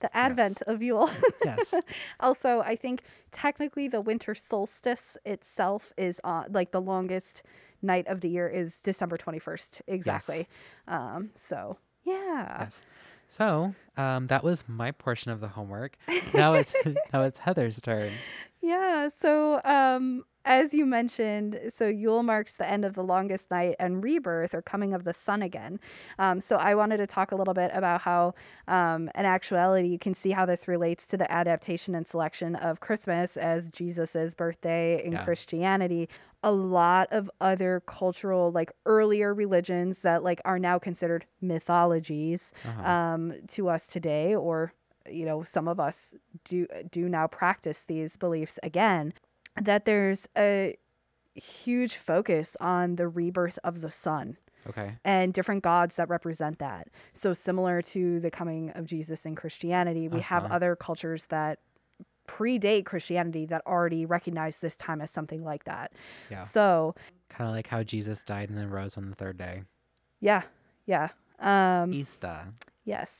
The 0.00 0.14
advent 0.16 0.62
of 0.62 0.82
Yule. 0.82 1.10
Yes. 1.44 1.74
also, 2.20 2.60
I 2.60 2.76
think 2.76 3.02
technically 3.30 3.88
the 3.88 4.00
winter 4.00 4.34
solstice 4.34 5.16
itself 5.24 5.92
is 5.96 6.20
on 6.24 6.46
like 6.50 6.72
the 6.72 6.80
longest 6.80 7.42
night 7.82 8.06
of 8.06 8.20
the 8.20 8.28
year 8.28 8.48
is 8.48 8.78
December 8.82 9.16
21st. 9.16 9.80
Exactly. 9.86 10.38
Yes. 10.38 10.46
Um, 10.88 11.30
so 11.34 11.78
yeah. 12.04 12.56
Yes. 12.60 12.82
So 13.28 13.74
um, 13.96 14.26
that 14.26 14.44
was 14.44 14.64
my 14.66 14.90
portion 14.90 15.30
of 15.30 15.40
the 15.40 15.48
homework. 15.48 15.96
Now 16.34 16.54
it's 16.54 16.74
now 17.12 17.22
it's 17.22 17.38
Heather's 17.38 17.80
turn. 17.80 18.12
Yeah. 18.62 19.08
So, 19.20 19.60
um, 19.64 20.24
as 20.44 20.72
you 20.74 20.86
mentioned, 20.86 21.58
so 21.74 21.86
Yule 21.88 22.22
marks 22.22 22.52
the 22.54 22.68
end 22.68 22.84
of 22.84 22.94
the 22.94 23.02
longest 23.02 23.50
night 23.50 23.76
and 23.80 24.02
rebirth 24.02 24.54
or 24.54 24.62
coming 24.62 24.94
of 24.94 25.04
the 25.04 25.12
sun 25.12 25.42
again. 25.42 25.80
Um, 26.18 26.40
so, 26.40 26.56
I 26.56 26.74
wanted 26.76 26.98
to 26.98 27.06
talk 27.06 27.32
a 27.32 27.36
little 27.36 27.54
bit 27.54 27.70
about 27.74 28.02
how, 28.02 28.34
um, 28.68 29.10
in 29.16 29.24
actuality, 29.24 29.88
you 29.88 29.98
can 29.98 30.14
see 30.14 30.30
how 30.30 30.46
this 30.46 30.68
relates 30.68 31.06
to 31.08 31.16
the 31.16 31.30
adaptation 31.30 31.94
and 31.96 32.06
selection 32.06 32.54
of 32.56 32.80
Christmas 32.80 33.36
as 33.36 33.68
Jesus's 33.68 34.34
birthday 34.34 35.04
in 35.04 35.16
Yeah. 35.16 35.18
Christianity. 35.18 36.08
A 36.44 36.52
lot 36.52 37.08
of 37.12 37.30
other 37.40 37.82
cultural, 37.86 38.52
like 38.52 38.72
earlier 38.86 39.34
religions 39.34 40.00
that 40.00 40.22
like 40.22 40.40
are 40.44 40.58
now 40.58 40.78
considered 40.78 41.26
mythologies 41.40 42.52
Uh-huh. 42.64 42.84
um, 42.84 43.32
to 43.48 43.68
us 43.68 43.86
today, 43.86 44.34
or 44.36 44.72
you 45.10 45.24
know, 45.24 45.42
some 45.42 45.68
of 45.68 45.78
us 45.80 46.14
do 46.44 46.66
do 46.90 47.08
now 47.08 47.26
practice 47.26 47.84
these 47.86 48.16
beliefs 48.16 48.58
again. 48.62 49.12
That 49.60 49.84
there's 49.84 50.26
a 50.36 50.76
huge 51.34 51.96
focus 51.96 52.56
on 52.60 52.96
the 52.96 53.08
rebirth 53.08 53.58
of 53.64 53.80
the 53.80 53.90
sun. 53.90 54.36
Okay. 54.64 54.94
and 55.04 55.34
different 55.34 55.64
gods 55.64 55.96
that 55.96 56.08
represent 56.08 56.60
that. 56.60 56.86
So 57.14 57.34
similar 57.34 57.82
to 57.82 58.20
the 58.20 58.30
coming 58.30 58.70
of 58.76 58.86
Jesus 58.86 59.26
in 59.26 59.34
Christianity, 59.34 60.06
we 60.06 60.20
have 60.20 60.44
Uh-huh. 60.44 60.54
other 60.54 60.76
cultures 60.76 61.26
that 61.30 61.58
predate 62.28 62.84
Christianity 62.84 63.44
that 63.46 63.62
already 63.66 64.06
recognize 64.06 64.58
this 64.58 64.76
time 64.76 65.00
as 65.00 65.10
something 65.10 65.42
like 65.42 65.64
that. 65.64 65.92
Yeah. 66.30 66.44
So, 66.44 66.94
Kind 67.28 67.48
of 67.50 67.56
like 67.56 67.66
how 67.66 67.82
Jesus 67.82 68.22
died 68.22 68.50
and 68.50 68.56
then 68.56 68.70
rose 68.70 68.96
on 68.96 69.10
the 69.10 69.16
third 69.16 69.36
day. 69.36 69.64
yeah, 70.20 70.42
yeah. 70.86 71.08
Um, 71.40 71.92
Easter. 71.92 72.46
Yes. 72.84 73.10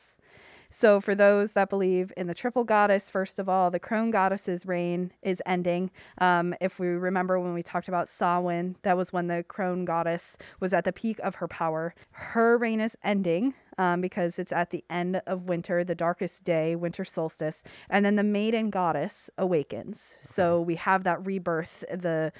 So, 0.75 1.01
for 1.01 1.15
those 1.15 1.53
that 1.53 1.69
believe 1.69 2.13
in 2.17 2.27
the 2.27 2.35
triple 2.35 2.65
goddess, 2.65 3.11
first 3.11 3.39
of 3.39 3.49
all, 3.49 3.71
the 3.71 3.79
crone 3.79 4.11
goddess's 4.11 4.65
reign 4.65 5.13
is 5.23 5.43
ending. 5.45 5.91
Um, 6.19 6.55
if 6.63 6.79
we 6.79 6.89
remember 6.89 7.39
when 7.39 7.53
we 7.53 7.63
talked 7.63 7.89
about 7.89 8.09
Samhain, 8.09 8.77
that 8.83 8.97
was 8.97 9.13
when 9.13 9.27
the 9.27 9.45
crone 9.47 9.85
goddess 9.85 10.39
was 10.61 10.73
at 10.73 10.85
the 10.85 10.93
peak 10.93 11.19
of 11.23 11.37
her 11.37 11.47
power. 11.47 11.95
Her 12.13 12.57
reign 12.57 12.81
is 12.81 12.97
ending 13.05 13.53
um, 13.77 14.01
because 14.01 14.39
it's 14.39 14.53
at 14.53 14.71
the 14.71 14.83
end 14.89 15.21
of 15.27 15.43
winter, 15.43 15.85
the 15.85 15.95
darkest 15.95 16.43
day, 16.43 16.75
winter 16.75 17.05
solstice. 17.05 17.63
And 17.91 18.05
then 18.05 18.17
the 18.17 18.23
maiden 18.23 18.71
goddess 18.71 19.29
awakens. 19.37 20.17
So, 20.23 20.61
we 20.61 20.77
have 20.77 21.05
that 21.05 21.25
rebirth, 21.25 21.85
the 21.93 22.33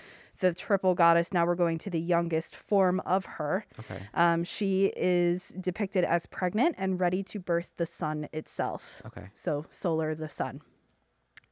the 0.43 0.53
triple 0.53 0.95
goddess. 0.95 1.33
Now 1.33 1.47
we're 1.47 1.55
going 1.55 1.79
to 1.79 1.91
the 1.91 1.99
youngest 2.01 2.55
form 2.55 3.01
of 3.07 3.25
her. 3.25 3.65
Okay. 3.81 4.03
Um, 4.13 4.45
she 4.45 4.93
is 4.97 5.49
depicted 5.61 6.05
as 6.05 6.27
pregnant 6.27 6.75
and 6.77 7.01
ready 7.01 7.23
to 7.23 7.39
birth 7.39 7.71
the 7.79 7.87
sun 7.87 8.29
itself. 8.35 9.01
Okay. 9.07 9.29
So, 9.35 9.65
solar, 9.71 10.15
the 10.15 10.29
sun. 10.29 10.61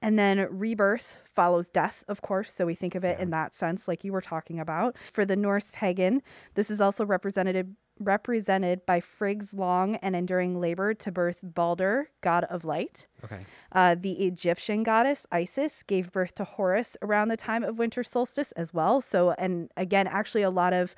And 0.03 0.18
then 0.18 0.46
rebirth 0.50 1.18
follows 1.35 1.68
death, 1.68 2.05
of 2.09 2.20
course. 2.22 2.53
So, 2.53 2.66
we 2.66 2.74
think 2.74 2.94
of 2.94 3.05
it 3.05 3.16
Yeah. 3.18 3.22
in 3.22 3.31
that 3.31 3.55
sense, 3.55 3.87
like 3.88 4.03
you 4.05 4.12
were 4.12 4.20
talking 4.20 4.59
about. 4.59 4.96
For 5.12 5.24
the 5.24 5.37
Norse 5.37 5.70
pagan, 5.72 6.22
this 6.55 6.70
is 6.70 6.81
also 6.81 7.05
represented 7.07 7.74
represented 8.00 8.84
by 8.86 9.00
Frigg's 9.00 9.52
long 9.52 9.96
and 9.96 10.16
enduring 10.16 10.58
labor 10.60 10.94
to 10.94 11.12
birth 11.12 11.38
Balder, 11.42 12.08
god 12.22 12.44
of 12.44 12.64
light. 12.64 13.06
Okay. 13.22 13.44
Uh, 13.70 13.94
the 13.98 14.24
Egyptian 14.24 14.82
goddess 14.82 15.26
Isis 15.30 15.82
gave 15.82 16.10
birth 16.10 16.34
to 16.36 16.44
Horus 16.44 16.96
around 17.02 17.28
the 17.28 17.36
time 17.36 17.62
of 17.62 17.78
winter 17.78 18.02
solstice 18.02 18.52
as 18.52 18.74
well. 18.74 19.00
So, 19.00 19.34
and 19.38 19.70
again, 19.76 20.06
actually, 20.06 20.42
a 20.42 20.50
lot 20.50 20.72
of 20.72 20.94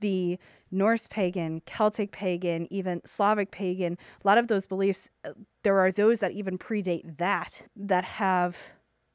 the 0.00 0.38
Norse 0.70 1.06
pagan, 1.08 1.62
Celtic 1.66 2.12
pagan, 2.12 2.66
even 2.70 3.02
Slavic 3.06 3.50
pagan, 3.50 3.98
a 4.22 4.26
lot 4.26 4.38
of 4.38 4.48
those 4.48 4.66
beliefs, 4.66 5.08
uh, 5.24 5.32
there 5.62 5.78
are 5.78 5.92
those 5.92 6.18
that 6.20 6.32
even 6.32 6.58
predate 6.58 7.18
that, 7.18 7.62
that 7.76 8.04
have 8.04 8.56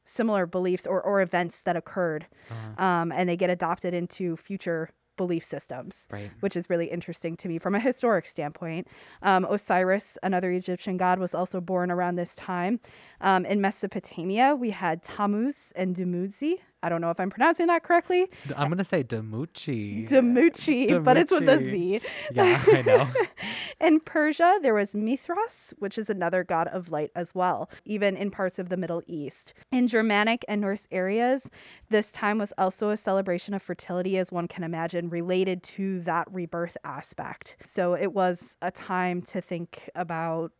similar 0.05 0.45
beliefs 0.45 0.87
or, 0.87 1.01
or 1.01 1.21
events 1.21 1.59
that 1.65 1.75
occurred. 1.75 2.27
Uh, 2.49 2.83
Um, 2.83 3.11
and 3.11 3.27
they 3.27 3.35
get 3.35 3.49
adopted 3.49 3.93
into 3.93 4.37
future 4.37 4.89
belief 5.17 5.43
systems 5.43 6.07
right. 6.11 6.31
which 6.39 6.55
is 6.55 6.69
really 6.69 6.85
interesting 6.85 7.35
to 7.37 7.47
me 7.47 7.59
from 7.59 7.75
a 7.75 7.79
historic 7.79 8.25
standpoint. 8.27 8.87
Um, 9.21 9.45
Osiris, 9.49 10.17
another 10.23 10.51
Egyptian 10.51 10.97
god, 10.97 11.19
was 11.19 11.35
also 11.35 11.59
born 11.59 11.91
around 11.91 12.15
this 12.15 12.35
time. 12.35 12.79
Um, 13.21 13.45
in 13.45 13.59
Mesopotamia, 13.59 14.55
we 14.55 14.69
had 14.69 15.03
Tammuz 15.03 15.73
and 15.75 15.95
Dumuzi. 15.95 16.59
I 16.83 16.89
don't 16.89 17.01
know 17.01 17.09
if 17.09 17.19
I'm 17.19 17.29
pronouncing 17.29 17.67
that 17.67 17.83
correctly. 17.83 18.27
I'm 18.55 18.69
gonna 18.69 18.83
say 18.83 19.03
Damuchi. 19.03 20.07
Damuchi, 20.07 21.03
but 21.03 21.17
it's 21.17 21.31
with 21.31 21.49
a 21.49 21.59
Z. 21.59 22.01
yeah, 22.33 22.63
I 22.67 22.81
know. 22.83 23.09
in 23.81 23.99
Persia, 23.99 24.59
there 24.61 24.75
was 24.75 24.93
Mithras, 24.93 25.73
which 25.79 25.97
is 25.97 26.09
another 26.09 26.43
god 26.43 26.67
of 26.67 26.89
light 26.91 27.11
as 27.15 27.33
well, 27.33 27.69
even 27.85 28.15
in 28.15 28.29
parts 28.29 28.59
of 28.59 28.69
the 28.69 28.77
Middle 28.77 29.01
East. 29.07 29.53
In 29.71 29.87
Germanic 29.87 30.45
and 30.47 30.61
Norse 30.61 30.87
areas, 30.91 31.49
this 31.89 32.11
time 32.11 32.37
was 32.37 32.53
also 32.57 32.91
a 32.91 32.97
celebration 32.97 33.53
of 33.53 33.63
fertility, 33.63 34.17
as 34.17 34.31
one 34.31 34.47
can 34.47 34.63
imagine, 34.63 35.09
related 35.09 35.63
to 35.63 36.01
that 36.01 36.27
rebirth 36.31 36.77
aspect. 36.83 37.57
So 37.63 37.95
it 37.95 38.13
was 38.13 38.55
a 38.61 38.69
time 38.71 39.21
to 39.23 39.41
think 39.41 39.89
about 39.95 40.51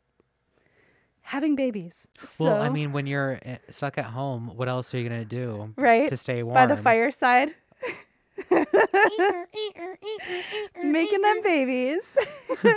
having 1.28 1.56
babies. 1.56 2.08
Well, 2.40 2.62
I 2.62 2.70
mean, 2.70 2.94
when 2.94 3.06
you're 3.06 3.40
eh, 3.44 3.58
stuck 3.70 3.98
at 3.98 4.06
home, 4.06 4.56
what 4.56 4.70
else 4.70 4.94
are 4.94 4.98
you 4.98 5.08
gonna 5.08 5.26
do 5.26 5.74
right? 5.76 6.08
to 6.08 6.16
stay 6.16 6.42
warm? 6.42 6.56
By 6.56 6.66
the 6.66 6.78
fireside. 6.78 7.54
Making 10.84 11.22
them 11.22 11.42
babies. 11.44 12.00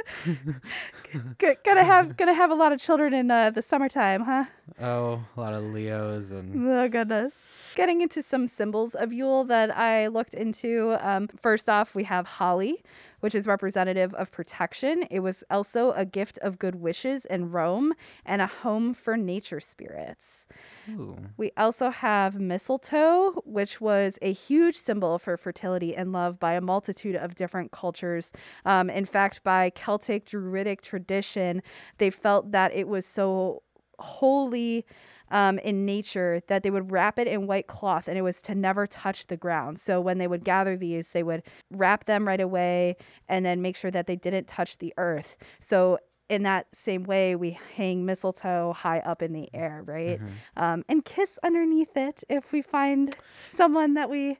G- 1.38 1.54
gonna 1.64 1.84
have 1.84 2.16
gonna 2.18 2.34
have 2.34 2.50
a 2.50 2.54
lot 2.54 2.72
of 2.72 2.80
children 2.80 3.14
in 3.14 3.30
uh, 3.30 3.50
the 3.50 3.62
summertime, 3.62 4.22
huh? 4.22 4.44
Oh, 4.80 5.24
a 5.36 5.40
lot 5.40 5.54
of 5.54 5.62
Leos 5.64 6.30
and 6.32 6.68
Oh 6.68 6.88
goodness. 6.88 7.32
Getting 7.76 8.00
into 8.00 8.22
some 8.22 8.46
symbols 8.46 8.94
of 8.94 9.12
Yule 9.12 9.44
that 9.44 9.76
I 9.76 10.08
looked 10.08 10.34
into. 10.34 10.96
Um, 11.00 11.28
first 11.40 11.68
off, 11.68 11.94
we 11.94 12.04
have 12.04 12.26
holly, 12.26 12.82
which 13.20 13.34
is 13.34 13.46
representative 13.46 14.12
of 14.14 14.30
protection. 14.32 15.04
It 15.10 15.20
was 15.20 15.44
also 15.50 15.92
a 15.92 16.04
gift 16.04 16.38
of 16.38 16.58
good 16.58 16.74
wishes 16.76 17.24
in 17.26 17.50
Rome 17.50 17.94
and 18.26 18.42
a 18.42 18.46
home 18.46 18.92
for 18.92 19.16
nature 19.16 19.60
spirits. 19.60 20.46
ooh, 20.88 21.16
We 21.36 21.52
also 21.56 21.90
have 21.90 22.40
mistletoe, 22.40 23.42
which 23.44 23.80
was 23.80 24.18
a 24.20 24.32
huge 24.32 24.76
symbol 24.76 25.18
for 25.18 25.36
fertility 25.36 25.94
and 25.94 26.12
love 26.12 26.40
by 26.40 26.54
a 26.54 26.60
multitude 26.60 27.16
of 27.16 27.34
different 27.34 27.72
cultures. 27.72 28.32
Um, 28.64 28.90
in 28.90 29.04
fact, 29.04 29.42
by 29.44 29.70
Celtic 29.70 30.24
Druidic 30.26 30.82
tradition, 30.82 31.62
they 31.98 32.10
felt 32.10 32.52
that 32.52 32.72
it 32.74 32.88
was 32.88 33.06
so 33.06 33.62
holy 33.98 34.86
um, 35.30 35.58
in 35.60 35.84
nature 35.84 36.42
that 36.48 36.62
they 36.62 36.70
would 36.70 36.90
wrap 36.90 37.18
it 37.18 37.26
in 37.26 37.46
white 37.46 37.66
cloth 37.66 38.08
and 38.08 38.18
it 38.18 38.22
was 38.22 38.42
to 38.42 38.54
never 38.54 38.86
touch 38.86 39.26
the 39.26 39.36
ground. 39.36 39.78
So 39.78 40.00
when 40.00 40.18
they 40.18 40.26
would 40.26 40.44
gather 40.44 40.76
these, 40.76 41.10
they 41.10 41.22
would 41.22 41.42
wrap 41.70 42.06
them 42.06 42.26
right 42.26 42.40
away 42.40 42.96
and 43.28 43.44
then 43.44 43.62
make 43.62 43.76
sure 43.76 43.90
that 43.90 44.06
they 44.06 44.16
didn't 44.16 44.48
touch 44.48 44.78
the 44.78 44.92
earth. 44.96 45.36
So 45.60 45.98
in 46.28 46.44
that 46.44 46.68
same 46.72 47.02
way, 47.04 47.34
we 47.34 47.58
hang 47.74 48.06
mistletoe 48.06 48.72
high 48.72 49.00
up 49.00 49.20
in 49.20 49.32
the 49.32 49.50
air, 49.52 49.82
right? 49.84 50.20
mhm. 50.20 50.62
um, 50.62 50.84
and 50.88 51.04
kiss 51.04 51.30
underneath 51.42 51.96
it 51.96 52.22
if 52.28 52.52
we 52.52 52.62
find 52.62 53.16
someone 53.54 53.94
that 53.94 54.08
we 54.08 54.38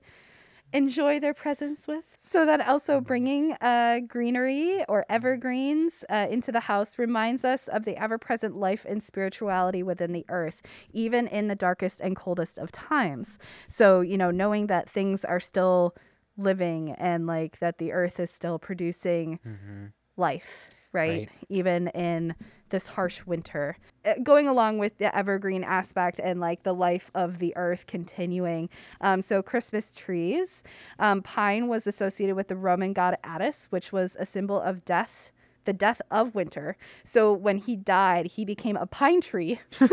enjoy 0.73 1.21
their 1.21 1.35
presence 1.35 1.87
with. 1.87 2.05
So 2.33 2.47
that 2.47 2.67
also 2.69 3.01
bringing 3.01 3.53
uh, 3.61 4.01
greenery 4.07 4.85
or 4.89 5.05
evergreens 5.11 6.05
uh, 6.09 6.29
into 6.31 6.53
the 6.53 6.61
house 6.61 6.97
reminds 6.97 7.45
us 7.45 7.67
of 7.69 7.85
the 7.85 7.97
ever-present 8.01 8.55
life 8.57 8.87
and 8.89 9.03
spirituality 9.03 9.83
within 9.83 10.13
the 10.13 10.25
earth, 10.29 10.63
even 10.93 11.27
in 11.27 11.49
the 11.49 11.57
darkest 11.57 12.01
and 12.01 12.15
coldest 12.15 12.57
of 12.59 12.71
times. 12.71 13.39
So 13.69 14.01
you 14.01 14.17
know, 14.17 14.31
knowing 14.31 14.69
that 14.69 14.89
things 14.89 15.25
are 15.25 15.41
still 15.41 15.97
living 16.37 16.93
and 16.93 17.27
like 17.27 17.59
that 17.59 17.79
the 17.79 17.93
earth 17.93 18.21
is 18.21 18.31
still 18.31 18.59
producing 18.59 19.41
Mhm. 19.45 19.93
life, 20.17 20.71
right? 20.93 21.29
Right. 21.29 21.29
Even 21.49 21.89
in 21.89 22.35
this 22.71 22.87
harsh 22.87 23.25
winter. 23.27 23.77
Uh, 24.05 24.15
Going 24.23 24.49
along 24.49 24.79
with 24.79 24.97
the 24.99 25.15
evergreen 25.17 25.63
aspect 25.65 26.19
and 26.23 26.41
like 26.41 26.63
the 26.63 26.73
life 26.73 27.11
of 27.15 27.39
the 27.39 27.55
earth 27.57 27.87
continuing. 27.87 28.69
Um, 29.01 29.23
so, 29.23 29.43
Christmas 29.43 29.95
trees. 29.95 30.63
Um, 30.99 31.23
pine 31.23 31.69
was 31.69 31.87
associated 31.87 32.35
with 32.37 32.49
the 32.49 32.57
Roman 32.57 32.93
god 32.93 33.17
Attis, 33.23 33.67
which 33.71 33.93
was 33.93 34.17
a 34.19 34.25
symbol 34.27 34.61
of 34.61 34.85
death. 34.85 35.31
The 35.67 35.75
death 35.75 36.01
of 36.11 36.35
winter. 36.35 36.75
So 37.05 37.35
when 37.35 37.59
he 37.59 37.77
died, 37.77 38.27
he 38.27 38.47
became 38.47 38.79
a 38.79 38.87
pine 38.87 39.21
tree. 39.21 39.61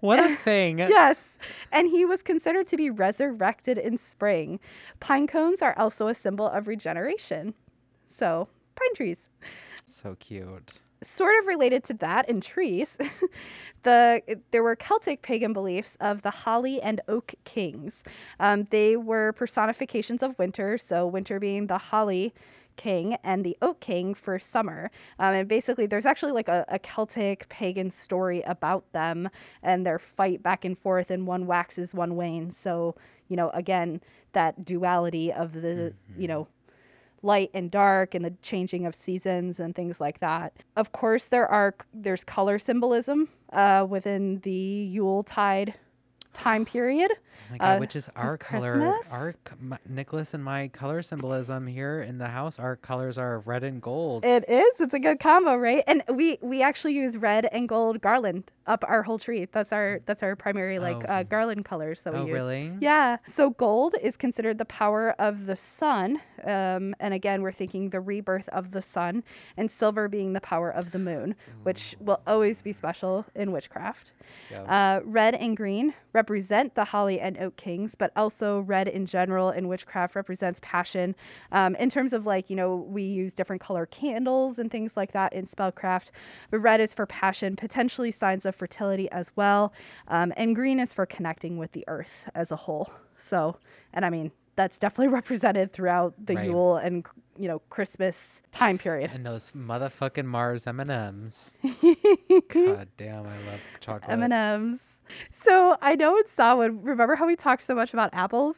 What 0.00 0.18
a 0.18 0.34
thing! 0.44 0.78
yes. 0.80 1.16
And 1.70 1.88
he 1.88 2.04
was 2.04 2.22
considered 2.22 2.66
to 2.66 2.76
be 2.76 2.90
resurrected 2.90 3.78
in 3.78 3.98
spring. 3.98 4.58
Pine 4.98 5.28
cones 5.28 5.62
are 5.62 5.78
also 5.78 6.08
a 6.08 6.14
symbol 6.14 6.48
of 6.48 6.66
regeneration. 6.66 7.54
So, 8.08 8.48
pine 8.76 8.94
trees 8.94 9.28
So 9.86 10.16
cute. 10.18 10.80
sort 11.02 11.34
of 11.40 11.46
related 11.46 11.82
to 11.84 11.94
that 11.94 12.28
in 12.28 12.40
trees, 12.40 12.96
the 13.82 14.22
there 14.50 14.62
were 14.62 14.76
Celtic 14.76 15.22
pagan 15.22 15.52
beliefs 15.52 15.96
of 16.00 16.22
the 16.22 16.30
holly 16.30 16.80
and 16.82 17.00
oak 17.08 17.34
kings. 17.44 18.02
Um, 18.38 18.66
they 18.70 18.96
were 18.96 19.32
personifications 19.32 20.22
of 20.22 20.38
winter, 20.38 20.78
so 20.78 21.06
winter 21.06 21.40
being 21.40 21.66
the 21.68 21.78
holly 21.78 22.34
king 22.76 23.16
and 23.24 23.44
the 23.44 23.56
oak 23.60 23.80
king 23.80 24.14
for 24.14 24.38
summer. 24.38 24.90
Um, 25.18 25.34
and 25.34 25.48
basically, 25.48 25.86
there's 25.86 26.06
actually 26.06 26.32
like 26.32 26.48
a, 26.48 26.64
a 26.68 26.78
Celtic 26.78 27.48
pagan 27.48 27.90
story 27.90 28.42
about 28.42 28.90
them 28.92 29.28
and 29.62 29.84
their 29.86 29.98
fight 29.98 30.42
back 30.42 30.64
and 30.64 30.78
forth, 30.78 31.10
and 31.10 31.26
one 31.26 31.46
waxes, 31.46 31.94
one 31.94 32.16
wanes. 32.16 32.56
So 32.62 32.94
you 33.28 33.36
know, 33.36 33.50
again, 33.50 34.00
that 34.32 34.64
duality 34.64 35.32
of 35.32 35.52
the 35.54 35.94
you 36.18 36.28
know 36.28 36.46
light 37.22 37.50
and 37.54 37.70
dark 37.70 38.14
and 38.14 38.24
the 38.24 38.34
changing 38.42 38.86
of 38.86 38.94
seasons 38.94 39.60
and 39.60 39.74
things 39.74 40.00
like 40.00 40.20
that. 40.20 40.52
Of 40.76 40.92
course, 40.92 41.26
there 41.26 41.46
are 41.48 41.74
there's 41.92 42.24
color 42.24 42.58
symbolism 42.58 43.28
uh, 43.52 43.86
within 43.88 44.40
the 44.40 44.50
Yule 44.50 45.22
tide 45.22 45.74
time 46.32 46.64
period. 46.64 47.10
Oh 47.12 47.52
my 47.52 47.58
God, 47.58 47.76
uh, 47.76 47.78
which 47.80 47.96
is 47.96 48.08
our 48.14 48.38
color. 48.38 48.72
Christmas? 48.74 49.06
Our 49.10 49.34
my, 49.60 49.78
Nicholas 49.88 50.34
and 50.34 50.44
my 50.44 50.68
color 50.68 51.02
symbolism 51.02 51.66
here 51.66 52.00
in 52.00 52.18
the 52.18 52.28
house. 52.28 52.58
Our 52.60 52.76
colors 52.76 53.18
are 53.18 53.40
red 53.40 53.64
and 53.64 53.82
gold. 53.82 54.24
It 54.24 54.44
is. 54.48 54.70
It's 54.78 54.94
a 54.94 55.00
good 55.00 55.18
combo, 55.18 55.56
right? 55.56 55.82
And 55.86 56.02
we 56.12 56.38
we 56.42 56.62
actually 56.62 56.94
use 56.94 57.16
red 57.16 57.48
and 57.50 57.68
gold 57.68 58.00
garland 58.00 58.50
up 58.68 58.84
our 58.86 59.02
whole 59.02 59.18
tree. 59.18 59.48
That's 59.50 59.72
our 59.72 60.00
that's 60.06 60.22
our 60.22 60.36
primary 60.36 60.78
like 60.78 60.98
Oh. 61.08 61.12
uh, 61.12 61.22
garland 61.24 61.64
colors 61.64 62.02
that 62.02 62.12
we 62.12 62.20
oh, 62.20 62.26
use. 62.26 62.32
really? 62.34 62.72
Yeah. 62.80 63.16
So 63.26 63.50
gold 63.50 63.96
is 64.00 64.16
considered 64.16 64.58
the 64.58 64.64
power 64.66 65.16
of 65.18 65.46
the 65.46 65.56
sun. 65.56 66.20
Um, 66.44 66.94
and 67.00 67.12
again, 67.12 67.42
we're 67.42 67.52
thinking 67.52 67.90
the 67.90 68.00
rebirth 68.00 68.48
of 68.50 68.70
the 68.70 68.80
sun, 68.80 69.24
and 69.56 69.70
silver 69.70 70.08
being 70.08 70.32
the 70.34 70.40
power 70.40 70.70
of 70.70 70.92
the 70.92 70.98
moon, 70.98 71.34
which 71.64 71.94
will 72.00 72.20
always 72.26 72.62
be 72.62 72.72
special 72.72 73.26
in 73.34 73.50
witchcraft. 73.52 74.12
Yeah. 74.50 74.62
Uh, 74.62 75.00
red 75.04 75.34
and 75.34 75.56
green 75.56 75.92
represent 76.20 76.74
the 76.74 76.84
holly 76.84 77.18
and 77.18 77.38
oak 77.38 77.56
kings, 77.56 77.94
but 77.94 78.12
also 78.14 78.60
red 78.60 78.86
in 78.88 79.06
general 79.06 79.48
in 79.50 79.68
witchcraft 79.68 80.14
represents 80.14 80.60
passion. 80.62 81.14
Um, 81.50 81.74
in 81.76 81.88
terms 81.88 82.12
of 82.12 82.26
like, 82.26 82.50
you 82.50 82.56
know, 82.56 82.76
we 82.76 83.02
use 83.02 83.32
different 83.32 83.62
color 83.62 83.86
candles 83.86 84.58
and 84.58 84.70
things 84.70 84.98
like 84.98 85.12
that 85.12 85.32
in 85.32 85.46
spellcraft, 85.46 86.10
but 86.50 86.58
red 86.58 86.78
is 86.78 86.92
for 86.92 87.06
passion, 87.06 87.56
potentially 87.56 88.10
signs 88.10 88.44
of 88.44 88.54
fertility 88.54 89.10
as 89.10 89.32
well. 89.34 89.72
Um, 90.08 90.34
and 90.36 90.54
green 90.54 90.78
is 90.78 90.92
for 90.92 91.06
connecting 91.06 91.56
with 91.56 91.72
the 91.72 91.84
earth 91.88 92.12
as 92.34 92.50
a 92.50 92.56
whole. 92.56 92.92
So, 93.16 93.56
and 93.94 94.04
I 94.04 94.10
mean, 94.10 94.30
that's 94.56 94.76
definitely 94.76 95.08
represented 95.20 95.72
throughout 95.72 96.12
the 96.22 96.34
Right. 96.36 96.50
Yule 96.50 96.76
and, 96.76 97.06
you 97.38 97.48
know, 97.48 97.60
Christmas 97.70 98.42
time 98.52 98.76
period. 98.76 99.10
and 99.14 99.24
those 99.24 99.52
motherfucking 99.52 100.26
Mars 100.26 100.66
M 100.66 100.80
and 100.80 100.90
M's. 100.90 101.56
God 102.52 102.88
damn, 102.98 103.24
I 103.26 103.38
love 103.48 103.60
chocolate. 103.80 104.10
M&Ms. 104.20 104.80
So 105.44 105.76
I 105.80 105.96
know 105.96 106.16
in 106.16 106.24
Samhain, 106.34 106.80
remember 106.82 107.14
how 107.14 107.26
we 107.26 107.36
talked 107.36 107.62
so 107.62 107.74
much 107.74 107.92
about 107.92 108.10
apples? 108.12 108.56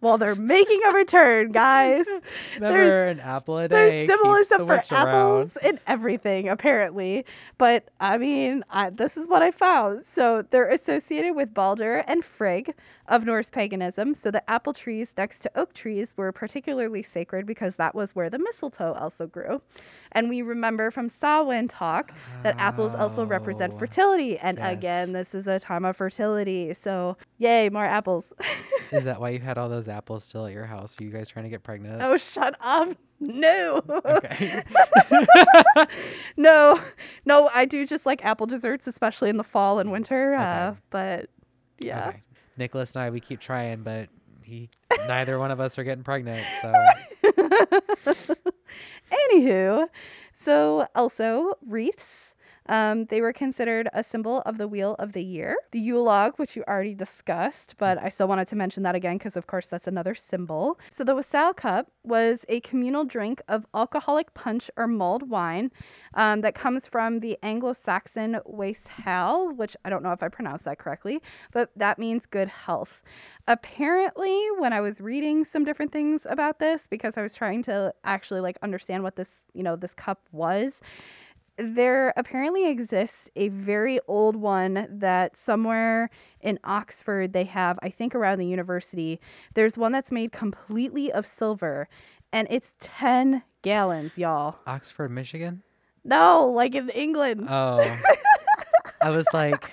Well, 0.00 0.18
they're 0.18 0.34
making 0.34 0.80
a 0.88 0.92
return, 0.92 1.52
guys. 1.52 2.04
Remember 2.54 3.04
an 3.04 3.20
apple 3.20 3.58
a 3.58 3.68
day. 3.68 4.06
There's 4.06 4.10
symbolism 4.10 4.66
the 4.66 4.66
for 4.66 4.94
apples 4.94 5.56
in 5.62 5.78
everything, 5.86 6.48
apparently. 6.48 7.24
But 7.58 7.88
I 8.00 8.18
mean, 8.18 8.64
I, 8.70 8.90
this 8.90 9.16
is 9.16 9.28
what 9.28 9.42
I 9.42 9.52
found. 9.52 10.04
So 10.14 10.44
they're 10.50 10.68
associated 10.68 11.36
with 11.36 11.54
Balder 11.54 11.98
and 12.08 12.24
Frigg 12.24 12.74
of 13.12 13.24
Norse 13.26 13.50
paganism. 13.50 14.14
So 14.14 14.30
the 14.30 14.42
apple 14.50 14.72
trees 14.72 15.12
next 15.16 15.40
to 15.40 15.50
oak 15.54 15.74
trees 15.74 16.14
were 16.16 16.32
particularly 16.32 17.02
sacred 17.02 17.46
because 17.46 17.76
that 17.76 17.94
was 17.94 18.14
where 18.14 18.30
the 18.30 18.38
mistletoe 18.38 18.94
also 18.94 19.26
grew. 19.26 19.60
And 20.12 20.28
we 20.30 20.40
remember 20.40 20.90
from 20.90 21.08
Samhain 21.10 21.68
talk 21.68 22.10
that 22.42 22.56
apples 22.58 22.94
also 22.94 23.26
represent 23.26 23.74
Oh, 23.74 23.78
fertility. 23.78 24.38
And 24.38 24.56
yes. 24.58 24.72
again, 24.72 25.12
this 25.12 25.34
is 25.34 25.46
a 25.46 25.60
time 25.60 25.84
of 25.84 25.96
fertility. 25.96 26.72
So 26.74 27.16
yay, 27.38 27.68
more 27.68 27.84
apples. 27.84 28.32
Is 28.90 29.04
that 29.04 29.20
why 29.20 29.30
you 29.30 29.38
had 29.40 29.58
all 29.58 29.68
those 29.68 29.88
apples 29.88 30.24
still 30.24 30.46
at 30.46 30.52
your 30.52 30.66
house? 30.66 30.94
Were 30.98 31.04
you 31.04 31.12
guys 31.12 31.28
trying 31.28 31.44
to 31.44 31.50
get 31.50 31.62
pregnant? 31.62 32.02
oh, 32.02 32.16
shut 32.16 32.56
up. 32.60 32.96
No. 33.20 33.82
Okay. 34.04 34.62
no, 36.36 36.80
no, 37.24 37.50
I 37.52 37.64
do 37.66 37.86
just 37.86 38.04
like 38.06 38.24
apple 38.24 38.46
desserts, 38.46 38.86
especially 38.86 39.30
in 39.30 39.36
the 39.36 39.44
fall 39.44 39.78
and 39.78 39.92
winter. 39.92 40.34
Uh, 40.34 40.74
but 40.90 41.30
yeah. 41.78 42.08
Okay. 42.08 42.22
Nicholas 42.62 42.94
and 42.94 43.02
I, 43.02 43.10
we 43.10 43.18
keep 43.20 43.40
trying, 43.40 43.82
but 43.82 44.08
he, 44.42 44.70
neither 45.08 45.36
one 45.38 45.50
of 45.50 45.58
us 45.58 45.78
are 45.78 45.84
getting 45.84 46.04
pregnant. 46.04 46.46
So 46.62 46.72
Anywho, 49.12 49.88
so 50.32 50.86
also 50.94 51.54
wreaths. 51.66 52.31
Um, 52.68 53.06
they 53.06 53.20
were 53.20 53.32
considered 53.32 53.88
a 53.92 54.02
symbol 54.02 54.42
of 54.46 54.58
the 54.58 54.68
wheel 54.68 54.96
of 54.98 55.12
the 55.12 55.22
year. 55.22 55.56
The 55.72 55.80
Yule 55.80 56.04
log, 56.04 56.34
which 56.36 56.56
you 56.56 56.64
already 56.68 56.94
discussed, 56.94 57.74
but 57.78 57.98
I 57.98 58.08
still 58.08 58.28
wanted 58.28 58.48
to 58.48 58.56
mention 58.56 58.82
that 58.84 58.94
again 58.94 59.18
because, 59.18 59.36
of 59.36 59.46
course, 59.46 59.66
that's 59.66 59.86
another 59.86 60.14
symbol. 60.14 60.78
So 60.90 61.04
the 61.04 61.14
wassail 61.14 61.54
cup 61.54 61.90
was 62.04 62.44
a 62.48 62.60
communal 62.60 63.04
drink 63.04 63.42
of 63.48 63.66
alcoholic 63.74 64.32
punch 64.34 64.70
or 64.76 64.86
mulled 64.86 65.28
wine 65.28 65.70
um, 66.14 66.40
that 66.42 66.54
comes 66.54 66.86
from 66.86 67.20
the 67.20 67.38
Anglo-Saxon 67.42 68.38
wassail, 68.44 69.52
which 69.54 69.76
I 69.84 69.90
don't 69.90 70.02
know 70.02 70.12
if 70.12 70.22
I 70.22 70.28
pronounced 70.28 70.64
that 70.64 70.78
correctly, 70.78 71.20
but 71.52 71.70
that 71.76 71.98
means 71.98 72.26
good 72.26 72.48
health. 72.48 73.02
Apparently, 73.48 74.40
when 74.58 74.72
I 74.72 74.80
was 74.80 75.00
reading 75.00 75.44
some 75.44 75.64
different 75.64 75.92
things 75.92 76.26
about 76.28 76.58
this, 76.58 76.86
because 76.86 77.16
I 77.16 77.22
was 77.22 77.34
trying 77.34 77.62
to 77.64 77.92
actually 78.04 78.40
like 78.40 78.56
understand 78.62 79.02
what 79.02 79.16
this, 79.16 79.30
you 79.52 79.62
know, 79.62 79.76
this 79.76 79.94
cup 79.94 80.20
was, 80.30 80.80
there 81.58 82.12
apparently 82.16 82.68
exists 82.68 83.28
a 83.36 83.48
very 83.48 84.00
old 84.08 84.36
one 84.36 84.86
that 84.90 85.36
somewhere 85.36 86.10
in 86.40 86.58
Oxford 86.64 87.32
they 87.32 87.44
have, 87.44 87.78
I 87.82 87.90
think 87.90 88.14
around 88.14 88.38
the 88.38 88.46
university. 88.46 89.20
There's 89.54 89.76
one 89.78 89.92
that's 89.92 90.10
made 90.10 90.32
completely 90.32 91.12
of 91.12 91.26
silver 91.26 91.88
and 92.32 92.48
it's 92.50 92.74
10 92.80 93.42
gallons, 93.60 94.16
y'all. 94.16 94.58
Oxford, 94.66 95.10
Michigan. 95.10 95.62
No, 96.04 96.48
like 96.48 96.74
in 96.74 96.88
England. 96.90 97.46
Oh, 97.48 97.78
I 99.02 99.10
was 99.10 99.26
like, 99.32 99.70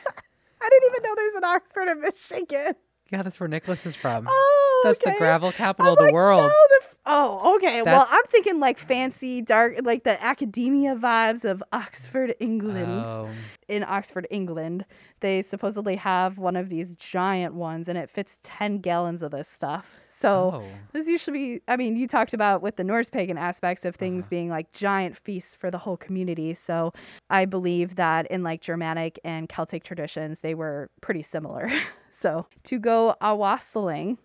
I 0.61 0.69
didn't 0.69 0.89
even 0.91 1.03
know 1.03 1.15
there's 1.15 1.35
an 1.35 1.43
Oxford 1.45 1.87
in 1.87 2.01
Michigan. 2.01 2.75
yeah, 3.11 3.23
that's 3.23 3.39
where 3.39 3.47
Nicholas 3.47 3.85
is 3.85 3.95
from. 3.95 4.27
Oh, 4.29 4.81
That's 4.83 4.99
the 4.99 5.09
okay. 5.09 5.17
gravel 5.17 5.49
I'm 5.49 5.53
capital 5.53 5.93
of 5.93 5.97
the 5.97 6.05
like, 6.05 6.13
world. 6.13 6.43
no, 6.43 6.47
the 6.81 6.88
oh, 7.05 7.55
okay. 7.55 7.81
well, 7.81 8.05
I'm 8.09 8.25
thinking 8.29 8.59
like 8.59 8.77
fancy, 8.77 9.41
dark, 9.41 9.75
like 9.83 10.03
the 10.03 10.21
academia 10.23 10.95
vibes 10.95 11.43
of 11.45 11.63
Oxford, 11.71 12.35
England. 12.39 13.05
Oh, 13.05 13.29
In 13.67 13.83
Oxford, 13.83 14.27
England, 14.29 14.85
they 15.19 15.41
supposedly 15.41 15.95
have 15.95 16.37
one 16.37 16.55
of 16.55 16.69
these 16.69 16.95
giant 16.95 17.53
ones, 17.53 17.87
and 17.87 17.97
it 17.97 18.09
fits 18.09 18.37
10 18.43 18.79
gallons 18.79 19.21
of 19.21 19.31
this 19.31 19.47
stuff. 19.47 19.99
So 20.09 20.51
oh. 20.55 20.63
this 20.91 21.07
usually, 21.07 21.37
be, 21.55 21.61
I 21.67 21.77
mean, 21.77 21.95
you 21.95 22.07
talked 22.07 22.33
about 22.33 22.61
with 22.61 22.75
the 22.75 22.83
Norse 22.83 23.09
pagan 23.09 23.37
aspects 23.37 23.85
of 23.85 23.95
things 23.95 24.23
Uh-huh. 24.23 24.29
being 24.29 24.49
like 24.49 24.71
giant 24.73 25.15
feasts 25.15 25.55
for 25.55 25.71
the 25.71 25.77
whole 25.77 25.95
community. 25.97 26.53
So 26.53 26.91
I 27.29 27.45
believe 27.45 27.95
that 27.95 28.27
in 28.27 28.43
like 28.43 28.59
Germanic 28.61 29.17
and 29.23 29.47
Celtic 29.47 29.83
traditions, 29.83 30.41
they 30.41 30.53
were 30.55 30.89
pretty 30.99 31.21
similar. 31.21 31.71
so 32.11 32.47
to 32.65 32.79
go 32.79 33.15
a 33.21 33.33
wassailing 33.35 34.17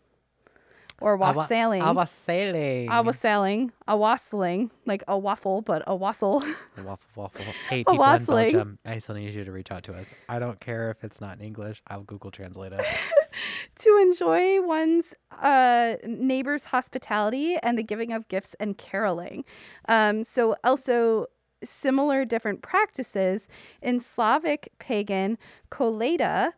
or 1.01 1.17
wassailing, 1.17 1.83
a 1.83 1.93
wassailing, 1.93 3.73
a 3.87 3.97
wassailing, 3.97 4.71
like 4.87 5.03
a 5.09 5.19
waffle, 5.19 5.63
but 5.63 5.83
a 5.87 5.95
wassail. 5.95 6.43
Waffle, 6.77 6.99
waffle. 7.15 7.45
Hey, 7.69 7.81
A 7.81 7.85
people 7.85 7.95
in 7.95 7.99
wassailing. 7.99 8.53
Belgium, 8.53 8.79
I 8.85 8.99
still 8.99 9.15
need 9.15 9.35
you 9.35 9.45
to 9.45 9.53
reach 9.53 9.71
out 9.71 9.83
to 9.85 9.95
us. 9.95 10.13
I 10.29 10.39
don't 10.39 10.61
care 10.61 10.91
if 10.91 11.05
it's 11.05 11.21
not 11.21 11.39
in 11.39 11.45
English. 11.45 11.83
I'll 11.89 12.03
Google 12.03 12.31
Translate 12.31 12.73
it. 12.73 12.85
to 13.81 13.99
enjoy 14.03 14.63
one's 14.63 15.15
uh, 15.43 15.95
neighbor's 16.07 16.65
hospitality 16.65 17.57
and 17.63 17.79
the 17.79 17.83
giving 17.83 18.13
of 18.13 18.29
gifts 18.29 18.55
and 18.61 18.79
caroling. 18.79 19.45
Um, 19.89 20.25
so, 20.25 20.57
also 20.65 21.27
similar 21.63 22.25
different 22.25 22.63
practices 22.63 23.49
in 23.83 24.01
Slavic 24.01 24.71
pagan 24.79 25.39
koleda. 25.71 26.53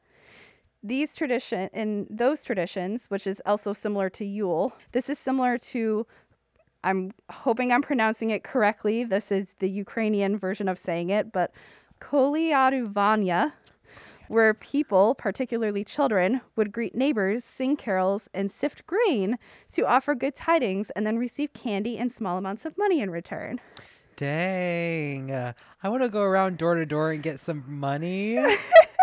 These 0.87 1.17
tradition 1.17 1.69
in 1.73 2.07
those 2.09 2.45
traditions, 2.45 3.07
which 3.09 3.27
is 3.27 3.43
also 3.45 3.73
similar 3.73 4.09
to 4.11 4.25
Yule, 4.25 4.73
this 4.93 5.11
is 5.11 5.19
similar 5.19 5.59
to. 5.59 6.07
I'm 6.85 7.11
hoping 7.29 7.73
I'm 7.73 7.83
pronouncing 7.83 8.31
it 8.31 8.45
correctly. 8.45 9.03
This 9.03 9.33
is 9.33 9.55
the 9.59 9.69
Ukrainian 9.69 10.39
version 10.39 10.69
of 10.69 10.79
saying 10.79 11.11
it, 11.11 11.33
but 11.33 11.51
Kolyaruvanya, 12.01 13.53
where 14.29 14.55
people, 14.55 15.17
particularly 15.17 15.83
children, 15.83 16.41
would 16.55 16.71
greet 16.71 16.95
neighbors, 16.95 17.43
sing 17.43 17.77
carols, 17.77 18.29
and 18.33 18.53
sift 18.53 18.87
grain 18.87 19.39
to 19.73 19.85
offer 19.89 20.15
good 20.15 20.37
tidings 20.37 20.91
and 20.91 21.05
then 21.05 21.19
receive 21.19 21.53
candy 21.53 21.99
and 21.99 22.13
small 22.13 22.39
amounts 22.39 22.65
of 22.65 22.79
money 22.79 23.01
in 23.01 23.11
return. 23.11 23.61
Dang. 24.15 25.33
Uh, 25.33 25.53
I 25.83 25.89
want 25.89 26.03
to 26.03 26.09
go 26.09 26.23
around 26.23 26.59
door 26.59 26.77
to 26.77 26.87
door 26.87 27.11
and 27.11 27.25
get 27.25 27.41
some 27.41 27.65
money. 27.67 28.39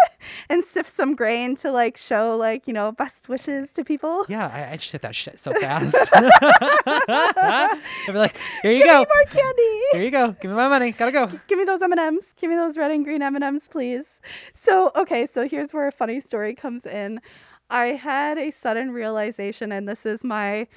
and 0.50 0.64
sift 0.64 0.90
some 0.90 1.16
grain 1.16 1.56
to 1.58 1.72
like 1.72 1.98
show 1.98 2.36
like, 2.38 2.68
you 2.68 2.74
know, 2.74 2.92
best 2.92 3.30
wishes 3.30 3.72
to 3.74 3.84
people. 3.84 4.26
Yeah, 4.28 4.48
I, 4.54 4.74
I 4.74 4.78
just 4.78 4.92
hit 4.92 5.02
that 5.02 5.16
shit 5.16 5.40
so 5.40 5.52
fast. 5.60 5.96
I'd 6.14 7.80
be 8.08 8.14
like, 8.14 8.38
here 8.62 8.72
you 8.72 8.80
Give 8.80 8.88
go. 8.88 9.00
me 9.00 9.06
more 9.14 9.26
candy. 9.26 9.82
Here 9.92 10.04
you 10.04 10.12
go. 10.12 10.32
Give 10.40 10.52
me 10.52 10.58
my 10.58 10.68
money. 10.68 10.92
Gotta 10.92 11.12
go. 11.12 11.32
Give 11.48 11.58
me 11.58 11.66
those 11.66 11.82
M&Ms. 11.82 12.26
Give 12.40 12.50
me 12.50 12.56
those 12.56 12.78
red 12.78 12.92
and 12.92 13.04
green 13.04 13.22
M&Ms, 13.22 13.68
please. 13.70 14.06
So, 14.54 14.92
okay, 14.96 15.28
so 15.28 15.48
here's 15.48 15.74
where 15.74 15.88
a 15.88 15.92
funny 15.92 16.20
story 16.20 16.56
comes 16.56 16.86
in. 16.86 17.22
I 17.70 17.88
had 17.88 18.38
a 18.38 18.52
sudden 18.52 18.92
realization 18.92 19.72
and 19.72 19.88
this 19.88 20.06
is 20.06 20.24
my 20.24 20.68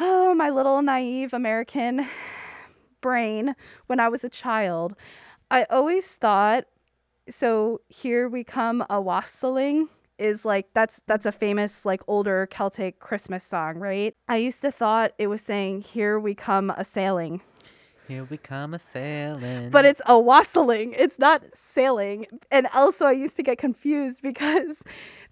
oh, 0.00 0.34
my 0.34 0.50
little 0.50 0.82
naive 0.82 1.32
American 1.32 2.06
brain 3.00 3.54
when 3.86 4.00
I 4.00 4.08
was 4.08 4.24
a 4.24 4.28
child. 4.28 4.96
I 5.50 5.64
always 5.64 6.06
thought 6.06 6.64
so 7.30 7.80
here 7.88 8.28
we 8.28 8.44
come 8.44 8.84
a 8.90 9.00
wassailing 9.00 9.88
is 10.18 10.44
like 10.44 10.66
that's 10.74 11.00
that's 11.06 11.26
a 11.26 11.32
famous 11.32 11.84
like 11.84 12.02
older 12.06 12.46
Celtic 12.50 13.00
Christmas 13.00 13.44
song, 13.44 13.78
right? 13.78 14.14
I 14.28 14.36
used 14.36 14.60
to 14.60 14.70
thought 14.70 15.12
it 15.18 15.26
was 15.26 15.40
saying 15.40 15.82
here 15.82 16.18
we 16.18 16.34
come 16.34 16.70
a 16.70 16.84
sailing. 16.84 17.40
Here 18.06 18.24
we 18.24 18.36
come 18.36 18.74
a 18.74 18.78
sailing. 18.78 19.70
but 19.70 19.84
it's 19.84 20.00
a 20.06 20.18
wassailing. 20.18 20.94
It's 20.96 21.18
not 21.18 21.42
sailing. 21.74 22.26
And 22.50 22.66
also, 22.74 23.06
I 23.06 23.12
used 23.12 23.36
to 23.36 23.42
get 23.42 23.58
confused 23.58 24.20
because 24.22 24.76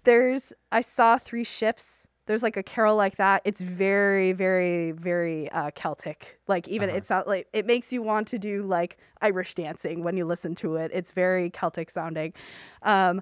there's, 0.03 0.53
I 0.71 0.81
saw 0.81 1.17
three 1.17 1.43
ships. 1.43 2.07
There's 2.25 2.43
like 2.43 2.55
a 2.57 2.63
carol 2.63 2.95
like 2.95 3.17
that. 3.17 3.41
It's 3.43 3.59
very, 3.61 4.31
very, 4.31 4.91
very 4.91 5.49
uh, 5.51 5.71
Celtic. 5.75 6.39
Like 6.47 6.67
even 6.67 6.89
Uh-huh. 6.89 6.97
it's 6.97 7.09
not 7.09 7.27
like 7.27 7.47
it 7.53 7.65
makes 7.65 7.91
you 7.91 8.01
want 8.01 8.27
to 8.29 8.39
do 8.39 8.63
like 8.63 8.97
Irish 9.21 9.53
dancing 9.55 10.03
when 10.03 10.15
you 10.17 10.25
listen 10.25 10.55
to 10.55 10.75
it. 10.77 10.91
It's 10.93 11.11
very 11.11 11.49
Celtic 11.49 11.89
sounding. 11.89 12.33
Um, 12.83 13.21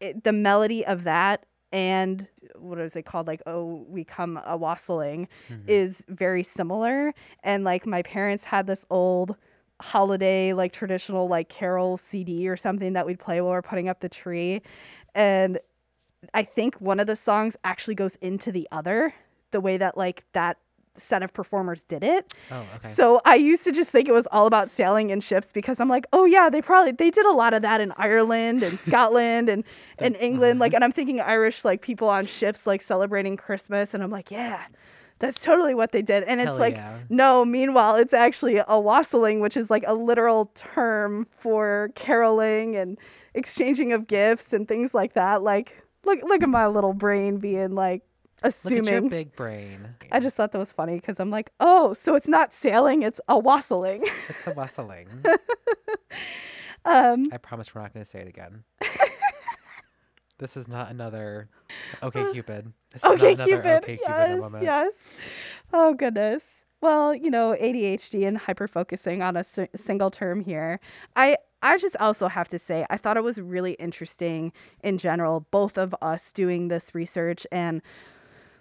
it, 0.00 0.24
the 0.24 0.32
melody 0.32 0.86
of 0.86 1.04
that 1.04 1.44
and 1.72 2.26
what 2.56 2.78
is 2.78 2.96
it 2.96 3.04
called? 3.04 3.26
Like 3.26 3.42
oh, 3.46 3.84
we 3.88 4.02
come 4.04 4.40
a 4.46 4.56
wassailing 4.56 5.28
Mhm. 5.50 5.64
is 5.68 6.02
very 6.08 6.42
similar 6.42 7.12
and 7.44 7.64
like 7.64 7.84
my 7.86 8.02
parents 8.02 8.44
had 8.44 8.66
this 8.66 8.86
old 8.88 9.36
holiday 9.80 10.52
like 10.54 10.72
traditional 10.72 11.28
like 11.28 11.48
carol 11.48 11.96
cd 11.96 12.48
or 12.48 12.56
something 12.56 12.94
that 12.94 13.06
we'd 13.06 13.20
play 13.20 13.40
while 13.40 13.52
we're 13.52 13.62
putting 13.62 13.88
up 13.88 14.00
the 14.00 14.08
tree 14.08 14.60
and 15.14 15.60
i 16.34 16.42
think 16.42 16.74
one 16.80 17.00
of 17.00 17.06
the 17.06 17.16
songs 17.16 17.56
actually 17.64 17.94
goes 17.94 18.16
into 18.20 18.52
the 18.52 18.68
other 18.72 19.14
the 19.50 19.60
way 19.60 19.76
that 19.76 19.96
like 19.96 20.24
that 20.32 20.58
set 20.96 21.22
of 21.22 21.32
performers 21.32 21.84
did 21.84 22.02
it 22.02 22.34
oh, 22.50 22.64
okay. 22.74 22.92
so 22.92 23.20
i 23.24 23.36
used 23.36 23.62
to 23.62 23.70
just 23.70 23.90
think 23.90 24.08
it 24.08 24.12
was 24.12 24.26
all 24.32 24.46
about 24.46 24.68
sailing 24.68 25.10
in 25.10 25.20
ships 25.20 25.50
because 25.52 25.78
i'm 25.78 25.88
like 25.88 26.06
oh 26.12 26.24
yeah 26.24 26.50
they 26.50 26.60
probably 26.60 26.90
they 26.90 27.10
did 27.10 27.24
a 27.24 27.32
lot 27.32 27.54
of 27.54 27.62
that 27.62 27.80
in 27.80 27.92
ireland 27.96 28.64
and 28.64 28.78
scotland 28.86 29.48
and 29.48 29.62
and 29.98 30.16
england 30.16 30.58
like 30.60 30.74
and 30.74 30.82
i'm 30.82 30.90
thinking 30.90 31.20
irish 31.20 31.64
like 31.64 31.82
people 31.82 32.08
on 32.08 32.26
ships 32.26 32.66
like 32.66 32.82
celebrating 32.82 33.36
christmas 33.36 33.94
and 33.94 34.02
i'm 34.02 34.10
like 34.10 34.30
yeah 34.32 34.64
that's 35.18 35.40
totally 35.40 35.74
what 35.74 35.92
they 35.92 36.02
did 36.02 36.22
and 36.24 36.40
it's 36.40 36.48
Hell 36.48 36.58
like 36.58 36.74
yeah. 36.74 36.98
no, 37.08 37.44
meanwhile, 37.44 37.96
it's 37.96 38.12
actually 38.12 38.60
a 38.66 38.80
wassailing, 38.80 39.40
which 39.40 39.56
is 39.56 39.70
like 39.70 39.84
a 39.86 39.94
literal 39.94 40.50
term 40.54 41.26
for 41.30 41.90
caroling 41.94 42.76
and 42.76 42.98
exchanging 43.34 43.92
of 43.92 44.06
gifts 44.06 44.52
and 44.52 44.68
things 44.68 44.94
like 44.94 45.14
that. 45.14 45.42
Like, 45.42 45.82
look, 46.08 46.22
look 46.24 46.42
at 46.42 46.48
my 46.48 46.66
little 46.66 46.92
brain 46.94 47.38
being 47.38 47.74
like 47.74 48.02
assuming 48.42 48.84
Look 48.84 48.94
at 48.94 49.02
your 49.02 49.10
big 49.10 49.36
brain. 49.36 49.94
I 50.10 50.20
just 50.20 50.36
thought 50.36 50.52
that 50.52 50.58
was 50.58 50.72
funny 50.72 50.96
because 50.96 51.20
I'm 51.20 51.30
like, 51.30 51.50
oh, 51.60 51.94
so 51.94 52.14
it's 52.14 52.28
not 52.28 52.54
sailing, 52.54 53.02
it's 53.02 53.20
a 53.28 53.38
wassailing. 53.38 54.04
It's 54.28 54.46
a 54.46 54.52
whistling. 54.52 55.08
um, 56.84 57.26
I 57.32 57.38
promise 57.38 57.74
we're 57.74 57.82
not 57.82 57.92
going 57.92 58.04
to 58.04 58.10
say 58.10 58.20
it 58.20 58.28
again. 58.28 58.64
this 60.38 60.56
is 60.56 60.68
not 60.68 60.90
another 60.90 61.48
Okay 62.02 62.30
Cupid. 62.32 62.72
This 62.92 63.02
is 63.04 63.10
okay, 63.10 63.34
not 63.34 63.48
another 63.48 63.62
Cupid. 63.62 63.82
Okay 63.84 63.96
Cupid 63.96 64.08
yes, 64.08 64.40
moment. 64.40 64.64
yes. 64.64 64.92
Oh 65.72 65.94
goodness. 65.94 66.42
Well, 66.80 67.12
you 67.12 67.28
know, 67.28 67.56
ADHD 67.60 68.26
and 68.26 68.38
hyper 68.38 68.68
focusing 68.68 69.20
on 69.20 69.36
a 69.36 69.40
s- 69.40 69.68
single 69.84 70.12
term 70.12 70.40
here. 70.40 70.78
I 71.16 71.36
I 71.62 71.76
just 71.78 71.96
also 71.96 72.28
have 72.28 72.48
to 72.50 72.58
say 72.58 72.86
I 72.88 72.96
thought 72.96 73.16
it 73.16 73.24
was 73.24 73.40
really 73.40 73.72
interesting 73.74 74.52
in 74.82 74.98
general 74.98 75.46
both 75.50 75.76
of 75.76 75.94
us 76.00 76.32
doing 76.32 76.68
this 76.68 76.94
research 76.94 77.46
and 77.50 77.82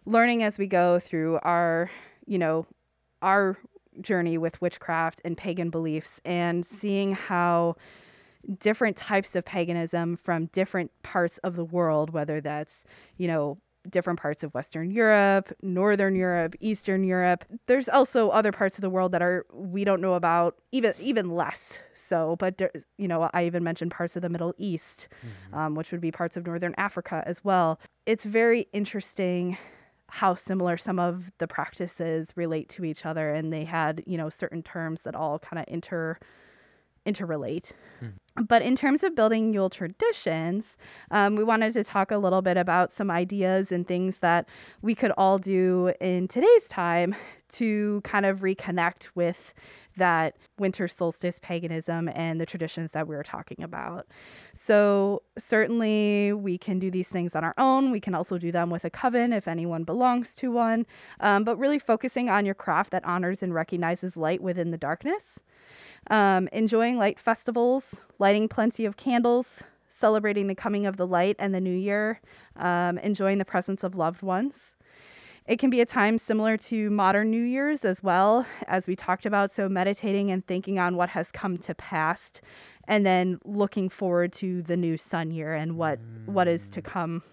learning 0.05 0.41
as 0.43 0.57
we 0.57 0.67
go 0.67 0.99
through 0.99 1.39
our, 1.43 1.89
you 2.25 2.37
know, 2.37 2.65
our 3.21 3.57
journey 4.01 4.37
with 4.37 4.61
witchcraft 4.61 5.21
and 5.25 5.37
pagan 5.37 5.69
beliefs 5.69 6.21
and 6.23 6.65
seeing 6.65 7.13
how 7.13 7.75
different 8.59 8.95
types 8.95 9.35
of 9.35 9.43
paganism 9.43 10.15
from 10.15 10.45
different 10.47 10.91
parts 11.03 11.37
of 11.39 11.55
the 11.55 11.65
world, 11.65 12.11
whether 12.11 12.39
that's, 12.39 12.85
you 13.17 13.27
know, 13.27 13.57
different 13.89 14.19
parts 14.19 14.43
of 14.43 14.53
Western 14.53 14.91
Europe, 14.91 15.51
Northern 15.61 16.15
Europe, 16.15 16.55
Eastern 16.59 17.03
Europe. 17.03 17.45
There's 17.67 17.89
also 17.89 18.29
other 18.29 18.51
parts 18.51 18.77
of 18.77 18.81
the 18.81 18.89
world 18.89 19.11
that 19.13 19.21
are 19.21 19.45
we 19.53 19.83
don't 19.83 20.01
know 20.01 20.13
about, 20.13 20.55
even 20.71 20.93
even 20.99 21.29
less 21.31 21.79
so. 21.93 22.35
But 22.37 22.61
you 22.97 23.07
know, 23.07 23.29
I 23.33 23.45
even 23.45 23.63
mentioned 23.63 23.91
parts 23.91 24.15
of 24.15 24.21
the 24.21 24.29
Middle 24.29 24.53
East, 24.57 25.07
Mhm. 25.51 25.57
um, 25.57 25.75
which 25.75 25.91
would 25.91 26.01
be 26.01 26.11
parts 26.11 26.37
of 26.37 26.45
Northern 26.45 26.75
Africa 26.77 27.23
as 27.25 27.43
well. 27.43 27.79
It's 28.05 28.25
very 28.25 28.67
interesting 28.73 29.57
how 30.09 30.33
similar 30.35 30.77
some 30.77 30.99
of 30.99 31.31
the 31.37 31.47
practices 31.47 32.31
relate 32.35 32.69
to 32.69 32.85
each 32.85 33.05
other, 33.05 33.33
and 33.33 33.51
they 33.51 33.65
had 33.65 34.03
you 34.05 34.17
know 34.17 34.29
certain 34.29 34.63
terms 34.63 35.01
that 35.01 35.15
all 35.15 35.39
kind 35.39 35.59
of 35.59 35.65
inter 35.67 36.17
interrelate. 37.07 37.71
But 38.39 38.61
in 38.61 38.75
terms 38.75 39.03
of 39.03 39.15
building 39.15 39.51
Yule 39.51 39.69
traditions, 39.69 40.77
um, 41.09 41.35
we 41.35 41.43
wanted 41.43 41.73
to 41.73 41.83
talk 41.83 42.11
a 42.11 42.17
little 42.17 42.43
bit 42.43 42.55
about 42.55 42.91
some 42.91 43.09
ideas 43.09 43.71
and 43.71 43.87
things 43.87 44.19
that 44.19 44.47
we 44.81 44.93
could 44.93 45.11
all 45.17 45.39
do 45.39 45.93
in 45.99 46.27
today's 46.27 46.65
time 46.69 47.15
to 47.53 48.01
kind 48.03 48.25
of 48.25 48.41
reconnect 48.41 49.09
with 49.15 49.53
that 49.95 50.35
winter 50.59 50.87
solstice 50.87 51.39
paganism 51.41 52.07
and 52.09 52.39
the 52.39 52.45
traditions 52.45 52.91
that 52.91 53.07
we 53.07 53.15
were 53.15 53.23
talking 53.23 53.63
about. 53.63 54.05
So, 54.53 55.23
certainly, 55.39 56.33
we 56.33 56.59
can 56.59 56.77
do 56.77 56.91
these 56.91 57.07
things 57.07 57.33
on 57.33 57.43
our 57.43 57.55
own. 57.57 57.89
We 57.89 57.99
can 57.99 58.13
also 58.13 58.37
do 58.37 58.51
them 58.51 58.69
with 58.69 58.85
a 58.85 58.91
coven 58.91 59.33
if 59.33 59.47
anyone 59.47 59.83
belongs 59.83 60.35
to 60.35 60.51
one, 60.51 60.85
um, 61.21 61.43
but 61.43 61.57
really 61.57 61.79
focusing 61.79 62.29
on 62.29 62.45
your 62.45 62.53
craft 62.53 62.91
that 62.91 63.03
honors 63.05 63.41
and 63.41 63.55
recognizes 63.55 64.15
light 64.15 64.41
within 64.43 64.69
the 64.69 64.77
darkness 64.77 65.39
um, 66.09 66.47
enjoying 66.51 66.97
light 66.97 67.19
festivals, 67.19 68.01
lighting 68.19 68.47
plenty 68.47 68.85
of 68.85 68.97
candles, 68.97 69.63
celebrating 69.89 70.47
the 70.47 70.55
coming 70.55 70.85
of 70.85 70.97
the 70.97 71.07
light 71.07 71.35
and 71.39 71.53
the 71.53 71.61
new 71.61 71.75
year, 71.75 72.21
um, 72.55 72.97
enjoying 72.99 73.37
the 73.37 73.45
presence 73.45 73.83
of 73.83 73.95
loved 73.95 74.21
ones. 74.21 74.53
It 75.47 75.59
can 75.59 75.69
be 75.69 75.79
a 75.79 75.85
time 75.85 76.17
similar 76.17 76.57
to 76.57 76.89
modern 76.89 77.31
New 77.31 77.41
Year's 77.41 77.85
as 77.85 78.03
well, 78.03 78.45
as 78.67 78.85
we 78.85 78.97
talked 78.97 79.25
about. 79.25 79.49
So, 79.49 79.69
meditating 79.69 80.29
and 80.29 80.45
thinking 80.45 80.77
on 80.77 80.97
what 80.97 81.09
has 81.09 81.31
come 81.31 81.57
to 81.59 81.73
past, 81.73 82.41
and 82.85 83.05
then 83.05 83.39
looking 83.45 83.87
forward 83.87 84.33
to 84.33 84.61
the 84.61 84.75
new 84.75 84.97
sun 84.97 85.31
year 85.31 85.53
and 85.53 85.77
what 85.77 85.99
what 86.25 86.49
is 86.49 86.69
to 86.71 86.81
come 86.81 87.23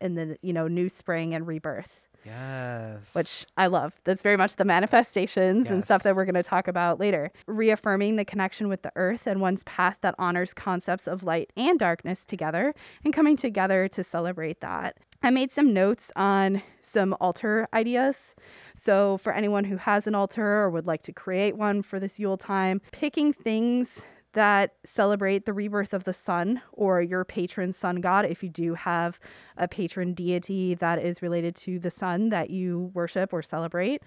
in 0.00 0.14
the 0.14 0.38
you 0.42 0.52
know 0.52 0.68
new 0.68 0.88
spring 0.88 1.34
and 1.34 1.44
rebirth 1.46 2.00
Yes. 2.24 3.14
which 3.14 3.46
I 3.56 3.66
love. 3.66 3.94
That's 4.04 4.22
very 4.22 4.36
much 4.36 4.56
the 4.56 4.64
manifestations 4.64 5.68
and 5.68 5.84
stuff 5.84 6.02
that 6.02 6.14
we're 6.16 6.24
going 6.24 6.34
to 6.34 6.42
talk 6.42 6.68
about 6.68 7.00
later. 7.00 7.32
Reaffirming 7.46 8.16
the 8.16 8.24
connection 8.24 8.68
with 8.68 8.82
the 8.82 8.92
earth 8.96 9.26
and 9.26 9.40
one's 9.40 9.62
path 9.64 9.96
that 10.02 10.14
honors 10.18 10.52
concepts 10.52 11.06
of 11.06 11.22
light 11.22 11.50
and 11.56 11.78
darkness 11.78 12.24
together 12.26 12.74
and 13.04 13.12
coming 13.14 13.36
together 13.36 13.88
to 13.88 14.04
celebrate 14.04 14.60
that. 14.60 14.98
I 15.22 15.30
made 15.30 15.52
some 15.52 15.74
notes 15.74 16.10
on 16.16 16.62
some 16.82 17.14
altar 17.20 17.68
ideas. 17.74 18.34
So, 18.76 19.18
for 19.18 19.34
anyone 19.34 19.64
who 19.64 19.76
has 19.76 20.06
an 20.06 20.14
altar 20.14 20.42
or 20.44 20.70
would 20.70 20.86
like 20.86 21.02
to 21.02 21.12
create 21.12 21.56
one 21.56 21.82
for 21.82 22.00
this 22.00 22.18
Yule 22.18 22.38
time, 22.38 22.80
picking 22.92 23.32
things 23.32 24.00
that 24.32 24.74
celebrate 24.84 25.44
the 25.44 25.52
rebirth 25.52 25.92
of 25.92 26.04
the 26.04 26.12
sun 26.12 26.62
or 26.72 27.02
your 27.02 27.24
patron 27.24 27.72
sun 27.72 27.96
god 27.96 28.24
if 28.24 28.42
you 28.42 28.48
do 28.48 28.74
have 28.74 29.18
a 29.56 29.66
patron 29.66 30.14
deity 30.14 30.74
that 30.74 30.98
is 30.98 31.22
related 31.22 31.54
to 31.56 31.78
the 31.78 31.90
sun 31.90 32.28
that 32.28 32.50
you 32.50 32.90
worship 32.94 33.32
or 33.32 33.42
celebrate. 33.42 34.02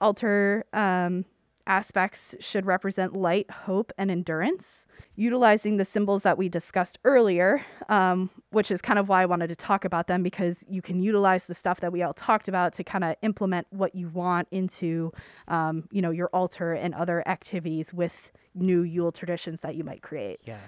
Altar 0.00 0.64
um, 0.72 1.24
aspects 1.66 2.34
should 2.40 2.66
represent 2.66 3.14
light, 3.14 3.50
hope, 3.50 3.92
and 3.96 4.10
endurance. 4.10 4.86
Utilizing 5.14 5.76
the 5.76 5.84
symbols 5.84 6.22
that 6.22 6.36
we 6.36 6.48
discussed 6.48 6.98
earlier, 7.04 7.64
um, 7.88 8.30
which 8.50 8.70
is 8.70 8.80
kind 8.82 8.98
of 8.98 9.08
why 9.08 9.22
I 9.22 9.26
wanted 9.26 9.48
to 9.48 9.56
talk 9.56 9.84
about 9.84 10.06
them 10.06 10.22
because 10.22 10.64
you 10.68 10.82
can 10.82 11.00
utilize 11.00 11.44
the 11.44 11.54
stuff 11.54 11.80
that 11.80 11.92
we 11.92 12.02
all 12.02 12.14
talked 12.14 12.48
about 12.48 12.72
to 12.74 12.84
kind 12.84 13.04
of 13.04 13.14
implement 13.22 13.66
what 13.70 13.94
you 13.94 14.08
want 14.08 14.48
into, 14.50 15.12
um, 15.48 15.84
you 15.92 16.02
know, 16.02 16.10
your 16.10 16.28
altar 16.32 16.72
and 16.72 16.94
other 16.94 17.26
activities 17.28 17.92
with 17.92 18.32
new 18.54 18.82
Yule 18.82 19.12
traditions 19.12 19.60
that 19.60 19.74
you 19.76 19.84
might 19.84 20.02
create 20.02 20.40
Yes. 20.44 20.60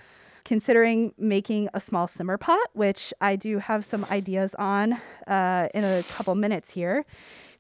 considering 0.45 1.12
making 1.18 1.68
a 1.74 1.80
small 1.80 2.07
simmer 2.09 2.37
pot, 2.37 2.68
which 2.72 3.12
I 3.20 3.37
do 3.37 3.59
have 3.59 3.85
some 3.85 4.05
ideas 4.11 4.55
on 4.59 4.95
uh, 5.26 5.68
in 5.74 5.85
a 5.85 6.03
couple 6.05 6.35
minutes 6.35 6.70
here. 6.72 7.05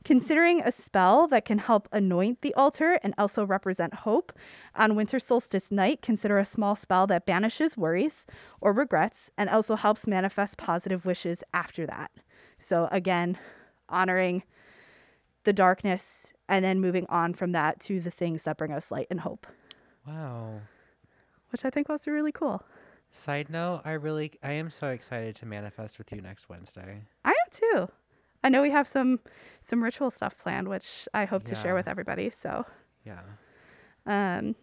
Considering 0.04 0.60
a 0.62 0.72
spell 0.72 1.28
that 1.28 1.44
can 1.44 1.58
help 1.58 1.88
anoint 1.92 2.42
the 2.42 2.52
altar 2.54 2.98
and 3.04 3.14
also 3.18 3.46
represent 3.46 3.94
hope. 3.94 4.32
On 4.74 4.96
winter 4.96 5.20
solstice 5.20 5.70
night, 5.70 6.02
consider 6.02 6.38
a 6.38 6.44
small 6.44 6.74
spell 6.74 7.06
that 7.06 7.24
banishes 7.24 7.76
worries 7.76 8.26
or 8.60 8.72
regrets 8.72 9.30
and 9.38 9.48
also 9.48 9.76
helps 9.76 10.08
manifest 10.08 10.56
positive 10.56 11.06
wishes 11.06 11.44
after 11.54 11.86
that. 11.86 12.10
So, 12.58 12.88
again, 12.90 13.38
honoring 13.88 14.42
the 15.44 15.52
darkness 15.52 16.32
and 16.48 16.64
then 16.64 16.80
moving 16.80 17.06
on 17.08 17.32
from 17.34 17.52
that 17.52 17.78
to 17.80 18.00
the 18.00 18.10
things 18.10 18.42
that 18.42 18.56
bring 18.58 18.72
us 18.72 18.90
light 18.90 19.06
and 19.08 19.20
hope, 19.20 19.46
Wow. 20.06 20.60
which 21.50 21.64
I 21.64 21.70
think 21.70 21.88
was 21.88 22.06
really 22.06 22.32
cool. 22.32 22.62
Side 23.10 23.50
note, 23.50 23.82
I 23.84 23.92
really 23.92 24.32
I 24.42 24.52
am 24.52 24.70
so 24.70 24.88
excited 24.88 25.36
to 25.36 25.46
manifest 25.46 25.98
with 25.98 26.10
you 26.12 26.20
next 26.22 26.48
Wednesday. 26.48 27.02
I 27.24 27.30
am 27.30 27.34
too. 27.50 27.88
I 28.42 28.48
know 28.48 28.62
we 28.62 28.70
have 28.70 28.88
some 28.88 29.20
some 29.60 29.82
ritual 29.82 30.10
stuff 30.10 30.36
planned, 30.38 30.66
which 30.68 31.06
I 31.12 31.26
hope 31.26 31.44
to 31.44 31.54
share 31.54 31.74
with 31.74 31.86
everybody. 31.88 32.30
So, 32.30 32.64
Yeah. 33.04 33.20
um, 34.06 34.56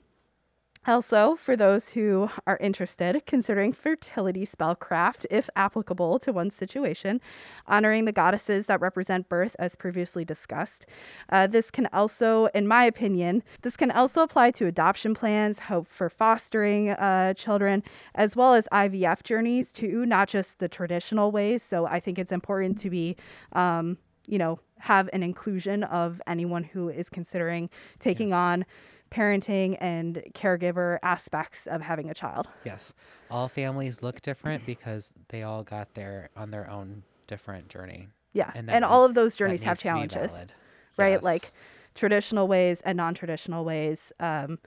Also, 0.90 1.36
for 1.36 1.56
those 1.56 1.90
who 1.90 2.32
are 2.48 2.58
interested, 2.58 3.22
considering 3.28 3.72
fertility 3.72 4.44
spellcraft, 4.44 5.24
if 5.30 5.48
applicable 5.56 6.18
to 6.18 6.34
one's 6.34 6.56
situation, 6.56 7.22
honoring 7.68 8.06
the 8.06 8.12
goddesses 8.12 8.66
that 8.66 8.82
represent 8.82 9.30
birth, 9.30 9.56
as 9.60 9.76
previously 9.76 10.26
discussed. 10.26 10.88
Uh, 11.32 11.46
this 11.46 11.70
can 11.70 11.88
also, 11.94 12.48
in 12.56 12.68
my 12.68 12.86
opinion, 12.86 13.44
this 13.62 13.78
can 13.78 13.92
also 13.92 14.24
apply 14.24 14.50
to 14.50 14.66
adoption 14.66 15.14
plans, 15.14 15.60
hope 15.60 15.88
for 15.88 16.10
fostering 16.10 16.90
uh, 16.90 17.36
children, 17.36 17.84
as 18.16 18.36
well 18.36 18.56
as 18.56 18.68
IVF 18.72 19.22
journeys 19.22 19.72
too, 19.72 20.08
not 20.08 20.28
just 20.28 20.58
the 20.58 20.68
traditional 20.68 21.32
ways. 21.32 21.62
So 21.62 21.86
I 21.86 22.00
think 22.00 22.18
it's 22.18 22.32
important 22.32 22.80
to 22.80 22.90
be, 22.90 23.16
um, 23.54 24.00
you 24.26 24.40
know, 24.40 24.60
have 24.80 25.08
an 25.14 25.22
inclusion 25.22 25.84
of 25.84 26.20
anyone 26.26 26.64
who 26.64 26.90
is 26.90 27.10
considering 27.10 27.70
taking 28.00 28.30
Yes. 28.30 28.36
on 28.38 28.66
parenting 29.12 29.78
and 29.80 30.24
caregiver 30.34 31.00
aspects 31.04 31.68
of 31.68 31.82
having 31.82 32.10
a 32.10 32.14
child. 32.14 32.48
Yes. 32.66 32.94
All 33.30 33.48
families 33.48 34.02
look 34.02 34.22
different 34.22 34.66
because 34.66 35.12
they 35.30 35.44
all 35.44 35.64
got 35.64 35.94
there 35.94 36.30
on 36.36 36.52
their 36.52 36.70
own 36.70 37.04
different 37.28 37.70
journey. 37.70 38.10
Yeah. 38.34 38.52
And 38.56 38.70
And, 38.70 38.86
all 38.86 39.06
of 39.06 39.14
those 39.14 39.36
journeys 39.36 39.64
have 39.64 39.78
needs 39.78 39.82
to 39.82 39.88
be 39.88 39.90
challenges, 39.90 40.54
right? 40.98 41.12
Yes. 41.14 41.24
Like 41.24 41.52
traditional 41.96 42.48
ways 42.48 42.82
and 42.86 42.98
non 42.98 43.14
traditional 43.14 43.66
ways. 43.66 44.12
Um, 44.20 44.60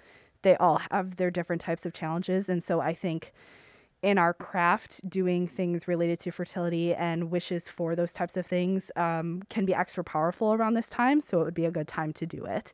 they 0.43 0.57
all 0.57 0.81
have 0.91 1.17
their 1.17 1.31
different 1.31 1.63
types 1.63 1.87
of 1.87 1.93
challenges. 1.93 2.49
And 2.49 2.63
so 2.63 2.81
I 2.81 2.95
think 2.95 3.33
in 4.03 4.19
our 4.19 4.35
craft, 4.35 5.01
doing 5.09 5.47
things 5.47 5.87
related 5.87 6.19
to 6.21 6.33
fertility 6.33 6.93
and 6.93 7.31
wishes 7.31 7.69
for 7.69 7.95
those 7.95 8.13
types 8.13 8.37
of 8.37 8.45
things 8.45 8.91
um, 8.97 9.43
can 9.49 9.65
be 9.65 9.73
extra 9.73 10.03
powerful 10.03 10.53
around 10.53 10.75
this 10.75 10.89
time. 10.89 11.21
So 11.21 11.41
it 11.41 11.45
would 11.45 11.55
be 11.55 11.67
a 11.67 11.71
good 11.71 11.87
time 11.87 12.13
to 12.15 12.27
do 12.27 12.45
it. 12.45 12.73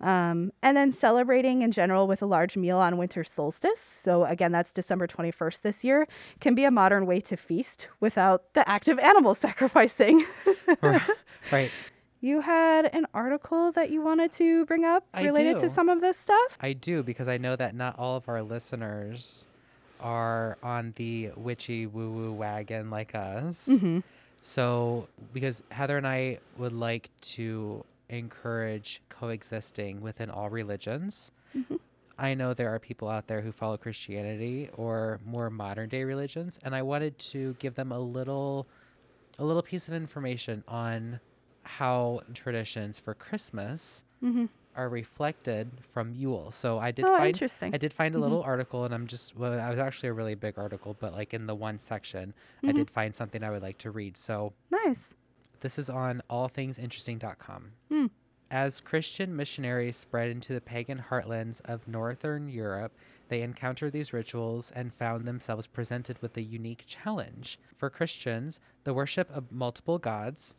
Um, 0.00 0.52
and 0.62 0.76
then 0.76 0.92
celebrating 0.92 1.62
in 1.62 1.70
general 1.70 2.08
with 2.08 2.20
a 2.20 2.26
large 2.26 2.56
meal 2.56 2.78
on 2.78 2.98
winter 2.98 3.22
solstice. 3.22 3.80
So, 4.02 4.24
again, 4.24 4.52
that's 4.52 4.72
December 4.72 5.06
21st 5.06 5.62
this 5.62 5.84
year, 5.84 6.06
can 6.40 6.54
be 6.54 6.64
a 6.64 6.70
modern 6.70 7.06
way 7.06 7.20
to 7.22 7.36
feast 7.36 7.88
without 8.00 8.52
the 8.54 8.68
act 8.68 8.88
of 8.88 8.98
animal 8.98 9.34
sacrificing. 9.46 10.22
right. 11.52 11.70
you 12.20 12.40
had 12.40 12.86
an 12.86 13.06
article 13.14 13.72
that 13.72 13.90
you 13.90 14.02
wanted 14.02 14.32
to 14.32 14.66
bring 14.66 14.84
up 14.84 15.06
related 15.16 15.60
to 15.60 15.70
some 15.70 15.88
of 15.88 16.00
this 16.00 16.18
stuff? 16.18 16.58
I 16.60 16.72
do 16.72 17.02
because 17.02 17.28
I 17.28 17.38
know 17.38 17.56
that 17.56 17.74
not 17.74 17.98
all 17.98 18.16
of 18.16 18.28
our 18.28 18.42
listeners 18.42 19.46
are 20.00 20.58
on 20.62 20.92
the 20.96 21.30
witchy 21.36 21.86
woo 21.86 22.10
woo 22.10 22.32
wagon 22.32 22.90
like 22.90 23.14
us. 23.14 23.66
Mm-hmm. 23.68 24.00
So, 24.42 25.08
because 25.32 25.62
Heather 25.70 25.96
and 25.96 26.06
I 26.06 26.38
would 26.56 26.72
like 26.72 27.10
to 27.36 27.84
encourage 28.08 29.02
coexisting 29.08 30.00
within 30.00 30.30
all 30.30 30.48
religions. 30.50 31.32
Mhm. 31.56 31.80
I 32.18 32.34
know 32.34 32.54
there 32.54 32.72
are 32.74 32.78
people 32.78 33.08
out 33.08 33.26
there 33.26 33.42
who 33.42 33.52
follow 33.52 33.76
Christianity 33.76 34.70
or 34.74 35.20
more 35.26 35.50
modern 35.50 35.88
day 35.88 36.04
religions, 36.04 36.58
and 36.62 36.74
I 36.74 36.82
wanted 36.82 37.18
to 37.18 37.54
give 37.58 37.74
them 37.74 37.92
a 37.92 37.98
little 37.98 38.66
a 39.38 39.44
little 39.44 39.62
piece 39.62 39.86
of 39.88 39.92
information 39.94 40.64
on 40.66 41.20
how 41.62 42.20
traditions 42.34 42.98
for 42.98 43.14
Christmas 43.14 44.02
Mm-hmm. 44.24 44.46
Are 44.76 44.88
reflected 44.88 45.70
from 45.92 46.12
Yule. 46.14 46.52
So 46.52 46.78
I 46.78 46.90
did 46.90 47.04
Oh, 47.06 47.16
find 47.16 47.28
interesting. 47.28 47.74
I 47.74 47.78
did 47.78 47.92
find 47.92 48.14
a 48.14 48.18
little 48.18 48.42
article, 48.42 48.84
and 48.84 48.94
I'm 48.94 49.06
just 49.06 49.36
well, 49.36 49.58
I 49.58 49.70
was 49.70 49.78
actually 49.78 50.10
a 50.10 50.12
really 50.12 50.34
big 50.34 50.58
article, 50.58 50.94
but 50.98 51.12
like 51.12 51.32
in 51.34 51.46
the 51.46 51.54
one 51.54 51.78
section, 51.78 52.34
I 52.62 52.68
Mhm. 52.68 52.74
did 52.74 52.90
find 52.90 53.14
something 53.14 53.42
I 53.42 53.50
would 53.50 53.62
like 53.62 53.78
to 53.78 53.90
read. 53.90 54.16
So 54.16 54.52
Nice. 54.70 55.14
this 55.60 55.78
is 55.78 55.88
on 55.90 56.22
allthingsinteresting.com. 56.30 57.72
Hmm. 57.88 58.06
As 58.50 58.80
Christian 58.80 59.34
missionaries 59.34 59.96
spread 59.96 60.30
into 60.30 60.52
the 60.52 60.60
pagan 60.60 61.04
heartlands 61.10 61.60
of 61.64 61.88
northern 61.88 62.48
Europe, 62.48 62.92
they 63.28 63.42
encountered 63.42 63.92
these 63.92 64.12
rituals 64.12 64.70
and 64.70 64.94
found 64.94 65.26
themselves 65.26 65.66
presented 65.66 66.20
with 66.22 66.36
a 66.36 66.42
unique 66.42 66.84
challenge. 66.86 67.58
For 67.76 67.90
Christians, 67.90 68.60
the 68.84 68.94
worship 68.94 69.28
of 69.30 69.50
multiple 69.50 69.98
gods 69.98 70.54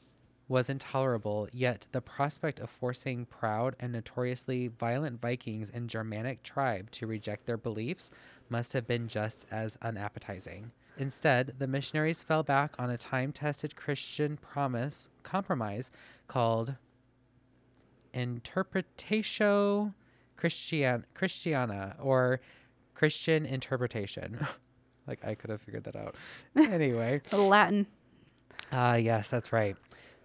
was 0.48 0.70
intolerable, 0.70 1.48
yet 1.52 1.88
the 1.92 2.02
prospect 2.02 2.60
of 2.60 2.70
forcing 2.70 3.26
proud 3.26 3.76
and 3.80 3.92
notoriously 3.92 4.68
violent 4.68 5.22
Vikings 5.22 5.70
and 5.74 5.90
Germanic 5.90 6.42
tribe 6.44 6.90
to 6.92 7.08
reject 7.08 7.46
their 7.46 7.58
beliefs 7.58 8.10
must 8.50 8.74
have 8.74 8.88
been 8.88 9.08
just 9.08 9.46
as 9.52 9.78
unappetizing. 9.82 10.72
Instead, 10.98 11.54
the 11.60 11.68
missionaries 11.68 12.24
fell 12.24 12.44
back 12.44 12.74
on 12.80 12.90
a 12.90 12.98
time-tested 12.98 13.76
Christian 13.76 14.38
promise 14.38 15.10
compromise 15.24 15.92
called 16.28 16.76
Interpretatio 18.14 19.94
Christian 20.38 21.06
Christiana 21.14 21.96
or 22.00 22.40
Christian 22.96 23.46
interpretation. 23.46 24.48
like 25.08 25.24
I 25.26 25.36
could 25.36 25.50
have 25.50 25.62
figured 25.62 25.84
that 25.84 25.96
out. 25.96 26.16
anyway, 26.56 27.22
Latin. 27.32 27.86
Ah, 28.72 28.96
yes, 28.96 29.28
that's 29.28 29.52
right. 29.52 29.76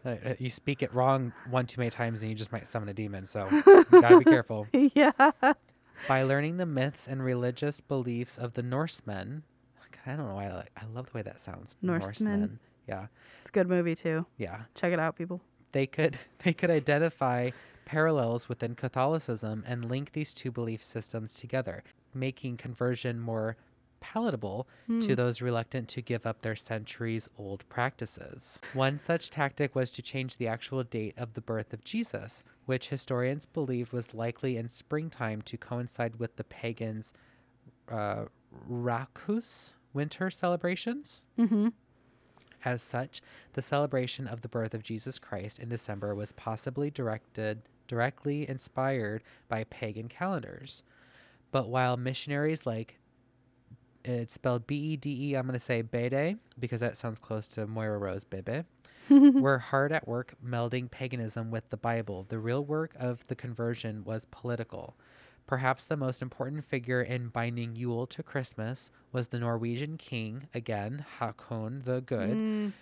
Uh, 0.05 0.09
uh, 0.25 0.35
you 0.39 0.51
speak 0.51 0.83
it 0.83 0.93
wrong 0.95 1.33
one 1.51 1.67
too 1.67 1.81
many 1.81 1.91
times, 1.91 2.23
and 2.23 2.31
you 2.31 2.37
just 2.37 2.51
might 2.53 2.67
summon 2.67 2.89
a 2.89 2.95
demon. 2.95 3.25
So 3.27 3.49
you 3.51 3.85
gotta 4.01 4.19
be 4.19 4.25
careful. 4.37 4.67
yeah. 4.73 5.13
By 6.09 6.23
learning 6.25 6.57
the 6.57 6.67
myths 6.67 7.07
and 7.07 7.23
religious 7.25 7.81
beliefs 7.81 8.37
of 8.37 8.55
the 8.55 8.63
Norsemen, 8.63 9.45
I 10.05 10.17
don't 10.17 10.27
know 10.29 10.35
why 10.35 10.47
I 10.49 10.53
like. 10.55 10.71
I 10.77 10.85
love 10.93 11.07
the 11.13 11.19
way 11.19 11.23
that 11.23 11.41
sounds. 11.41 11.77
Norsemen. 11.81 12.59
Yeah, 12.89 13.07
It's 13.39 13.49
a 13.51 13.53
good 13.53 13.69
movie, 13.69 13.95
too. 13.95 14.27
yeah. 14.39 14.63
Check 14.75 14.93
it 14.93 14.99
out, 14.99 15.15
people. 15.17 15.41
They 15.71 15.87
could 15.87 16.19
they 16.45 16.53
could 16.53 16.71
identify 16.71 17.51
parallels 17.85 18.49
within 18.49 18.75
Catholicism 18.75 19.63
and 19.67 19.85
link 19.89 20.13
these 20.13 20.35
two 20.35 20.51
belief 20.51 20.83
systems 20.83 21.35
together, 21.35 21.85
making 22.15 22.57
conversion 22.57 23.21
more 23.21 23.57
palatable 24.03 24.69
to 24.89 25.01
Hmm. 25.01 25.15
those 25.15 25.41
reluctant 25.41 25.89
to 25.91 26.03
give 26.03 26.27
up 26.27 26.43
their 26.43 26.57
centuries 26.57 27.29
old 27.39 27.67
practices. 27.71 28.61
One 28.75 28.99
such 28.99 29.31
tactic 29.31 29.75
was 29.75 29.91
to 29.93 30.03
change 30.03 30.37
the 30.37 30.49
actual 30.49 30.83
date 30.83 31.15
of 31.17 31.33
the 31.33 31.41
birth 31.41 31.73
of 31.73 31.85
Jesus, 31.85 32.45
which 32.67 32.89
historians 32.91 33.47
believed 33.47 33.93
was 33.93 34.13
likely 34.13 34.57
in 34.57 34.69
springtime 34.69 35.41
to 35.43 35.57
coincide 35.57 36.17
with 36.17 36.37
the 36.37 36.45
pagans' 36.45 37.15
uh, 37.89 38.25
Rakus 38.69 39.73
winter 39.95 40.31
celebrations. 40.31 41.25
Mm-hmm. 41.39 41.69
As 42.65 42.83
such, 42.83 43.23
the 43.55 43.63
celebration 43.63 44.27
of 44.27 44.43
the 44.43 44.49
birth 44.49 44.73
of 44.75 44.83
Jesus 44.83 45.19
Christ 45.19 45.59
in 45.59 45.69
December 45.69 46.15
was 46.15 46.33
possibly 46.33 46.91
directed 46.91 47.63
directly 47.89 48.49
inspired 48.49 49.23
by 49.49 49.65
pagan 49.65 50.09
calendars. 50.09 50.83
But 51.51 51.69
while 51.69 51.97
missionaries 51.99 52.65
like 52.65 52.99
it's 54.05 54.35
spelled 54.35 54.67
B 54.67 54.77
E 54.77 54.97
D 54.97 55.31
E, 55.31 55.35
I'm 55.35 55.47
going 55.47 55.59
to 55.59 55.65
say 55.65 55.83
Bede 55.83 56.39
because 56.59 56.81
that 56.81 56.97
sounds 56.97 57.19
close 57.19 57.49
to 57.49 57.67
Moira 57.67 57.99
Rose 57.99 58.25
Bebe. 58.25 58.65
We're 59.11 59.59
hard 59.59 59.93
at 59.93 60.07
work 60.07 60.35
melding 60.45 60.91
paganism 60.91 61.51
with 61.51 61.69
the 61.71 61.77
Bible. 61.77 62.25
The 62.29 62.39
real 62.39 62.65
work 62.65 62.95
of 62.99 63.27
the 63.27 63.35
conversion 63.35 64.05
was 64.05 64.27
political. 64.31 64.95
Perhaps 65.47 65.85
the 65.85 65.97
most 65.97 66.23
important 66.23 66.65
figure 66.65 67.03
in 67.03 67.29
binding 67.29 67.77
Yule 67.77 68.07
to 68.07 68.23
Christmas 68.23 68.91
was 69.13 69.29
the 69.29 69.39
Norwegian 69.39 69.99
king, 69.99 70.49
again, 70.55 71.05
Hakon 71.19 71.83
the 71.85 72.01
Good, 72.01 72.31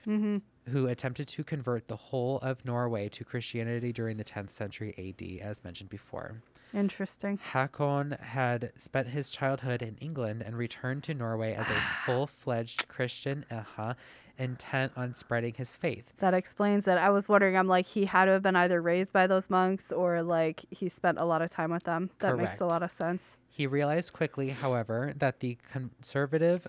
Mm-hmm. 0.06 0.36
who 0.70 0.86
attempted 0.86 1.26
to 1.28 1.42
convert 1.42 1.88
the 1.88 1.96
whole 1.96 2.38
of 2.38 2.64
Norway 2.64 3.08
to 3.08 3.24
Christianity 3.24 3.92
during 3.92 4.18
the 4.18 4.24
10th 4.24 4.52
century 4.52 4.94
AD, 4.96 5.40
as 5.44 5.64
mentioned 5.64 5.90
before. 5.90 6.42
Interesting. 6.72 7.38
Hakon 7.42 8.16
had 8.20 8.70
spent 8.76 9.08
his 9.08 9.30
childhood 9.30 9.82
in 9.82 9.96
England 9.96 10.42
and 10.46 10.56
returned 10.56 11.02
to 11.04 11.14
Norway 11.14 11.54
as 11.54 11.66
a 11.68 11.82
full 12.06 12.28
fledged 12.28 12.86
Christian, 12.86 13.44
uh-huh, 13.50 13.94
intent 14.40 14.92
on 14.96 15.14
spreading 15.14 15.54
his 15.54 15.76
faith. 15.76 16.12
That 16.18 16.34
explains 16.34 16.88
it. 16.88 16.98
I 16.98 17.10
was 17.10 17.28
wondering, 17.28 17.56
I'm 17.56 17.68
like, 17.68 17.86
he 17.86 18.06
had 18.06 18.24
to 18.24 18.32
have 18.32 18.42
been 18.42 18.56
either 18.56 18.80
raised 18.82 19.12
by 19.12 19.26
those 19.26 19.48
monks 19.50 19.92
or 19.92 20.22
like 20.22 20.64
he 20.70 20.88
spent 20.88 21.18
a 21.18 21.24
lot 21.24 21.42
of 21.42 21.50
time 21.50 21.70
with 21.70 21.84
them. 21.84 22.10
That 22.20 22.36
makes 22.36 22.60
a 22.60 22.66
lot 22.66 22.82
of 22.82 22.90
sense. 22.90 23.36
He 23.50 23.66
realized 23.66 24.12
quickly, 24.12 24.48
however, 24.50 25.12
that 25.16 25.40
the 25.40 25.58
conservative 25.70 26.66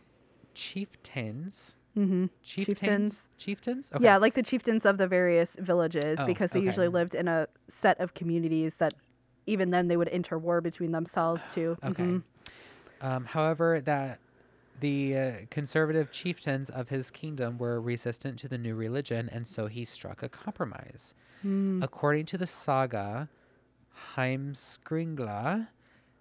chieftains. 0.53 1.77
Mm-hmm. 1.97 2.25
Chieftains? 2.43 2.67
Chieftains. 2.77 3.27
Chieftains? 3.37 3.89
Okay. 3.93 4.03
Yeah, 4.05 4.17
like 4.17 4.33
the 4.35 4.43
chieftains 4.43 4.85
of 4.85 4.97
the 4.97 5.07
various 5.07 5.55
villages 5.59 6.19
Oh, 6.21 6.25
because 6.25 6.51
they 6.51 6.59
usually 6.59 6.87
lived 6.87 7.15
in 7.15 7.27
a 7.27 7.47
set 7.67 7.99
of 7.99 8.13
communities 8.13 8.77
that 8.77 8.93
even 9.45 9.71
then 9.71 9.87
they 9.87 9.97
would 9.97 10.09
interwar 10.09 10.61
between 10.63 10.91
themselves 10.91 11.43
too. 11.53 11.77
Okay. 11.83 12.03
Mhm. 12.03 12.23
Um, 13.01 13.25
however, 13.25 13.81
that 13.81 14.19
the 14.81 15.17
uh, 15.17 15.31
conservative 15.49 16.11
chieftains 16.11 16.69
of 16.69 16.89
his 16.89 17.09
kingdom 17.09 17.57
were 17.57 17.79
resistant 17.79 18.37
to 18.39 18.47
the 18.47 18.57
new 18.57 18.75
religion, 18.75 19.29
and 19.31 19.47
so 19.47 19.67
he 19.67 19.85
struck 19.85 20.21
a 20.21 20.29
compromise. 20.29 21.13
Mm. 21.45 21.83
According 21.83 22.25
to 22.27 22.37
the 22.37 22.47
saga 22.47 23.29
Heimskringla, 24.15 25.67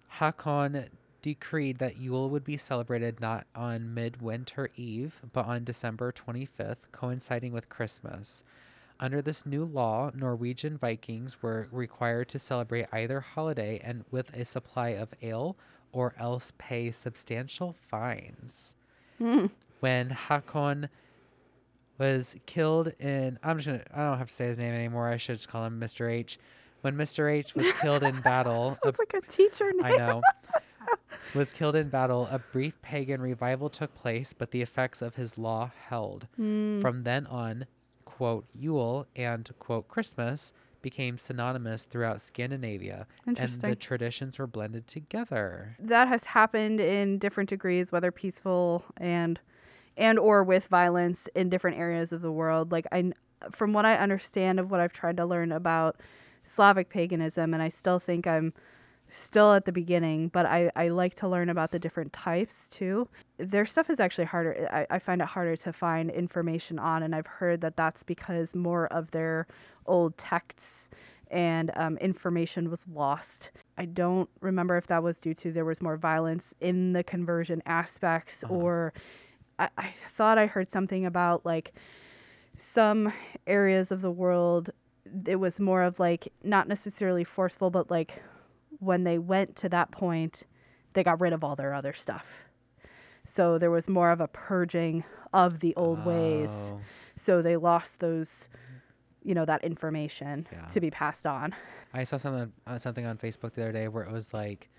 Hakon 0.07 0.89
decreed 1.21 1.77
that 1.79 1.97
Yule 1.97 2.29
would 2.29 2.43
be 2.43 2.57
celebrated 2.57 3.19
not 3.19 3.45
on 3.55 3.93
Midwinter 3.93 4.69
Eve, 4.75 5.21
but 5.33 5.45
on 5.45 5.63
December 5.63 6.11
25th, 6.11 6.91
coinciding 6.91 7.53
with 7.53 7.69
Christmas. 7.69 8.43
Under 8.99 9.21
this 9.21 9.45
new 9.45 9.65
law, 9.65 10.11
Norwegian 10.13 10.77
Vikings 10.77 11.41
were 11.41 11.67
required 11.71 12.29
to 12.29 12.39
celebrate 12.39 12.87
either 12.91 13.19
holiday 13.19 13.79
and 13.83 14.05
with 14.11 14.31
a 14.35 14.45
supply 14.45 14.89
of 14.89 15.13
ale 15.21 15.57
or 15.91 16.13
else 16.17 16.53
pay 16.57 16.91
substantial 16.91 17.75
fines. 17.89 18.75
Mm. 19.19 19.51
When 19.79 20.09
Hakon 20.09 20.89
was 21.97 22.35
killed 22.45 22.93
in 22.99 23.37
I'm 23.43 23.57
just 23.57 23.67
gonna 23.67 23.83
I 23.93 24.09
don't 24.09 24.17
have 24.17 24.27
to 24.27 24.33
say 24.33 24.47
his 24.47 24.59
name 24.59 24.73
anymore. 24.73 25.09
I 25.09 25.17
should 25.17 25.35
just 25.35 25.49
call 25.49 25.65
him 25.65 25.79
Mr. 25.79 26.11
H. 26.11 26.39
When 26.81 26.95
Mr. 26.95 27.31
H 27.31 27.53
was 27.53 27.71
killed 27.81 28.03
in 28.03 28.19
battle, 28.23 28.71
a 28.71 28.75
Sounds 28.83 28.99
like 28.99 29.13
a 29.13 29.21
teacher 29.27 29.71
name. 29.71 29.85
I 29.85 29.89
know. 29.91 30.21
Was 31.33 31.53
killed 31.53 31.77
in 31.77 31.87
battle. 31.87 32.27
A 32.29 32.39
brief 32.39 32.81
pagan 32.81 33.21
revival 33.21 33.69
took 33.69 33.95
place, 33.95 34.33
but 34.33 34.51
the 34.51 34.61
effects 34.61 35.01
of 35.01 35.15
his 35.15 35.37
law 35.37 35.71
held. 35.87 36.27
Mm. 36.37 36.81
From 36.81 37.03
then 37.03 37.25
on, 37.27 37.67
quote, 38.03 38.45
Yule 38.53 39.07
and, 39.15 39.49
quote, 39.57 39.87
Christmas 39.87 40.51
became 40.81 41.17
synonymous 41.17 41.83
throughout 41.83 42.21
Scandinavia, 42.21 43.07
and 43.25 43.37
the 43.37 43.75
traditions 43.75 44.39
were 44.39 44.47
blended 44.47 44.87
together. 44.87 45.75
that 45.79 46.07
has 46.07 46.25
happened 46.25 46.79
in 46.79 47.17
different 47.17 47.49
degrees, 47.49 47.91
whether 47.91 48.11
peaceful 48.11 48.85
and 48.97 49.39
and 49.97 50.17
or 50.17 50.43
with 50.43 50.67
violence 50.67 51.27
in 51.35 51.49
different 51.49 51.77
areas 51.77 52.13
of 52.13 52.21
the 52.21 52.31
world. 52.31 52.71
Like 52.71 52.87
I, 52.91 53.11
from 53.51 53.73
what 53.73 53.85
I 53.85 53.95
understand 53.95 54.59
of 54.59 54.71
what 54.71 54.79
I've 54.79 54.93
tried 54.93 55.17
to 55.17 55.25
learn 55.25 55.51
about 55.51 55.97
Slavic 56.43 56.89
paganism, 56.89 57.53
and 57.53 57.61
I 57.61 57.69
still 57.69 57.99
think 57.99 58.25
I'm 58.25 58.53
still 59.13 59.53
at 59.53 59.65
the 59.65 59.71
beginning, 59.73 60.29
but 60.29 60.45
I, 60.45 60.71
I 60.75 60.87
like 60.87 61.15
to 61.15 61.27
learn 61.27 61.49
about 61.49 61.71
the 61.71 61.79
different 61.79 62.13
types 62.13 62.69
too. 62.69 63.09
Their 63.37 63.65
stuff 63.65 63.89
is 63.89 63.99
actually 63.99 64.23
harder. 64.25 64.69
I, 64.71 64.87
I 64.95 64.99
find 64.99 65.21
it 65.21 65.27
harder 65.27 65.57
to 65.57 65.73
find 65.73 66.09
information 66.09 66.79
on, 66.79 67.03
and 67.03 67.13
I've 67.13 67.27
heard 67.27 67.59
that 67.61 67.75
that's 67.75 68.03
because 68.03 68.55
more 68.55 68.87
of 68.87 69.11
their 69.11 69.47
old 69.85 70.17
texts 70.17 70.89
and 71.29 71.71
um, 71.75 71.97
information 71.97 72.69
was 72.69 72.87
lost. 72.87 73.51
I 73.77 73.85
don't 73.85 74.29
remember 74.39 74.77
if 74.77 74.87
that 74.87 75.03
was 75.03 75.17
due 75.17 75.33
to 75.35 75.51
there 75.51 75.65
was 75.65 75.81
more 75.81 75.97
violence 75.97 76.55
in 76.61 76.93
the 76.93 77.03
conversion 77.03 77.61
aspects, 77.65 78.43
Uh-huh. 78.45 78.53
or 78.53 78.93
I, 79.59 79.69
I 79.77 79.89
thought 80.15 80.37
I 80.37 80.45
heard 80.45 80.71
something 80.71 81.05
about 81.05 81.45
like 81.45 81.73
some 82.57 83.11
areas 83.45 83.91
of 83.91 84.01
the 84.01 84.11
world. 84.11 84.69
It 85.27 85.35
was 85.37 85.59
more 85.59 85.83
of 85.83 85.99
like 85.99 86.31
not 86.43 86.69
necessarily 86.69 87.23
forceful, 87.25 87.69
but 87.69 87.91
like 87.91 88.21
when 88.81 89.03
they 89.05 89.17
went 89.17 89.55
to 89.57 89.69
that 89.69 89.91
point, 89.91 90.43
they 90.93 91.03
got 91.03 91.21
rid 91.21 91.31
of 91.33 91.43
all 91.43 91.55
their 91.55 91.73
other 91.73 91.93
stuff. 91.93 92.25
So 93.23 93.57
there 93.57 93.69
was 93.71 93.87
more 93.87 94.09
of 94.11 94.19
a 94.19 94.27
purging 94.27 95.03
of 95.31 95.59
the 95.59 95.73
old 95.75 96.03
ways. 96.05 96.49
Oh, 96.51 96.79
So 97.15 97.41
they 97.43 97.55
lost 97.55 97.99
those, 97.99 98.49
you 99.23 99.35
know, 99.35 99.45
that 99.45 99.63
information 99.63 100.47
Yeah. 100.51 100.65
to 100.65 100.79
be 100.81 100.89
passed 100.89 101.27
on. 101.27 101.53
I 101.93 102.03
saw 102.03 102.17
something 102.17 102.51
uh, 102.65 102.77
something 102.79 103.05
on 103.05 103.17
Facebook 103.17 103.53
the 103.53 103.61
other 103.61 103.71
day 103.71 103.87
where 103.87 104.03
it 104.03 104.11
was 104.11 104.33
like, 104.33 104.69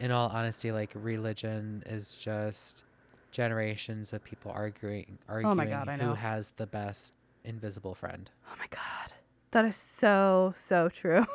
in 0.00 0.10
all 0.10 0.28
honesty, 0.28 0.72
like 0.72 0.90
religion 0.94 1.84
is 1.86 2.16
just 2.16 2.82
generations 3.30 4.12
of 4.12 4.22
people 4.24 4.50
arguing 4.50 5.18
arguing 5.28 5.60
Oh 5.72 5.84
God, 5.84 6.00
who 6.00 6.14
has 6.14 6.50
the 6.56 6.66
best 6.66 7.14
invisible 7.44 7.94
friend. 7.94 8.28
Oh 8.50 8.54
my 8.58 8.66
god. 8.70 9.12
That 9.52 9.64
is 9.64 9.76
so 9.76 10.52
so 10.56 10.88
true. 10.88 11.24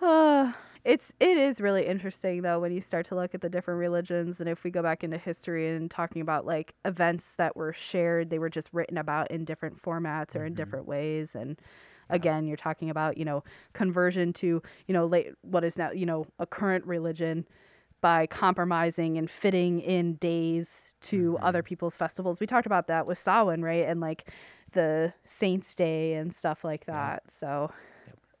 Uh, 0.00 0.52
it's 0.84 1.12
it 1.18 1.36
is 1.36 1.60
really 1.60 1.84
interesting 1.86 2.42
though 2.42 2.60
when 2.60 2.70
you 2.72 2.80
start 2.80 3.04
to 3.06 3.14
look 3.16 3.34
at 3.34 3.40
the 3.40 3.48
different 3.48 3.78
religions 3.80 4.40
and 4.40 4.48
if 4.48 4.62
we 4.62 4.70
go 4.70 4.82
back 4.82 5.02
into 5.02 5.18
history 5.18 5.74
and 5.74 5.90
talking 5.90 6.22
about 6.22 6.46
like 6.46 6.74
events 6.84 7.34
that 7.38 7.56
were 7.56 7.72
shared, 7.72 8.30
they 8.30 8.38
were 8.38 8.48
just 8.50 8.68
written 8.72 8.96
about 8.96 9.30
in 9.30 9.44
different 9.44 9.80
formats 9.80 10.36
or 10.36 10.44
in 10.44 10.54
Mhm. 10.54 10.56
different 10.56 10.86
ways 10.86 11.34
and 11.34 11.60
again 12.08 12.46
you're 12.46 12.56
talking 12.56 12.88
about 12.88 13.16
you 13.18 13.24
know 13.24 13.42
conversion 13.72 14.32
to 14.32 14.62
you 14.86 14.94
know 14.94 15.06
late 15.06 15.32
what 15.42 15.64
is 15.64 15.76
now 15.76 15.90
you 15.90 16.06
know 16.06 16.24
a 16.38 16.46
current 16.46 16.84
religion 16.86 17.44
by 18.00 18.26
compromising 18.26 19.18
and 19.18 19.30
fitting 19.30 19.80
in 19.80 20.14
days 20.16 20.94
to 21.00 21.36
Mhm. 21.36 21.42
other 21.42 21.62
people's 21.64 21.96
festivals 21.96 22.38
we 22.38 22.46
talked 22.46 22.66
about 22.66 22.86
that 22.86 23.06
with 23.06 23.18
Samhain 23.18 23.62
right 23.62 23.86
and 23.88 24.00
like 24.00 24.30
the 24.72 25.12
saints 25.24 25.74
day 25.74 26.14
and 26.14 26.32
stuff 26.34 26.62
like 26.64 26.84
Yeah. 26.90 27.12
that 27.12 27.30
so 27.30 27.70
Yep. 27.70 27.74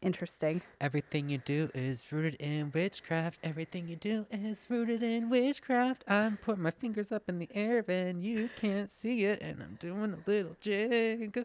Interesting 0.02 0.62
Everything 0.80 1.28
you 1.28 1.38
do 1.38 1.70
is 1.74 2.06
rooted 2.12 2.34
in 2.34 2.70
witchcraft. 2.72 3.38
Everything 3.42 3.88
you 3.88 3.96
do 3.96 4.26
is 4.30 4.66
rooted 4.68 5.02
in 5.02 5.28
witchcraft. 5.30 6.04
I'm 6.06 6.36
putting 6.36 6.62
my 6.62 6.70
fingers 6.70 7.10
up 7.10 7.28
in 7.28 7.38
the 7.38 7.48
air 7.54 7.84
and 7.88 8.22
you 8.22 8.50
can't 8.56 8.90
see 8.90 9.24
it. 9.24 9.40
And 9.42 9.62
I'm 9.62 9.76
doing 9.80 10.12
a 10.14 10.30
little 10.30 10.56
jig. 10.60 11.44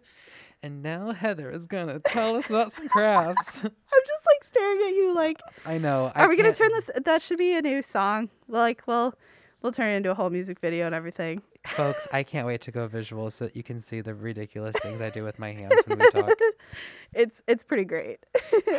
And 0.61 0.83
now 0.83 1.11
Heather 1.11 1.49
is 1.49 1.65
going 1.65 1.87
to 1.87 1.99
tell 1.99 2.35
us 2.35 2.49
about 2.49 2.73
some 2.73 2.87
crafts. 2.89 3.57
i'm 3.63 4.01
just 4.07 4.25
like 4.25 4.43
staring 4.43 4.81
at 4.87 4.93
you 4.95 5.15
like 5.15 5.39
I 5.65 5.77
know. 5.77 6.11
I 6.13 6.23
are 6.23 6.29
we 6.29 6.35
gonna 6.37 6.53
turn 6.53 6.71
this 6.71 6.89
that 7.03 7.21
should 7.21 7.37
be 7.37 7.55
a 7.55 7.61
new 7.61 7.81
song 7.81 8.29
well 8.47 8.61
like 8.61 8.83
well 8.85 9.13
we'll 9.61 9.71
turn 9.71 9.93
it 9.93 9.97
into 9.97 10.11
a 10.11 10.13
whole 10.13 10.29
music 10.29 10.59
video 10.59 10.85
and 10.85 10.95
everything 10.95 11.41
Folks, 11.67 12.07
I 12.11 12.23
can't 12.23 12.47
wait 12.47 12.61
to 12.61 12.71
go 12.71 12.87
visual 12.87 13.29
so 13.29 13.45
that 13.45 13.55
you 13.55 13.63
can 13.63 13.79
see 13.79 14.01
the 14.01 14.15
ridiculous 14.15 14.75
things 14.81 14.99
I 14.99 15.09
do 15.09 15.23
with 15.23 15.37
my 15.37 15.53
hands 15.53 15.75
when 15.85 15.99
we 15.99 16.09
talk. 16.09 16.31
it's 17.13 17.43
it's 17.47 17.63
pretty 17.63 17.83
great 17.83 18.25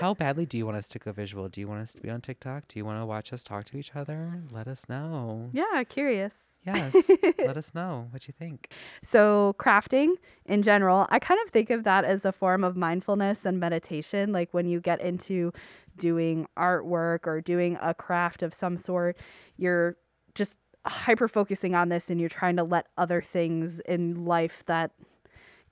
How 0.00 0.14
badly 0.18 0.46
do 0.46 0.56
you 0.58 0.64
want 0.64 0.78
us 0.78 0.88
to 0.88 0.98
go 0.98 1.12
visual? 1.12 1.48
Do 1.48 1.60
you 1.60 1.68
want 1.68 1.82
us 1.82 1.92
to 1.94 2.00
be 2.00 2.10
on 2.10 2.20
TikTok? 2.20 2.68
Do 2.68 2.78
you 2.78 2.84
want 2.84 3.00
to 3.00 3.06
watch 3.06 3.32
us 3.32 3.42
talk 3.42 3.64
to 3.66 3.76
each 3.76 3.94
other? 3.94 4.42
Let 4.50 4.68
us 4.68 4.88
know. 4.88 5.50
yeah 5.52 5.84
curious 5.84 6.52
Yes. 6.64 7.10
Let 7.38 7.56
us 7.56 7.74
know 7.74 8.06
what 8.10 8.28
you 8.28 8.34
think. 8.38 8.70
So, 9.02 9.56
crafting 9.58 10.14
in 10.46 10.62
general, 10.62 11.06
I 11.10 11.18
kind 11.18 11.40
of 11.44 11.50
think 11.50 11.70
of 11.70 11.84
that 11.84 12.04
as 12.04 12.24
a 12.24 12.32
form 12.32 12.62
of 12.62 12.76
mindfulness 12.76 13.44
and 13.44 13.58
meditation. 13.58 14.32
Like 14.32 14.54
when 14.54 14.66
you 14.66 14.80
get 14.80 15.00
into 15.00 15.52
doing 15.96 16.46
artwork 16.56 17.26
or 17.26 17.40
doing 17.40 17.78
a 17.82 17.94
craft 17.94 18.42
of 18.42 18.54
some 18.54 18.76
sort, 18.76 19.16
you're 19.56 19.96
just 20.34 20.56
hyper 20.86 21.28
focusing 21.28 21.74
on 21.74 21.88
this 21.88 22.10
and 22.10 22.20
you're 22.20 22.28
trying 22.28 22.56
to 22.56 22.64
let 22.64 22.86
other 22.98 23.20
things 23.20 23.80
in 23.80 24.24
life 24.24 24.62
that 24.66 24.90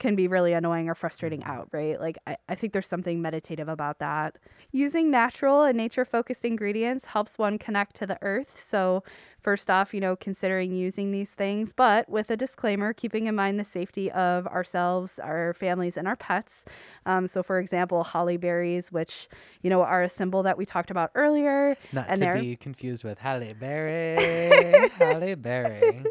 can 0.01 0.17
be 0.17 0.27
really 0.27 0.53
annoying 0.53 0.89
or 0.89 0.95
frustrating 0.97 1.45
out, 1.45 1.69
right? 1.71 2.01
Like, 2.01 2.19
I, 2.27 2.37
I 2.49 2.55
think 2.57 2.73
there's 2.73 2.89
something 2.89 3.23
meditative 3.23 3.69
about 3.69 4.01
that. 4.01 4.37
Using 4.73 5.11
natural 5.11 5.63
and 5.63 5.77
nature 5.77 6.05
focused 6.05 6.45
ingredients 6.45 7.05
helps 7.05 7.39
one 7.39 7.59
connect 7.59 7.95
to 7.97 8.07
the 8.07 8.19
earth. 8.23 8.59
So, 8.61 9.05
first 9.41 9.71
off, 9.71 9.95
you 9.95 10.01
know, 10.01 10.17
considering 10.17 10.73
using 10.73 11.13
these 11.13 11.31
things, 11.31 11.73
but 11.73 12.09
with 12.09 12.31
a 12.31 12.37
disclaimer, 12.37 12.93
keeping 12.93 13.27
in 13.27 13.35
mind 13.37 13.61
the 13.61 13.65
safety 13.65 14.11
of 14.11 14.47
ourselves, 14.49 15.19
our 15.21 15.55
families, 15.55 15.97
and 15.97 16.09
our 16.09 16.17
pets. 16.17 16.65
Um, 17.07 17.29
so, 17.29 17.43
for 17.43 17.59
example, 17.61 18.03
holly 18.03 18.37
berries, 18.39 18.91
which, 18.91 19.29
you 19.63 19.71
know, 19.71 19.83
are 19.83 20.03
a 20.03 20.09
symbol 20.09 20.43
that 20.43 20.59
we 20.59 20.65
talked 20.67 20.91
about 20.91 21.11
earlier. 21.15 21.77
Not 21.93 22.07
And 22.09 22.17
to 22.17 22.21
they're- 22.25 22.41
be 22.41 22.57
confused 22.57 23.05
with 23.05 23.19
Halle 23.19 23.53
Berry. 23.53 24.89
Halle 24.99 25.35
Berry. 25.37 26.05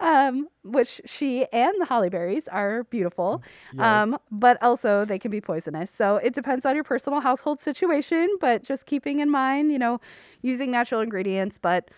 Um, 0.00 0.46
which 0.62 1.00
she 1.06 1.44
and 1.52 1.74
the 1.80 1.84
holly 1.84 2.08
berries 2.08 2.46
are 2.46 2.84
beautiful. 2.84 3.42
Yes. 3.74 4.04
Um, 4.04 4.16
but 4.30 4.62
also 4.62 5.04
they 5.04 5.18
can 5.18 5.32
be 5.32 5.40
poisonous. 5.40 5.90
So 5.90 6.16
it 6.16 6.34
depends 6.34 6.64
on 6.64 6.76
your 6.76 6.84
personal 6.84 7.18
household 7.18 7.58
situation, 7.58 8.28
but 8.40 8.62
just 8.62 8.86
keeping 8.86 9.18
in 9.18 9.28
mind, 9.28 9.72
you 9.72 9.78
know, 9.78 10.00
using 10.40 10.70
natural 10.70 11.00
ingredients, 11.00 11.58
but 11.58 11.90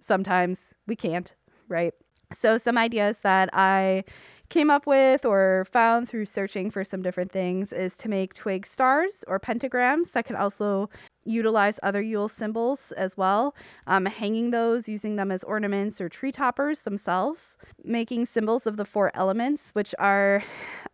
sometimes 0.00 0.74
we 0.88 0.96
can't, 0.96 1.32
right? 1.68 1.94
So 2.36 2.58
some 2.58 2.76
ideas 2.76 3.18
that 3.22 3.48
I 3.52 4.04
came 4.48 4.70
up 4.70 4.86
with 4.86 5.24
or 5.24 5.66
found 5.70 6.08
through 6.08 6.26
searching 6.26 6.70
for 6.70 6.82
some 6.82 7.02
different 7.02 7.30
things 7.30 7.72
is 7.72 7.96
to 7.98 8.08
make 8.08 8.34
twig 8.34 8.66
stars 8.66 9.24
or 9.28 9.38
pentagrams 9.38 10.12
that 10.12 10.24
can 10.24 10.36
also 10.36 10.90
utilize 11.30 11.78
other 11.82 12.00
Yule 12.00 12.28
symbols 12.28 12.92
as 12.92 13.16
well. 13.16 13.54
Um, 13.86 14.06
hanging 14.06 14.50
those, 14.50 14.88
using 14.88 15.16
them 15.16 15.30
as 15.30 15.42
ornaments 15.44 16.00
or 16.00 16.08
tree 16.08 16.32
toppers 16.32 16.82
themselves. 16.82 17.56
Making 17.84 18.26
symbols 18.26 18.66
of 18.66 18.76
the 18.76 18.84
four 18.84 19.10
elements, 19.14 19.70
which 19.72 19.94
are 19.98 20.42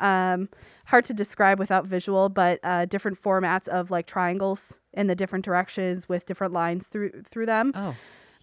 um, 0.00 0.48
hard 0.86 1.04
to 1.06 1.14
describe 1.14 1.58
without 1.58 1.86
visual, 1.86 2.28
but 2.28 2.60
uh, 2.62 2.84
different 2.86 3.20
formats 3.20 3.66
of 3.68 3.90
like 3.90 4.06
triangles 4.06 4.78
in 4.92 5.06
the 5.06 5.14
different 5.14 5.44
directions 5.44 6.08
with 6.08 6.26
different 6.26 6.52
lines 6.52 6.88
through 6.88 7.10
through 7.28 7.46
them. 7.46 7.72
oh, 7.74 7.94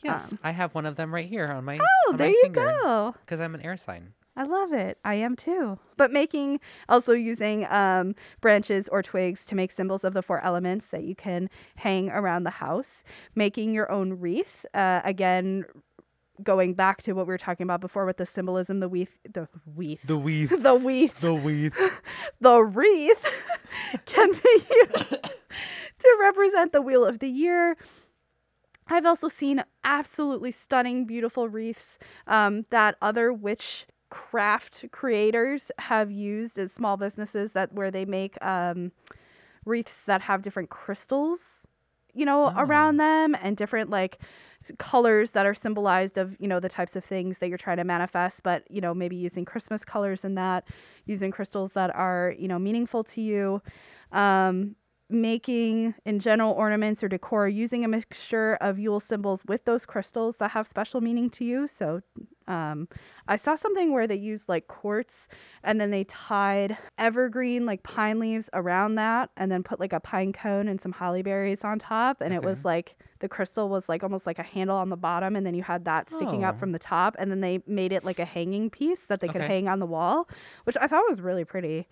yes. 0.04 0.32
um, 0.32 0.40
I 0.44 0.52
have 0.52 0.76
one 0.76 0.86
of 0.86 0.96
them 0.96 1.14
right 1.14 1.28
here 1.28 1.46
on 1.52 1.64
my 1.64 1.78
Oh, 1.80 2.12
on 2.12 2.18
there 2.18 2.28
my 2.28 2.32
you 2.32 2.42
finger 2.44 2.76
go. 2.82 3.16
because 3.26 3.40
I'm 3.40 3.56
an 3.56 3.62
air 3.62 3.78
sign. 3.78 4.14
I 4.36 4.44
love 4.44 4.74
it. 4.74 4.98
I 5.06 5.14
am 5.16 5.36
too. 5.36 5.78
But 5.96 6.12
making 6.12 6.60
also 6.90 7.12
using 7.14 7.66
um, 7.68 8.16
branches 8.42 8.90
or 8.92 9.04
twigs 9.04 9.46
to 9.46 9.56
make 9.56 9.72
symbols 9.72 10.04
of 10.04 10.14
the 10.14 10.24
four 10.24 10.44
elements 10.44 10.88
that 10.88 11.04
you 11.04 11.14
can 11.16 11.50
hang 11.76 12.10
around 12.10 12.44
the 12.44 12.50
house. 12.50 13.04
Making 13.36 13.74
your 13.74 13.92
own 13.92 14.14
wreath. 14.20 14.66
Uh, 14.74 15.02
again, 15.04 15.66
going 16.42 16.74
back 16.74 17.04
to 17.04 17.14
what 17.14 17.28
we 17.28 17.32
were 17.32 17.38
talking 17.38 17.64
about 17.64 17.80
before 17.80 18.08
with 18.08 18.18
the 18.18 18.26
symbolism, 18.26 18.80
the 18.80 18.90
wreath, 18.90 19.20
the 19.34 19.48
wreath, 19.76 20.02
The 20.08 20.18
wreath, 20.18 20.52
the 20.60 20.74
wreath, 20.74 21.20
The 21.20 21.34
weave. 21.36 21.74
the 22.42 22.64
wreath 22.64 23.26
can 24.06 24.32
be 24.32 24.66
used 24.76 24.94
to 25.24 26.18
represent 26.20 26.72
the 26.72 26.82
wheel 26.82 27.06
of 27.06 27.20
the 27.20 27.30
year. 27.30 27.78
I've 28.88 29.06
also 29.06 29.30
seen 29.30 29.64
absolutely 29.84 30.52
stunning, 30.52 31.06
beautiful 31.06 31.48
wreaths 31.50 31.98
um, 32.28 32.66
that 32.72 32.96
other 33.02 33.32
witch 33.32 33.86
craft 34.14 34.86
creators 34.92 35.72
have 35.80 36.12
used 36.12 36.60
as 36.60 36.72
small 36.72 36.98
businesses 36.98 37.54
that 37.54 37.74
where 37.74 37.90
they 37.90 38.06
make 38.06 38.38
um, 38.46 38.92
wreaths 39.66 40.04
that 40.06 40.22
have 40.22 40.44
different 40.44 40.70
crystals, 40.70 41.66
you 42.14 42.24
know, 42.24 42.50
Oh. 42.50 42.54
around 42.58 42.98
them 42.98 43.36
and 43.42 43.58
different 43.58 43.90
like 43.90 44.20
colors 44.78 45.32
that 45.32 45.46
are 45.48 45.54
symbolized 45.56 46.18
of 46.20 46.38
you 46.40 46.48
know 46.48 46.60
the 46.60 46.70
types 46.70 46.96
of 46.96 47.04
things 47.04 47.40
that 47.40 47.50
you're 47.50 47.58
trying 47.58 47.76
to 47.76 47.84
manifest 47.84 48.44
but 48.44 48.64
you 48.72 48.80
know 48.80 48.94
maybe 48.94 49.18
using 49.18 49.44
christmas 49.44 49.84
colors 49.84 50.24
in 50.24 50.36
that 50.36 50.64
using 51.06 51.32
crystals 51.32 51.74
that 51.74 51.94
are 51.94 52.34
you 52.40 52.48
know 52.48 52.58
meaningful 52.58 53.04
to 53.04 53.20
you 53.22 53.62
um, 54.14 54.76
making 55.10 55.94
in 56.06 56.20
general 56.20 56.52
ornaments 56.54 57.04
or 57.04 57.08
decor 57.08 57.48
using 57.48 57.84
a 57.86 57.88
mixture 57.88 58.56
of 58.62 58.80
Yule 58.80 59.00
symbols 59.00 59.44
with 59.46 59.66
those 59.66 59.86
crystals 59.86 60.38
that 60.38 60.52
have 60.52 60.68
special 60.68 61.02
meaning 61.02 61.30
to 61.32 61.46
you. 61.46 61.68
So 61.68 62.02
um, 62.48 62.90
I 63.28 63.36
saw 63.38 63.56
something 63.56 63.94
where 63.94 64.06
they 64.08 64.16
used 64.16 64.50
like 64.50 64.68
quartz 64.68 65.28
and 65.64 65.80
then 65.80 65.92
they 65.92 66.04
tied 66.06 66.78
evergreen 66.98 67.66
like 67.66 67.84
pine 67.84 68.20
leaves 68.20 68.50
around 68.54 68.96
that 68.96 69.30
and 69.38 69.52
then 69.52 69.64
put 69.64 69.80
like 69.80 69.94
a 69.94 70.00
pine 70.00 70.34
cone 70.34 70.68
and 70.68 70.82
some 70.82 70.92
holly 70.92 71.22
berries 71.22 71.64
on 71.64 71.80
top. 71.80 72.20
And 72.20 72.34
it 72.34 72.44
was 72.44 72.66
like 72.66 72.96
the 73.20 73.30
crystal 73.30 73.70
was 73.70 73.88
like 73.88 74.04
almost 74.04 74.26
like 74.26 74.40
a 74.40 74.44
handle 74.44 74.76
on 74.76 74.90
the 74.90 74.98
bottom 74.98 75.36
and 75.38 75.46
then 75.46 75.54
you 75.54 75.64
had 75.64 75.86
that 75.86 76.10
sticking 76.10 76.44
up 76.44 76.56
Oh. 76.56 76.60
from 76.60 76.72
the 76.74 76.80
top 76.80 77.16
and 77.18 77.32
then 77.32 77.40
they 77.40 77.62
made 77.66 77.94
it 77.94 78.04
like 78.04 78.20
a 78.20 78.26
hanging 78.26 78.70
piece 78.70 79.06
that 79.08 79.22
they 79.22 79.28
could 79.28 79.38
Okay. 79.38 79.48
hang 79.48 79.68
on 79.70 79.80
the 79.80 79.86
wall, 79.86 80.28
which 80.66 80.76
I 80.82 80.88
thought 80.88 81.04
was 81.08 81.22
really 81.22 81.46
pretty 81.46 81.88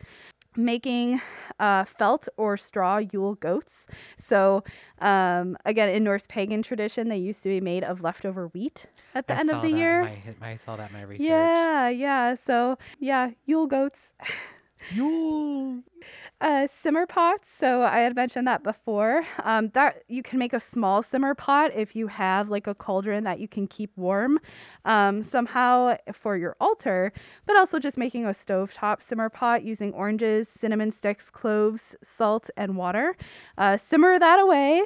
making 0.56 1.22
uh, 1.60 1.86
felt 1.86 2.28
or 2.38 2.58
straw 2.58 2.98
Yule 2.98 3.36
goats. 3.36 3.86
So, 4.20 4.64
um, 5.00 5.58
again, 5.66 5.90
in 5.90 6.04
Norse 6.04 6.26
pagan 6.28 6.62
tradition, 6.62 7.10
they 7.10 7.18
used 7.18 7.44
to 7.44 7.50
be 7.50 7.62
made 7.62 7.84
of 7.84 8.02
leftover 8.02 8.48
wheat 8.48 8.88
at 9.16 9.28
the 9.28 9.36
I 9.36 9.40
end 9.40 9.50
of 9.52 9.62
the 9.62 9.70
year. 9.70 10.02
my- 10.04 10.18
I 10.42 10.56
saw 10.58 10.76
that 10.76 10.90
in 10.92 10.98
my 10.98 11.04
research. 11.04 11.28
Yeah, 11.28 11.90
yeah. 11.90 12.36
So, 12.36 12.78
yeah, 13.00 13.32
Yule 13.46 13.68
goats. 13.68 14.14
Yule. 14.90 15.84
Uh, 16.42 16.68
simmer 16.82 17.06
pots. 17.06 17.48
So 17.60 17.84
I 17.84 18.00
had 18.00 18.16
mentioned 18.16 18.48
that 18.48 18.64
before. 18.64 19.24
Um, 19.44 19.70
that 19.76 20.04
you 20.08 20.24
can 20.24 20.40
make 20.40 20.54
a 20.54 20.60
small 20.60 21.04
simmer 21.04 21.36
pot 21.36 21.72
if 21.76 21.96
you 21.96 22.08
have 22.08 22.50
like 22.50 22.66
a 22.66 22.74
cauldron 22.74 23.24
that 23.26 23.40
you 23.40 23.48
can 23.48 23.68
keep 23.68 23.96
warm 23.96 24.40
um, 24.86 25.22
somehow 25.22 25.98
for 26.12 26.36
your 26.38 26.56
altar, 26.60 27.14
but 27.46 27.56
also 27.56 27.78
just 27.78 27.98
making 27.98 28.26
a 28.26 28.30
stovetop 28.30 29.04
simmer 29.04 29.30
pot 29.30 29.64
using 29.64 29.94
oranges, 29.94 30.48
cinnamon 30.50 30.92
sticks, 30.92 31.30
cloves, 31.30 31.96
salt, 32.02 32.50
and 32.58 32.76
water. 32.76 33.16
Uh, 33.58 33.78
simmer 33.78 34.18
that 34.18 34.40
away. 34.40 34.82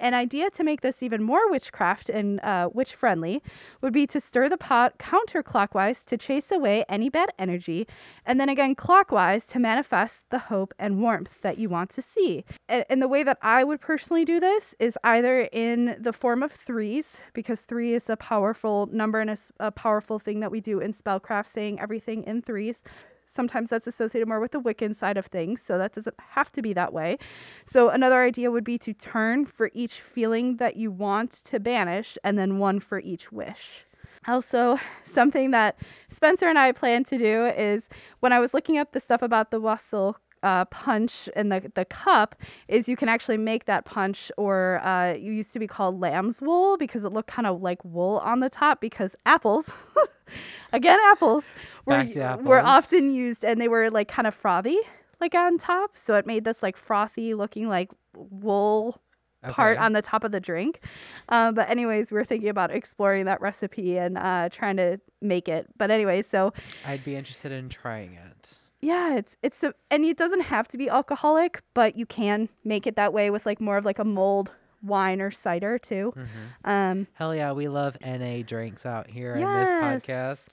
An 0.00 0.14
idea 0.14 0.48
to 0.50 0.62
make 0.62 0.80
this 0.80 1.02
even 1.02 1.22
more 1.22 1.50
witchcraft 1.50 2.08
and 2.08 2.40
uh, 2.40 2.68
witch 2.72 2.94
friendly 2.94 3.42
would 3.80 3.92
be 3.92 4.06
to 4.06 4.20
stir 4.20 4.48
the 4.48 4.56
pot 4.56 4.98
counterclockwise 4.98 6.04
to 6.04 6.16
chase 6.16 6.50
away 6.52 6.84
any 6.88 7.08
bad 7.08 7.30
energy, 7.38 7.86
and 8.24 8.38
then 8.38 8.48
again 8.48 8.74
clockwise 8.74 9.44
to 9.46 9.58
manifest 9.58 10.30
the 10.30 10.38
hope 10.38 10.72
and 10.78 11.00
warmth 11.02 11.40
that 11.42 11.58
you 11.58 11.68
want 11.68 11.90
to 11.90 12.02
see. 12.02 12.44
A- 12.68 12.90
And 12.90 13.02
the 13.02 13.08
way 13.08 13.22
that 13.24 13.38
I 13.42 13.64
would 13.64 13.80
personally 13.80 14.24
do 14.24 14.38
this 14.38 14.74
is 14.78 14.96
either 15.02 15.48
in 15.52 15.96
the 15.98 16.12
form 16.12 16.42
of 16.42 16.52
threes, 16.52 17.18
because 17.32 17.62
three 17.62 17.94
is 17.94 18.08
a 18.08 18.16
powerful 18.16 18.88
number 18.92 19.20
and 19.20 19.36
a 19.58 19.70
powerful 19.72 20.18
thing 20.18 20.40
that 20.40 20.50
we 20.50 20.60
do 20.60 20.78
in 20.80 20.92
spellcraft, 20.92 21.48
saying 21.52 21.80
everything 21.80 22.22
in 22.24 22.42
threes. 22.42 22.84
Sometimes 23.30 23.68
that's 23.68 23.86
associated 23.86 24.26
more 24.26 24.40
with 24.40 24.52
the 24.52 24.60
Wiccan 24.60 24.96
side 24.96 25.18
of 25.18 25.26
things, 25.26 25.60
so 25.60 25.76
that 25.76 25.92
doesn't 25.92 26.16
have 26.30 26.50
to 26.52 26.62
be 26.62 26.72
that 26.72 26.94
way. 26.94 27.18
So, 27.66 27.90
another 27.90 28.22
idea 28.22 28.50
would 28.50 28.64
be 28.64 28.78
to 28.78 28.94
turn 28.94 29.44
for 29.44 29.70
each 29.74 30.00
feeling 30.00 30.56
that 30.56 30.76
you 30.76 30.90
want 30.90 31.32
to 31.44 31.60
banish, 31.60 32.16
and 32.24 32.38
then 32.38 32.58
one 32.58 32.80
for 32.80 32.98
each 32.98 33.30
wish. 33.30 33.84
Also, 34.26 34.80
something 35.12 35.50
that 35.50 35.78
Spencer 36.08 36.46
and 36.46 36.58
I 36.58 36.72
plan 36.72 37.04
to 37.04 37.18
do 37.18 37.46
is 37.46 37.88
when 38.20 38.32
I 38.32 38.40
was 38.40 38.54
looking 38.54 38.78
up 38.78 38.92
the 38.92 39.00
stuff 39.00 39.20
about 39.20 39.50
the 39.50 39.60
wassail 39.60 40.16
uh, 40.42 40.64
punch 40.66 41.28
and 41.36 41.50
the, 41.52 41.70
the 41.74 41.84
cup, 41.84 42.34
is 42.68 42.88
you 42.88 42.96
can 42.96 43.08
actually 43.08 43.38
make 43.38 43.66
that 43.66 43.84
punch, 43.84 44.30
or 44.36 44.80
uh, 44.86 45.12
used 45.12 45.52
to 45.52 45.58
be 45.58 45.66
called 45.66 46.00
lamb's 46.00 46.40
wool 46.40 46.76
because 46.76 47.04
it 47.04 47.12
looked 47.12 47.30
kind 47.30 47.46
of 47.46 47.60
like 47.60 47.84
wool 47.84 48.18
on 48.24 48.40
the 48.40 48.48
top 48.48 48.80
because 48.80 49.16
apples. 49.26 49.74
Again, 50.72 50.98
apples 51.10 51.44
were, 51.86 52.04
to 52.04 52.42
were 52.44 52.60
often 52.60 53.10
used 53.12 53.44
and 53.44 53.60
they 53.60 53.68
were 53.68 53.90
like 53.90 54.08
kind 54.08 54.26
of 54.26 54.34
frothy, 54.34 54.78
like 55.20 55.34
on 55.34 55.58
top. 55.58 55.96
So 55.96 56.14
it 56.16 56.26
made 56.26 56.44
this 56.44 56.62
like 56.62 56.76
frothy 56.76 57.34
looking 57.34 57.68
like 57.68 57.90
wool 58.14 59.00
part 59.42 59.78
on 59.78 59.92
the 59.92 60.02
top 60.02 60.24
of 60.24 60.32
the 60.32 60.40
drink. 60.40 60.80
Um, 61.28 61.54
but 61.54 61.70
anyways, 61.70 62.10
we 62.10 62.18
are 62.18 62.24
thinking 62.24 62.48
about 62.48 62.70
exploring 62.70 63.24
that 63.26 63.40
recipe 63.40 63.96
and 63.96 64.18
uh, 64.18 64.48
trying 64.50 64.76
to 64.78 65.00
make 65.22 65.48
it. 65.48 65.68
But 65.76 65.90
anyway, 65.90 66.22
so 66.22 66.52
I'd 66.84 67.04
be 67.04 67.14
interested 67.16 67.52
in 67.52 67.68
trying 67.68 68.14
it. 68.14 68.54
yeah, 68.80 69.16
it's 69.16 69.36
it's 69.42 69.62
a, 69.62 69.74
and 69.90 70.04
it 70.04 70.16
doesn't 70.16 70.42
have 70.42 70.68
to 70.68 70.78
be 70.78 70.88
alcoholic, 70.88 71.62
but 71.74 71.96
you 71.96 72.04
can 72.06 72.48
make 72.64 72.86
it 72.86 72.96
that 72.96 73.12
way 73.12 73.30
with 73.30 73.46
like 73.46 73.60
more 73.60 73.76
of 73.76 73.84
like 73.84 73.98
a 73.98 74.04
mulled 74.04 74.50
wine 74.82 75.20
or 75.20 75.30
cider 75.30 75.78
too. 75.78 76.12
hmm 76.14 76.70
Um, 76.70 77.06
Hell 77.14 77.34
yeah, 77.34 77.52
we 77.52 77.68
love 77.68 77.96
NA 78.02 78.42
drinks 78.42 78.84
out 78.86 79.08
here 79.10 79.34
in 79.34 79.40
this 79.52 79.70
podcast. 79.70 80.46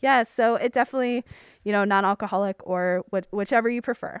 Yeah, 0.00 0.22
so 0.22 0.54
it 0.54 0.72
definitely, 0.72 1.24
you 1.64 1.72
know, 1.72 1.84
non-alcoholic 1.84 2.56
or 2.64 3.04
wh- 3.12 3.32
whichever 3.32 3.68
you 3.68 3.82
prefer. 3.82 4.20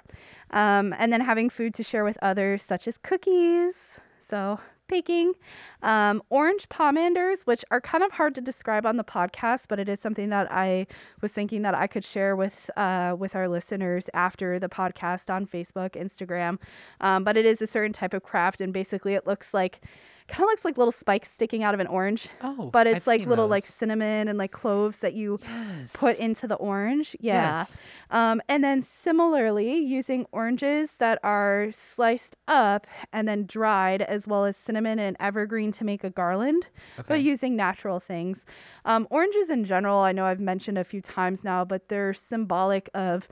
Um, 0.50 0.92
and 0.98 1.12
then 1.12 1.20
having 1.20 1.50
food 1.50 1.72
to 1.74 1.82
share 1.84 2.02
with 2.04 2.18
others, 2.20 2.62
such 2.64 2.88
as 2.88 2.98
cookies. 2.98 4.00
So 4.28 4.58
baking, 4.88 5.34
um, 5.82 6.22
orange 6.30 6.68
pomanders, 6.68 7.42
which 7.46 7.64
are 7.70 7.80
kind 7.80 8.02
of 8.02 8.12
hard 8.12 8.34
to 8.34 8.40
describe 8.40 8.84
on 8.86 8.96
the 8.96 9.04
podcast, 9.04 9.64
but 9.68 9.78
it 9.78 9.88
is 9.88 10.00
something 10.00 10.30
that 10.30 10.50
I 10.50 10.86
was 11.20 11.32
thinking 11.32 11.62
that 11.62 11.74
I 11.74 11.86
could 11.86 12.04
share 12.04 12.34
with 12.34 12.70
uh, 12.76 13.14
with 13.18 13.36
our 13.36 13.48
listeners 13.48 14.10
after 14.14 14.58
the 14.58 14.68
podcast 14.68 15.32
on 15.32 15.46
Facebook, 15.46 15.90
Instagram. 15.90 16.58
Um, 17.00 17.24
but 17.24 17.36
it 17.36 17.46
is 17.46 17.62
a 17.62 17.66
certain 17.66 17.92
type 17.92 18.14
of 18.14 18.22
craft, 18.22 18.60
and 18.60 18.72
basically 18.72 19.14
it 19.14 19.26
looks 19.26 19.54
like 19.54 19.80
kind 20.28 20.42
of 20.44 20.48
looks 20.48 20.64
like 20.64 20.76
little 20.76 20.92
spikes 20.92 21.30
sticking 21.30 21.62
out 21.62 21.72
of 21.74 21.80
an 21.80 21.86
orange 21.86 22.28
Oh, 22.42 22.68
but 22.70 22.86
it's 22.86 22.96
I've 22.96 23.06
like 23.06 23.26
little 23.26 23.48
like 23.48 23.64
cinnamon 23.64 24.28
and 24.28 24.36
like 24.38 24.52
cloves 24.52 24.98
that 24.98 25.14
you 25.14 25.38
yes. 25.42 25.92
put 25.94 26.18
into 26.18 26.46
the 26.46 26.54
orange. 26.56 27.16
Yeah. 27.18 27.58
Yes. 27.60 27.76
Um, 28.10 28.40
and 28.48 28.62
then 28.62 28.82
similarly, 29.02 29.76
using 29.78 30.26
oranges 30.32 30.90
that 30.98 31.18
are 31.22 31.68
sliced 31.72 32.36
up 32.46 32.86
and 33.12 33.26
then 33.26 33.46
dried, 33.46 34.02
as 34.02 34.26
well 34.26 34.44
as 34.44 34.56
cinnamon 34.56 34.98
and 34.98 35.16
evergreen 35.18 35.72
to 35.72 35.84
make 35.84 36.04
a 36.04 36.10
garland, 36.10 36.66
Okay. 36.98 37.06
but 37.08 37.22
using 37.22 37.56
natural 37.56 37.98
things. 37.98 38.44
Um, 38.84 39.06
oranges 39.10 39.48
in 39.50 39.64
general, 39.64 39.98
I 40.00 40.12
know 40.12 40.26
I've 40.26 40.40
mentioned 40.40 40.78
a 40.78 40.84
few 40.84 41.00
times 41.00 41.42
now, 41.42 41.64
but 41.64 41.88
they're 41.88 42.12
symbolic 42.14 42.90
of 42.94 43.28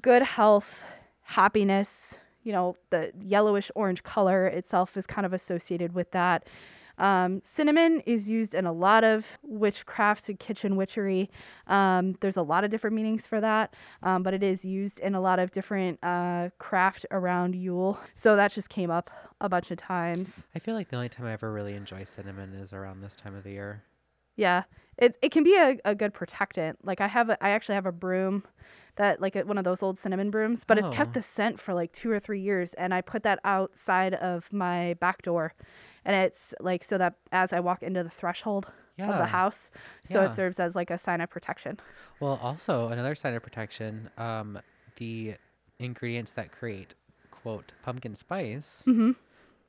good 0.00 0.22
health, 0.22 0.80
happiness. 1.22 2.18
You 2.42 2.52
know, 2.52 2.76
the 2.90 3.12
yellowish 3.20 3.70
orange 3.74 4.02
color 4.02 4.46
itself 4.46 4.96
is 4.96 5.06
kind 5.06 5.26
of 5.26 5.32
associated 5.32 5.94
with 5.94 6.12
that. 6.12 6.46
Um, 6.98 7.40
cinnamon 7.44 8.00
is 8.06 8.28
used 8.28 8.54
in 8.54 8.66
a 8.66 8.72
lot 8.72 9.04
of 9.04 9.24
witchcraft 9.42 10.28
and 10.28 10.38
kitchen 10.38 10.76
witchery. 10.76 11.30
Um, 11.66 12.16
there's 12.20 12.36
a 12.36 12.42
lot 12.42 12.64
of 12.64 12.70
different 12.70 12.96
meanings 12.96 13.26
for 13.26 13.40
that, 13.40 13.74
um, 14.02 14.22
but 14.22 14.34
it 14.34 14.42
is 14.42 14.64
used 14.64 14.98
in 14.98 15.14
a 15.14 15.20
lot 15.20 15.38
of 15.38 15.52
different 15.52 16.02
uh, 16.02 16.50
craft 16.58 17.06
around 17.10 17.54
Yule. 17.54 18.00
So 18.14 18.36
that 18.36 18.52
just 18.52 18.68
came 18.68 18.90
up 18.90 19.10
a 19.40 19.48
bunch 19.48 19.70
of 19.70 19.78
times. 19.78 20.30
I 20.54 20.58
feel 20.58 20.74
like 20.74 20.88
the 20.88 20.96
only 20.96 21.08
time 21.08 21.26
I 21.26 21.32
ever 21.32 21.52
really 21.52 21.74
enjoy 21.74 22.04
cinnamon 22.04 22.54
is 22.54 22.72
around 22.72 23.00
this 23.00 23.14
time 23.14 23.34
of 23.34 23.44
the 23.44 23.52
year. 23.52 23.84
Yeah, 24.36 24.64
it 24.96 25.16
it 25.20 25.30
can 25.32 25.42
be 25.42 25.56
a, 25.56 25.78
a 25.84 25.94
good 25.94 26.14
protectant. 26.14 26.84
Like 26.84 27.00
I 27.00 27.08
have 27.08 27.28
a, 27.28 27.44
I 27.44 27.50
actually 27.50 27.74
have 27.74 27.86
a 27.86 27.92
broom 27.92 28.44
that 28.98 29.20
like 29.20 29.34
a, 29.34 29.42
one 29.44 29.58
of 29.58 29.64
those 29.64 29.82
old 29.82 29.98
cinnamon 29.98 30.30
brooms, 30.30 30.62
but 30.64 30.76
it's 30.78 30.86
Oh. 30.88 30.90
kept 30.92 31.14
the 31.14 31.22
scent 31.22 31.58
for 31.58 31.72
like 31.74 31.90
two 31.92 32.10
or 32.10 32.20
three 32.20 32.40
years, 32.40 32.74
and 32.74 32.92
I 32.92 33.00
put 33.00 33.22
that 33.24 33.40
outside 33.44 34.14
of 34.14 34.52
my 34.52 34.94
back 35.00 35.22
door, 35.22 35.54
and 36.04 36.14
it's 36.14 36.54
like 36.60 36.84
so 36.84 36.98
that 36.98 37.14
as 37.32 37.52
I 37.52 37.60
walk 37.60 37.82
into 37.82 38.02
the 38.04 38.10
threshold 38.10 38.66
Yeah. 38.96 39.10
of 39.10 39.18
the 39.18 39.26
house, 39.26 39.70
so 40.04 40.20
Yeah. 40.22 40.30
it 40.30 40.34
serves 40.34 40.60
as 40.60 40.74
like 40.76 40.90
a 40.90 40.98
sign 40.98 41.20
of 41.20 41.30
protection. 41.30 41.80
Well, 42.20 42.38
also 42.42 42.88
another 42.88 43.14
sign 43.14 43.34
of 43.34 43.42
protection, 43.42 44.10
um, 44.18 44.60
the 44.96 45.36
ingredients 45.78 46.32
that 46.32 46.50
create 46.52 46.94
quote 47.30 47.72
pumpkin 47.84 48.14
spice, 48.16 48.82
Mm-hmm. 48.86 49.12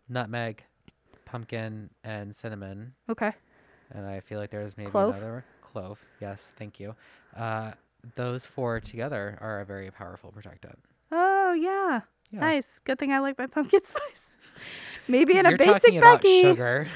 nutmeg, 0.09 0.63
pumpkin, 1.25 1.91
and 2.03 2.35
cinnamon. 2.35 2.93
Okay. 3.07 3.31
And 3.91 4.05
I 4.07 4.19
feel 4.19 4.39
like 4.39 4.49
there's 4.49 4.75
maybe 4.77 4.89
Clove? 4.91 5.15
another 5.15 5.45
clove. 5.61 6.03
Yes, 6.19 6.51
thank 6.57 6.79
you. 6.79 6.95
Uh, 7.35 7.73
those 8.15 8.45
four 8.45 8.79
together 8.79 9.37
are 9.41 9.61
a 9.61 9.65
very 9.65 9.91
powerful 9.91 10.31
protectant. 10.31 10.79
Oh 11.11 11.53
yeah. 11.53 12.01
Yeah. 12.31 12.39
nice. 12.41 12.79
Good 12.83 12.99
thing 12.99 13.11
I 13.11 13.19
like 13.19 13.37
my 13.37 13.47
pumpkin 13.47 13.81
spice. 13.83 14.35
Maybe 15.07 15.37
in 15.37 15.45
You're 15.45 15.55
a 15.55 15.57
basic 15.57 15.73
talking 15.81 15.97
about 15.97 16.21
Becky. 16.21 16.41
sugar. 16.41 16.87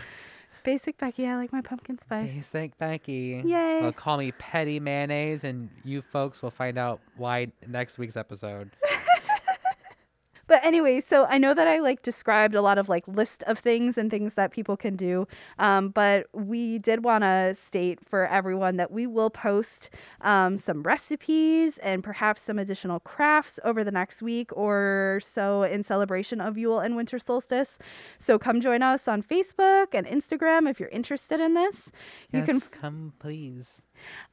Basic 0.64 0.97
Becky, 0.97 1.28
I 1.28 1.36
like 1.36 1.51
my 1.51 1.60
pumpkin 1.62 1.99
spice. 1.99 2.30
Basic 2.34 2.78
Becky. 2.78 3.41
Yay. 3.43 3.82
Well, 3.82 3.91
call 3.91 4.18
me 4.18 4.32
petty 4.34 4.80
mayonnaise, 4.80 5.43
and 5.43 5.70
you 5.84 6.01
folks 6.01 6.41
will 6.41 6.51
find 6.51 6.78
out 6.78 7.01
why 7.18 7.47
next 7.68 7.97
week's 7.97 8.16
episode. 8.16 8.70
But 10.48 10.64
anyway, 10.66 11.02
so 11.02 11.26
I 11.30 11.38
know 11.38 11.54
that 11.54 11.68
I 11.68 11.80
like 11.80 12.02
described 12.02 12.56
a 12.56 12.62
lot 12.62 12.78
of 12.78 12.89
like 12.89 13.08
list 13.08 13.44
of 13.44 13.60
things 13.60 13.98
and 13.98 14.12
things 14.12 14.34
that 14.36 14.52
people 14.52 14.76
can 14.76 14.96
do. 14.96 15.28
Um, 15.60 15.89
but 15.89 16.28
we 16.34 16.80
did 16.80 17.04
want 17.04 17.24
to 17.24 17.56
state 17.66 18.00
for 18.06 18.28
everyone 18.28 18.78
that 18.78 18.91
we 18.91 19.08
will 19.08 19.30
post 19.30 19.89
um, 20.22 20.58
some 20.58 20.84
recipes 20.84 21.78
and 21.80 22.04
perhaps 22.04 22.41
some 22.41 22.60
additional 22.60 23.00
crafts 23.00 23.60
over 23.64 23.84
the 23.84 23.91
next 23.91 24.22
week 24.22 24.52
or 24.56 25.22
so 25.24 25.64
in 25.64 25.84
celebration 25.84 26.41
of 26.41 26.58
Yule 26.58 26.80
and 26.80 26.96
winter 26.96 27.20
solstice. 27.20 27.78
So 28.20 28.38
come 28.38 28.62
join 28.62 28.82
us 28.82 29.08
on 29.08 29.24
Facebook 29.24 29.88
and 29.94 30.06
Instagram 30.06 30.70
if 30.70 30.80
you're 30.80 30.89
interested 30.89 31.39
in 31.39 31.54
this. 31.54 31.91
Yes, 32.32 32.48
You 32.48 32.60
can 32.60 32.60
come, 32.60 33.14
please. 33.20 33.82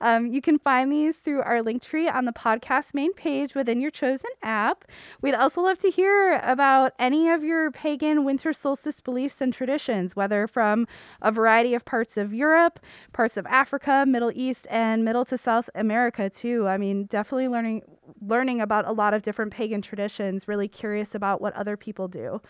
Um, 0.00 0.26
you 0.26 0.40
can 0.40 0.58
find 0.58 0.92
these 0.92 1.16
through 1.16 1.42
our 1.42 1.62
link 1.62 1.82
tree 1.82 2.08
on 2.08 2.24
the 2.24 2.32
podcast 2.32 2.94
main 2.94 3.12
page 3.14 3.54
within 3.54 3.80
your 3.80 3.90
chosen 3.90 4.30
app. 4.42 4.84
We'd 5.22 5.34
also 5.34 5.60
love 5.60 5.78
to 5.78 5.90
hear 5.90 6.40
about 6.42 6.92
any 6.98 7.28
of 7.28 7.44
your 7.44 7.70
pagan 7.70 8.24
winter 8.24 8.52
solstice 8.52 9.00
beliefs 9.00 9.40
and 9.40 9.52
traditions, 9.52 10.16
whether 10.16 10.46
from 10.46 10.86
a 11.22 11.30
variety 11.30 11.74
of 11.74 11.84
parts 11.84 12.16
of 12.16 12.32
Europe, 12.32 12.80
parts 13.12 13.36
of 13.36 13.46
Africa, 13.46 14.04
Middle 14.06 14.32
East, 14.34 14.66
and 14.70 15.04
Middle 15.04 15.24
to 15.26 15.38
South 15.38 15.68
America 15.74 16.30
too. 16.30 16.66
I 16.68 16.76
mean, 16.76 17.04
definitely 17.04 17.48
learning 17.48 17.82
learning 18.26 18.60
about 18.60 18.86
a 18.86 18.92
lot 18.92 19.14
of 19.14 19.22
different 19.22 19.52
pagan 19.52 19.82
traditions. 19.82 20.48
Really 20.48 20.68
curious 20.68 21.14
about 21.14 21.40
what 21.40 21.54
other 21.54 21.76
people 21.76 22.08
do. 22.08 22.40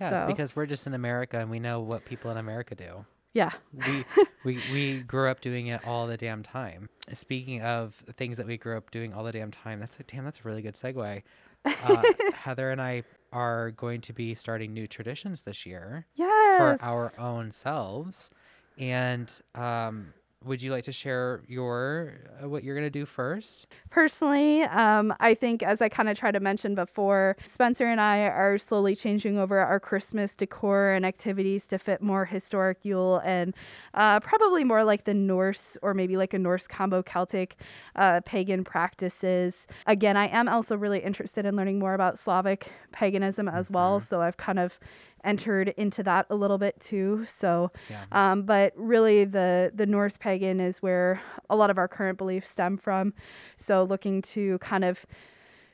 Yeah, 0.00 0.10
so 0.10 0.26
because 0.26 0.56
we're 0.56 0.66
just 0.66 0.86
in 0.86 0.94
America 0.94 1.38
and 1.38 1.50
we 1.50 1.60
know 1.60 1.80
what 1.80 2.04
people 2.04 2.30
in 2.30 2.36
America 2.36 2.74
do. 2.74 3.04
Yeah, 3.34 3.50
we 3.72 4.04
we 4.44 4.60
we 4.72 5.00
grew 5.00 5.28
up 5.28 5.40
doing 5.40 5.66
it 5.66 5.86
all 5.86 6.06
the 6.06 6.16
damn 6.16 6.42
time. 6.42 6.88
Speaking 7.12 7.60
of 7.60 7.94
things 8.16 8.36
that 8.38 8.46
we 8.46 8.56
grew 8.56 8.76
up 8.76 8.90
doing 8.90 9.12
all 9.12 9.24
the 9.24 9.32
damn 9.32 9.50
time, 9.50 9.80
that's 9.80 9.98
a 10.00 10.04
damn 10.04 10.24
that's 10.24 10.40
a 10.40 10.42
really 10.44 10.62
good 10.62 10.74
segue. 10.74 11.22
Uh, 11.64 12.02
Heather 12.34 12.70
and 12.70 12.80
I 12.80 13.02
are 13.32 13.72
going 13.72 14.00
to 14.02 14.12
be 14.12 14.34
starting 14.34 14.72
new 14.72 14.86
traditions 14.86 15.42
this 15.42 15.66
year 15.66 16.06
yes, 16.14 16.58
for 16.58 16.78
our 16.80 17.12
own 17.18 17.50
selves. 17.50 18.30
And 18.78 19.30
um, 19.54 20.14
would 20.44 20.62
you 20.62 20.70
like 20.70 20.84
to 20.84 20.92
share 20.92 21.42
your 21.46 22.14
uh, 22.42 22.48
what 22.48 22.64
you're 22.64 22.74
gonna 22.74 22.90
do 22.90 23.06
first? 23.06 23.66
Personally, 23.90 24.62
um, 24.64 25.14
I 25.20 25.34
think, 25.34 25.62
as 25.62 25.80
I 25.80 25.88
kind 25.88 26.08
of 26.08 26.18
tried 26.18 26.32
to 26.32 26.40
mention 26.40 26.74
before, 26.74 27.36
Spencer 27.46 27.86
and 27.86 28.00
I 28.00 28.20
are 28.22 28.58
slowly 28.58 28.96
changing 28.96 29.38
over 29.38 29.58
our 29.58 29.78
Christmas 29.78 30.34
decor 30.34 30.90
and 30.90 31.06
activities 31.06 31.66
to 31.68 31.78
fit 31.78 32.02
more 32.02 32.24
historic 32.24 32.84
Yule 32.84 33.20
and 33.24 33.54
uh, 33.94 34.20
probably 34.20 34.64
more 34.64 34.84
like 34.84 35.04
the 35.04 35.14
Norse 35.14 35.76
or 35.82 35.94
maybe 35.94 36.16
like 36.16 36.34
a 36.34 36.38
Norse 36.38 36.66
combo 36.66 37.02
Celtic 37.02 37.56
uh, 37.96 38.20
pagan 38.24 38.64
practices. 38.64 39.66
Again, 39.86 40.16
I 40.16 40.26
am 40.28 40.48
also 40.48 40.76
really 40.76 40.98
interested 41.00 41.46
in 41.46 41.54
learning 41.56 41.78
more 41.78 41.94
about 41.94 42.18
Slavic 42.18 42.72
paganism 42.92 43.48
as 43.48 43.70
well. 43.70 44.00
Mhm. 44.00 44.02
So 44.02 44.20
I've 44.22 44.36
kind 44.36 44.58
of 44.58 44.78
entered 45.24 45.68
into 45.76 46.02
that 46.04 46.26
a 46.30 46.34
little 46.34 46.58
bit 46.58 46.78
too. 46.80 47.24
So 47.26 47.70
Yeah. 47.90 48.04
um, 48.12 48.42
but 48.42 48.72
really, 48.76 49.24
the 49.24 49.72
the 49.74 49.86
Norse 49.86 50.16
pagan 50.16 50.60
is 50.60 50.78
where 50.82 51.20
a 51.50 51.56
lot 51.56 51.70
of 51.70 51.78
our 51.78 51.88
current 51.88 52.18
beliefs 52.18 52.48
stem 52.50 52.76
from. 52.76 53.14
So, 53.56 53.82
looking 53.84 54.22
to 54.22 54.58
kind 54.58 54.84
of 54.84 55.06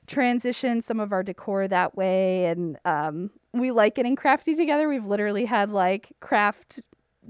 transition 0.06 0.80
some 0.80 0.98
of 1.00 1.12
our 1.12 1.22
decor 1.22 1.68
that 1.68 1.96
way, 1.96 2.46
and 2.46 2.78
um, 2.84 3.30
we 3.52 3.70
like 3.70 3.94
getting 3.94 4.16
crafty 4.16 4.54
together. 4.54 4.88
We've 4.88 5.04
literally 5.06 5.44
had 5.44 5.70
like 5.70 6.12
craft 6.20 6.80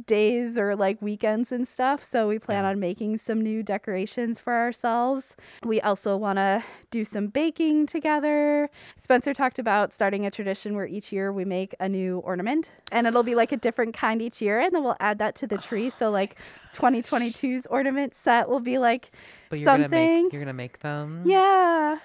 days 0.07 0.57
or 0.59 0.75
like 0.77 1.01
weekends 1.03 1.53
and 1.53 1.67
stuff. 1.67 2.03
So 2.03 2.29
we 2.29 2.39
plan 2.39 2.65
Yeah. 2.65 2.71
on 2.71 2.81
making 2.81 3.19
some 3.19 3.41
new 3.41 3.63
decorations 3.63 4.41
for 4.41 4.53
ourselves. 4.55 5.37
We 5.65 5.81
also 5.81 6.17
want 6.17 6.39
to 6.39 6.63
do 6.91 7.05
some 7.05 7.29
baking 7.29 7.87
together. 7.87 8.69
Spencer 8.97 9.33
talked 9.35 9.59
about 9.59 9.93
starting 9.93 10.27
a 10.27 10.31
tradition 10.31 10.75
where 10.75 10.87
each 10.87 11.13
year 11.13 11.33
we 11.33 11.45
make 11.45 11.75
a 11.81 11.89
new 11.89 12.19
ornament 12.19 12.71
and 12.91 13.07
it'll 13.07 13.23
be 13.23 13.35
like 13.35 13.53
a 13.53 13.57
different 13.57 13.95
kind 13.95 14.21
each 14.21 14.41
year 14.43 14.59
and 14.61 14.75
then 14.75 14.83
we'll 14.83 14.97
add 15.01 15.19
that 15.19 15.35
to 15.37 15.47
the 15.47 15.57
oh 15.57 15.59
tree. 15.59 15.91
So 15.91 16.11
like 16.11 16.37
2022's 16.75 17.67
ornament 17.67 18.15
set 18.15 18.49
will 18.49 18.61
be 18.61 18.79
like 18.79 19.11
But 19.49 19.59
you're 19.59 19.67
gonna 19.67 19.85
something. 19.85 20.25
make 20.25 20.33
you're 20.33 20.43
gonna 20.43 20.53
make 20.53 20.81
them. 20.81 21.23
yeah. 21.27 21.99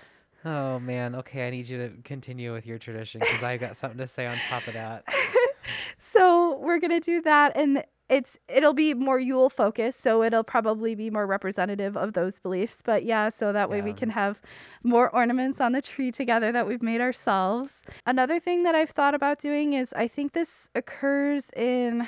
Oh 0.47 0.79
man. 0.79 1.15
Okay, 1.15 1.47
I 1.47 1.49
need 1.49 1.67
you 1.67 1.77
to 1.79 1.91
continue 2.03 2.53
with 2.53 2.67
your 2.67 2.77
tradition 2.77 3.19
because 3.19 3.41
I 3.41 3.57
got 3.57 3.75
something 3.77 3.97
to 3.97 4.07
say 4.07 4.27
on 4.27 4.37
top 4.49 4.67
of 4.67 4.73
that. 4.75 5.03
so 6.13 6.57
we're 6.59 6.79
gonna 6.79 6.99
do 6.99 7.21
that 7.21 7.55
and 7.55 7.83
it's 8.07 8.37
it'll 8.47 8.73
be 8.73 8.93
more 8.93 9.19
Yule 9.19 9.49
focused, 9.49 10.01
so 10.01 10.21
it'll 10.21 10.43
probably 10.43 10.93
be 10.93 11.09
more 11.09 11.25
representative 11.25 11.97
of 11.97 12.13
those 12.13 12.37
beliefs. 12.37 12.81
But 12.83 13.03
yeah, 13.03 13.29
so 13.29 13.51
that 13.51 13.69
way 13.69 13.81
we 13.81 13.93
can 13.93 14.11
have 14.11 14.41
more 14.83 15.09
ornaments 15.09 15.59
on 15.59 15.71
the 15.71 15.81
tree 15.81 16.11
together 16.11 16.51
that 16.51 16.67
we've 16.67 16.83
made 16.83 17.01
ourselves. 17.01 17.73
Another 18.05 18.39
thing 18.39 18.61
that 18.63 18.75
I've 18.75 18.91
thought 18.91 19.15
about 19.15 19.39
doing 19.39 19.73
is 19.73 19.91
I 19.93 20.07
think 20.07 20.33
this 20.33 20.69
occurs 20.75 21.49
in 21.55 22.07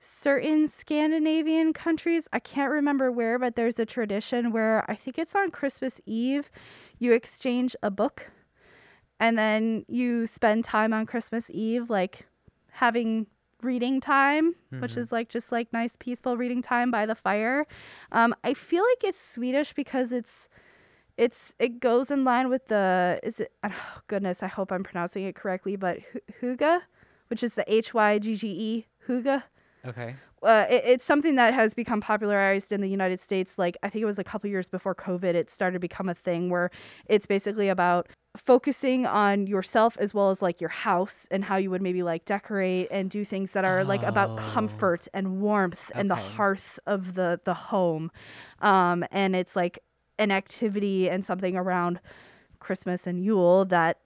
certain 0.00 0.66
Scandinavian 0.66 1.72
countries. 1.72 2.26
I 2.32 2.40
can't 2.40 2.72
remember 2.72 3.12
where, 3.12 3.38
but 3.38 3.54
there's 3.54 3.78
a 3.78 3.86
tradition 3.86 4.50
where 4.50 4.84
I 4.90 4.96
think 4.96 5.16
it's 5.16 5.34
on 5.36 5.50
Christmas 5.50 6.00
Eve, 6.06 6.50
you 6.98 7.12
exchange 7.12 7.76
a 7.82 7.90
book 7.90 8.30
and 9.20 9.38
then 9.38 9.84
you 9.88 10.26
spend 10.26 10.64
time 10.64 10.92
on 10.92 11.06
Christmas 11.06 11.50
Eve 11.50 11.90
like 11.90 12.26
having 12.78 13.26
reading 13.62 14.00
time, 14.00 14.54
which 14.80 14.94
Mhm. 14.94 14.98
is 15.02 15.10
like 15.12 15.28
just 15.28 15.50
like 15.50 15.72
nice 15.72 15.96
peaceful 15.98 16.36
reading 16.36 16.62
time 16.62 16.90
by 16.90 17.06
the 17.06 17.14
fire. 17.14 17.66
Um, 18.12 18.34
I 18.44 18.54
feel 18.54 18.84
like 18.90 19.02
it's 19.10 19.20
Swedish 19.34 19.72
because 19.74 20.12
it's 20.12 20.48
it's 21.16 21.54
it 21.58 21.80
goes 21.80 22.10
in 22.10 22.22
line 22.24 22.48
with 22.48 22.66
the 22.68 23.18
is 23.24 23.40
it 23.40 23.50
oh 23.64 24.00
goodness 24.06 24.42
I 24.42 24.46
hope 24.46 24.70
I'm 24.70 24.84
pronouncing 24.84 25.24
it 25.24 25.34
correctly 25.34 25.74
but 25.76 25.98
hu- 26.12 26.20
Hygge, 26.40 26.82
which 27.28 27.42
is 27.42 27.54
the 27.54 27.64
H 27.66 27.92
Y 27.94 28.18
G 28.20 28.36
G 28.36 28.46
E 28.48 28.86
Hygge 29.08 29.42
Okay. 29.86 30.14
Uh, 30.42 30.66
it, 30.70 30.82
it's 30.86 31.04
something 31.04 31.34
that 31.36 31.54
has 31.54 31.74
become 31.74 32.00
popularized 32.00 32.72
in 32.72 32.80
the 32.80 32.88
United 32.88 33.20
States. 33.20 33.58
Like 33.58 33.76
I 33.82 33.88
think 33.88 34.02
it 34.02 34.06
was 34.06 34.18
a 34.18 34.24
couple 34.24 34.48
years 34.50 34.68
before 34.68 34.94
COVID, 34.94 35.34
it 35.34 35.50
started 35.50 35.74
to 35.74 35.80
become 35.80 36.08
a 36.08 36.14
thing 36.14 36.50
where 36.50 36.70
it's 37.06 37.26
basically 37.26 37.68
about 37.68 38.08
focusing 38.36 39.04
on 39.04 39.46
yourself 39.48 39.96
as 39.98 40.14
well 40.14 40.30
as 40.30 40.40
like 40.40 40.60
your 40.60 40.70
house 40.70 41.26
and 41.30 41.44
how 41.44 41.56
you 41.56 41.70
would 41.70 41.82
maybe 41.82 42.02
like 42.04 42.24
decorate 42.24 42.86
and 42.90 43.10
do 43.10 43.24
things 43.24 43.50
that 43.52 43.64
are 43.64 43.82
like 43.82 44.02
about 44.04 44.30
Oh. 44.30 44.36
comfort 44.36 45.08
and 45.12 45.40
warmth 45.40 45.90
and 45.94 46.08
the 46.10 46.14
hearth 46.14 46.78
of 46.86 47.14
the 47.14 47.40
the 47.44 47.54
home. 47.54 48.10
Um, 48.60 49.04
and 49.10 49.34
it's 49.34 49.56
like 49.56 49.80
an 50.18 50.30
activity 50.30 51.08
and 51.10 51.24
something 51.24 51.56
around 51.56 52.00
Christmas 52.60 53.06
and 53.06 53.24
Yule 53.24 53.64
that 53.66 53.98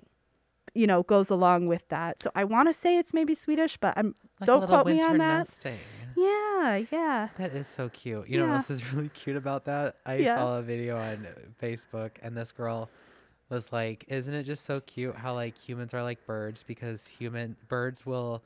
you 0.74 0.86
know 0.86 1.02
goes 1.02 1.28
along 1.28 1.66
with 1.66 1.86
that. 1.88 2.22
So 2.22 2.30
I 2.34 2.44
want 2.44 2.68
to 2.68 2.72
say 2.72 2.96
it's 2.96 3.12
maybe 3.12 3.34
Swedish, 3.34 3.76
but 3.76 3.92
I'm 3.98 4.14
Like 4.40 4.46
Don't 4.46 4.66
quote 4.66 4.86
me 4.86 5.02
on 5.02 5.18
that. 5.18 5.38
nesting. 5.38 5.78
Yeah, 6.16 6.82
yeah. 6.90 7.28
That 7.38 7.54
is 7.54 7.66
so 7.68 7.88
cute. 7.88 8.28
You 8.28 8.38
know 8.38 8.46
what 8.46 8.54
else 8.56 8.70
is 8.70 8.92
really 8.92 9.08
cute 9.08 9.36
about 9.36 9.64
that? 9.66 9.96
I 10.06 10.18
Yeah. 10.18 10.34
saw 10.34 10.58
a 10.58 10.62
video 10.62 10.98
on 10.98 11.26
Facebook 11.60 12.10
and 12.22 12.36
this 12.36 12.52
girl 12.52 12.90
was 13.48 13.72
like, 13.72 14.04
"Isn't 14.08 14.34
it 14.34 14.44
just 14.44 14.64
so 14.64 14.80
cute 14.80 15.14
how 15.16 15.34
like 15.34 15.56
humans 15.56 15.94
are 15.94 16.02
like 16.02 16.24
birds 16.26 16.62
because 16.62 17.06
human 17.06 17.56
birds 17.68 18.04
will 18.06 18.42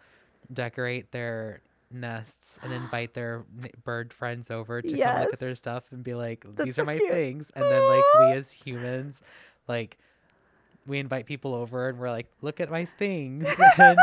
decorate 0.53 1.13
their 1.13 1.61
nests 1.91 2.59
and 2.63 2.73
invite 2.73 3.15
their 3.15 3.45
bird 3.85 4.13
friends 4.13 4.51
over 4.51 4.83
to 4.83 4.97
come 4.99 5.21
look 5.21 5.33
at 5.33 5.39
their 5.41 5.55
stuff 5.55 5.85
and 5.93 6.03
be 6.05 6.15
like, 6.15 6.45
That's 6.45 6.65
these 6.67 6.77
so 6.77 6.83
are 6.83 6.87
my 6.87 6.99
cute. 6.99 7.11
things." 7.13 7.51
And 7.55 7.65
then 7.65 7.83
like 7.89 8.31
we 8.31 8.37
as 8.37 8.53
humans 8.67 9.23
like 9.69 9.99
we 10.87 10.99
invite 10.99 11.27
people 11.27 11.55
over 11.55 11.89
and 11.89 11.99
we're 11.99 12.11
like, 12.11 12.27
look 12.43 12.61
at 12.61 12.71
my 12.71 12.85
things. 12.85 13.47
and 13.79 13.99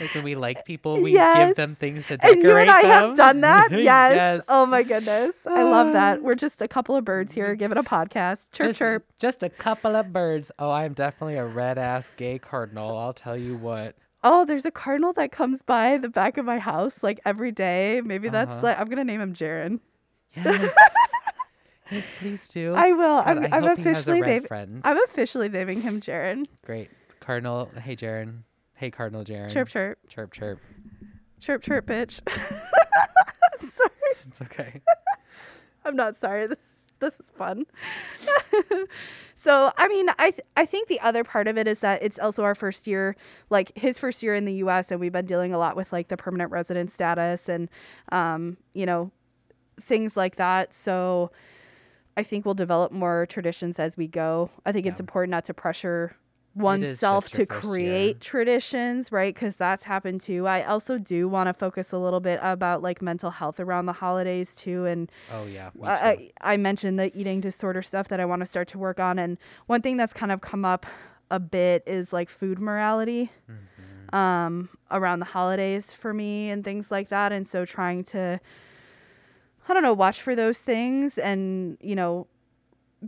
like 0.00 0.14
when 0.14 0.24
we 0.24 0.34
like 0.34 0.64
people, 0.64 1.00
we 1.00 1.12
give 1.12 1.56
them 1.56 1.74
things 1.74 2.04
to 2.06 2.16
decorate 2.16 2.34
And 2.36 2.42
you 2.44 2.56
and 2.56 2.70
I 2.70 2.80
have 2.82 3.16
done 3.16 3.40
that? 3.42 3.70
Yes. 3.72 3.82
yes. 4.14 4.44
Oh 4.48 4.66
my 4.66 4.82
goodness. 4.82 5.34
I 5.46 5.62
love 5.62 5.92
that. 5.94 6.18
Ah. 6.18 6.22
We're 6.22 6.34
just 6.34 6.60
a 6.62 6.68
couple 6.68 6.96
of 6.96 7.04
birds 7.04 7.32
here 7.32 7.54
giving 7.54 7.78
a 7.78 7.82
podcast. 7.82 8.46
Chirp 8.52 8.68
just, 8.68 8.78
chirp. 8.78 9.06
Just 9.18 9.42
a 9.42 9.48
couple 9.48 9.96
of 9.96 10.12
birds. 10.12 10.50
Oh, 10.58 10.70
I'm 10.70 10.92
definitely 10.92 11.36
a 11.36 11.46
red 11.46 11.78
ass 11.78 12.12
gay 12.16 12.38
cardinal. 12.38 12.96
I'll 12.98 13.12
tell 13.14 13.36
you 13.36 13.56
what. 13.56 13.96
Oh, 14.24 14.44
there's 14.44 14.64
a 14.66 14.70
cardinal 14.70 15.12
that 15.14 15.32
comes 15.32 15.62
by 15.62 15.98
the 15.98 16.08
back 16.08 16.38
of 16.38 16.44
my 16.44 16.58
house 16.58 17.02
like 17.02 17.18
every 17.24 17.50
day. 17.50 18.00
Maybe 18.04 18.28
that's 18.28 18.52
Uh-huh. 18.52 18.60
like 18.62 18.78
I'm 18.78 18.88
gonna 18.88 19.04
name 19.04 19.20
him 19.20 19.34
Jaron. 19.34 19.80
Yes. 20.34 20.72
yes, 21.92 22.06
please 22.18 22.48
do. 22.48 22.74
I 22.74 22.92
will. 22.92 23.22
God, 23.22 23.26
I'm, 23.26 23.44
I 23.44 23.56
I'm 23.56 23.62
hope 23.62 23.78
he 23.78 23.84
has 23.84 24.06
a 24.08 24.12
officially 24.12 24.20
naming. 24.20 24.80
I'm 24.84 25.04
officially 25.04 25.48
naming 25.48 25.80
him 25.82 26.00
Jaron. 26.00 26.46
Great. 26.64 26.90
Cardinal. 27.20 27.70
Hey, 27.82 27.94
Jaron. 27.96 28.42
Hey, 28.74 28.90
Cardinal 28.90 29.24
Jaron. 29.24 29.50
Chirp 29.50 29.68
chirp. 29.68 29.98
Chirp, 30.08 30.32
chirp. 30.32 30.58
Chirp 31.40 31.62
chirp, 31.62 31.86
bitch. 31.86 32.20
sorry. 33.60 34.16
It's 34.26 34.42
okay. 34.42 34.80
I'm 35.84 35.96
not 35.96 36.18
sorry. 36.20 36.46
This 36.46 36.58
this 37.00 37.18
is 37.18 37.30
fun. 37.30 37.66
so 39.34 39.72
I 39.76 39.88
mean, 39.88 40.08
I 40.18 40.30
th- 40.30 40.46
I 40.56 40.66
think 40.66 40.88
the 40.88 41.00
other 41.00 41.24
part 41.24 41.48
of 41.48 41.58
it 41.58 41.66
is 41.66 41.80
that 41.80 42.02
it's 42.02 42.18
also 42.18 42.44
our 42.44 42.54
first 42.54 42.86
year, 42.86 43.16
like 43.50 43.76
his 43.76 43.98
first 43.98 44.22
year 44.22 44.34
in 44.34 44.44
the 44.44 44.54
U.S., 44.54 44.90
and 44.90 45.00
we've 45.00 45.12
been 45.12 45.26
dealing 45.26 45.52
a 45.52 45.58
lot 45.58 45.74
with 45.74 45.92
like 45.92 46.08
the 46.08 46.16
permanent 46.16 46.50
resident 46.52 46.92
status 46.92 47.48
and, 47.48 47.68
um, 48.12 48.56
you 48.72 48.86
know, 48.86 49.10
things 49.80 50.16
like 50.16 50.36
that. 50.36 50.72
So 50.72 51.32
I 52.16 52.22
think 52.22 52.44
we'll 52.44 52.54
develop 52.54 52.92
more 52.92 53.26
traditions 53.26 53.78
as 53.78 53.96
we 53.96 54.06
go. 54.06 54.50
I 54.66 54.72
think 54.72 54.86
it's 54.86 55.00
important 55.00 55.30
not 55.30 55.44
to 55.46 55.54
pressure 55.54 56.14
oneself 56.54 57.30
to 57.30 57.46
first 57.46 57.50
year. 57.50 57.60
create 57.60 58.20
traditions, 58.20 59.10
right? 59.10 59.34
Because 59.34 59.56
that's 59.56 59.84
happened 59.84 60.20
too. 60.20 60.46
I 60.46 60.62
also 60.64 60.98
do 60.98 61.26
want 61.26 61.46
to 61.48 61.54
focus 61.54 61.92
a 61.92 61.98
little 61.98 62.20
bit 62.20 62.38
about 62.42 62.82
like 62.82 63.00
mental 63.00 63.30
health 63.30 63.58
around 63.58 63.86
the 63.86 63.94
holidays 63.94 64.54
too. 64.54 64.84
And 64.84 65.10
Oh 65.30 65.46
yeah. 65.46 65.70
I, 65.82 66.30
I 66.42 66.56
mentioned 66.58 66.98
the 66.98 67.16
eating 67.18 67.40
disorder 67.40 67.80
stuff 67.80 68.08
that 68.08 68.20
I 68.20 68.26
want 68.26 68.40
to 68.40 68.46
start 68.46 68.68
to 68.68 68.78
work 68.78 69.00
on. 69.00 69.18
And 69.18 69.38
one 69.66 69.80
thing 69.80 69.96
that's 69.96 70.12
kind 70.12 70.30
of 70.30 70.42
come 70.42 70.66
up 70.66 70.84
a 71.30 71.40
bit 71.40 71.82
is 71.86 72.12
like 72.12 72.28
food 72.28 72.58
morality 72.58 73.30
Mhm. 73.50 74.14
um, 74.14 74.68
around 74.90 75.20
the 75.20 75.24
holidays 75.24 75.94
for 75.94 76.12
me 76.12 76.50
and 76.50 76.62
things 76.62 76.90
like 76.90 77.08
that. 77.08 77.32
And 77.32 77.48
so 77.48 77.64
trying 77.64 78.04
to, 78.04 78.38
I 79.68 79.74
don't 79.74 79.82
know, 79.82 79.94
watch 79.94 80.20
for 80.20 80.34
those 80.34 80.58
things 80.58 81.18
and, 81.18 81.78
you 81.80 81.94
know, 81.94 82.26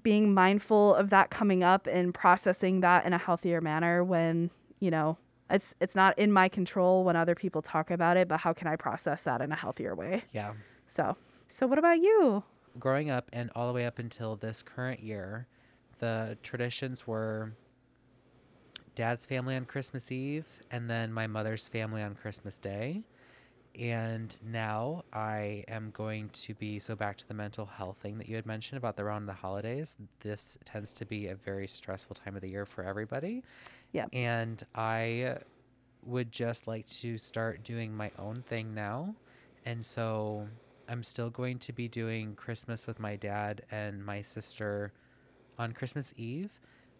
being 0.02 0.34
mindful 0.34 0.94
of 0.94 1.10
that 1.10 1.30
coming 1.30 1.62
up 1.62 1.86
and 1.86 2.12
processing 2.12 2.80
that 2.80 3.06
in 3.06 3.12
a 3.12 3.18
healthier 3.18 3.60
manner 3.60 4.02
when, 4.02 4.50
you 4.80 4.90
know, 4.90 5.18
it's 5.50 5.74
it's 5.80 5.94
not 5.94 6.18
in 6.18 6.32
my 6.32 6.48
control 6.48 7.04
when 7.04 7.16
other 7.16 7.34
people 7.34 7.62
talk 7.62 7.90
about 7.90 8.16
it, 8.16 8.28
but 8.28 8.40
how 8.40 8.52
can 8.52 8.66
I 8.66 8.76
process 8.76 9.22
that 9.22 9.40
in 9.40 9.52
a 9.52 9.56
healthier 9.56 9.94
way? 9.94 10.24
Yeah. 10.32 10.54
So, 10.86 11.16
so 11.48 11.66
what 11.66 11.78
about 11.78 11.98
you? 11.98 12.44
growing 12.78 13.10
up 13.10 13.30
and 13.32 13.50
all 13.54 13.68
the 13.68 13.72
way 13.72 13.86
up 13.86 13.98
until 13.98 14.36
this 14.36 14.62
current 14.62 15.00
year, 15.00 15.46
the 15.98 16.36
traditions 16.42 17.06
were 17.06 17.52
dad's 18.94 19.26
family 19.26 19.56
on 19.56 19.64
Christmas 19.64 20.12
Eve 20.12 20.46
and 20.70 20.88
then 20.88 21.12
my 21.12 21.26
mother's 21.26 21.68
family 21.68 22.02
on 22.02 22.14
Christmas 22.14 22.58
Day. 22.58 23.02
And 23.78 24.38
now 24.44 25.04
I 25.12 25.64
am 25.66 25.90
going 25.90 26.28
to 26.30 26.54
be 26.54 26.78
so 26.78 26.94
back 26.94 27.16
to 27.18 27.28
the 27.28 27.34
mental 27.34 27.66
health 27.66 27.96
thing 28.00 28.18
that 28.18 28.28
you 28.28 28.36
had 28.36 28.46
mentioned 28.46 28.78
about 28.78 28.96
the 28.96 29.02
around 29.02 29.26
the 29.26 29.32
holidays. 29.32 29.96
This 30.20 30.56
tends 30.64 30.92
to 30.94 31.04
be 31.04 31.26
a 31.28 31.34
very 31.34 31.66
stressful 31.66 32.14
time 32.14 32.36
of 32.36 32.42
the 32.42 32.48
year 32.48 32.66
for 32.66 32.84
everybody. 32.84 33.42
Yep. 33.92 34.10
And 34.12 34.62
I 34.74 35.38
would 36.04 36.30
just 36.30 36.66
like 36.66 36.86
to 36.86 37.18
start 37.18 37.64
doing 37.64 37.96
my 37.96 38.10
own 38.18 38.42
thing 38.46 38.74
now. 38.74 39.14
And 39.64 39.84
so 39.84 40.46
I'm 40.88 41.02
still 41.02 41.30
going 41.30 41.58
to 41.60 41.72
be 41.72 41.88
doing 41.88 42.34
Christmas 42.34 42.86
with 42.86 43.00
my 43.00 43.16
dad 43.16 43.62
and 43.70 44.04
my 44.04 44.20
sister 44.20 44.92
on 45.58 45.72
Christmas 45.72 46.12
Eve. 46.16 46.50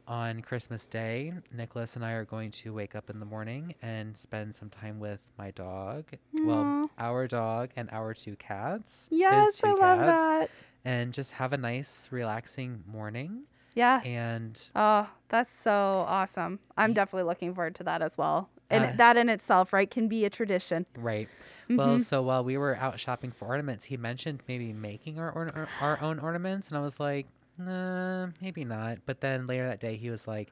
On 0.07 0.43
Christmas 0.43 0.87
Day, 0.87 1.33
Nicholas 1.51 1.97
and 1.97 2.05
I 2.05 2.13
are 2.13 2.27
going 2.27 2.51
to 2.51 2.75
wake 2.75 2.95
up 2.95 3.09
in 3.09 3.21
the 3.21 3.25
morning 3.27 3.75
and 3.81 4.15
spend 4.17 4.55
some 4.55 4.69
time 4.69 5.01
with 5.01 5.21
my 5.39 5.51
dog. 5.53 6.05
Well, 6.43 6.91
our 6.99 7.27
dog 7.27 7.71
and 7.75 7.89
our 7.91 8.13
two 8.13 8.37
cats. 8.37 9.09
Yes, 9.11 9.57
two 9.57 9.69
I 9.69 9.71
love 9.71 9.79
cats, 9.99 10.23
that. 10.23 10.51
And 10.85 11.15
just 11.15 11.33
have 11.33 11.55
a 11.55 11.57
nice, 11.57 12.09
relaxing 12.11 12.85
morning. 12.87 13.45
Yeah. 13.75 14.03
And 14.05 14.63
Oh, 14.77 15.09
that's 15.31 15.51
so 15.63 16.05
awesome. 16.07 16.59
I'm 16.77 16.93
definitely 16.93 17.27
looking 17.27 17.55
forward 17.55 17.75
to 17.77 17.85
that 17.85 18.03
as 18.03 18.19
well. 18.19 18.51
And 18.69 18.85
Uh, 18.85 18.93
that 18.97 19.17
in 19.17 19.31
itself, 19.31 19.73
right, 19.73 19.91
can 19.91 20.07
be 20.07 20.27
a 20.27 20.31
tradition. 20.31 20.85
right. 20.97 21.31
Well, 21.71 21.97
Mhm. 21.97 22.03
so 22.05 22.21
while 22.21 22.45
we 22.45 22.59
were 22.59 22.77
out 22.77 23.01
shopping 23.01 23.33
for 23.33 23.47
ornaments, 23.47 23.87
he 23.87 23.97
mentioned 23.97 24.43
maybe 24.47 24.75
making 24.75 25.19
our 25.19 25.33
our- 25.35 25.69
our 25.81 26.01
own 26.03 26.19
ornaments, 26.19 26.69
and 26.69 26.77
I 26.77 26.83
was 26.83 27.01
like, 27.01 27.27
nah, 27.59 28.29
maybe 28.41 28.65
not. 28.65 28.99
But 29.07 29.21
then 29.21 29.47
later 29.47 29.69
that 29.69 29.81
day, 29.81 29.97
he 29.97 30.11
was 30.11 30.27
like, 30.27 30.51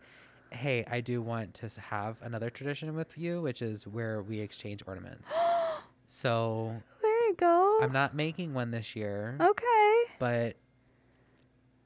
"Hey, 0.50 0.84
I 0.90 1.00
do 1.00 1.22
want 1.22 1.54
to 1.54 1.68
have 1.80 2.16
another 2.22 2.50
tradition 2.50 2.94
with 2.94 3.16
you, 3.16 3.40
which 3.42 3.62
is 3.62 3.86
where 3.86 4.22
we 4.22 4.40
exchange 4.40 4.82
ornaments." 4.86 5.32
so 6.06 6.74
there 7.00 7.28
you 7.28 7.34
go. 7.36 7.80
I'm 7.82 7.92
not 7.92 8.14
making 8.14 8.54
one 8.54 8.70
this 8.70 8.94
year, 8.94 9.36
okay. 9.40 9.94
but 10.18 10.56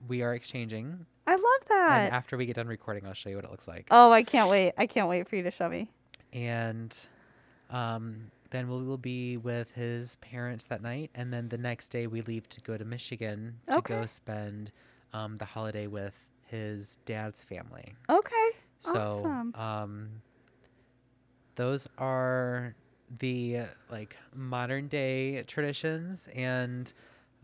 we 0.09 0.23
are 0.23 0.35
exchanging. 0.35 1.07
I 1.27 1.33
love 1.33 1.69
that. 1.69 2.01
And 2.05 2.15
after 2.15 2.37
we 2.37 2.47
get 2.47 2.57
done 2.57 2.69
recording, 2.69 3.07
I'll 3.07 3.15
show 3.15 3.31
you 3.31 3.37
what 3.37 3.45
it 3.45 3.51
looks 3.51 3.67
like. 3.67 3.89
oh, 3.91 4.13
I 4.13 4.23
can't 4.23 4.49
wait. 4.49 4.75
I 4.79 4.87
can't 4.87 5.09
wait 5.09 5.29
for 5.29 5.37
you 5.37 5.43
to 5.43 5.51
show 5.51 5.69
me. 5.69 5.91
and 6.33 6.97
um, 7.71 8.31
then 8.51 8.69
we 8.69 8.83
will 8.83 8.99
be 8.99 9.37
with 9.37 9.73
his 9.73 10.17
parents 10.17 10.65
that 10.67 10.83
night, 10.83 11.11
and 11.15 11.33
then 11.33 11.49
the 11.49 11.59
next 11.59 11.89
day 11.89 12.07
we 12.07 12.23
leave 12.23 12.49
to 12.51 12.61
go 12.61 12.77
to 12.77 12.85
Michigan 12.85 13.57
to 13.71 13.81
go 13.81 14.07
spend 14.07 14.73
um, 15.17 15.39
the 15.39 15.45
holiday 15.45 15.87
with 15.87 16.15
his 16.47 16.99
dad's 17.07 17.43
family. 17.43 17.95
Okay. 18.11 18.51
So, 18.81 18.99
Awesome. 18.99 19.55
um, 19.55 20.09
those 21.57 21.89
are 21.99 22.75
the 23.19 23.61
like 23.91 24.17
modern 24.35 24.89
day 24.89 25.43
traditions, 25.45 26.29
and 26.35 26.93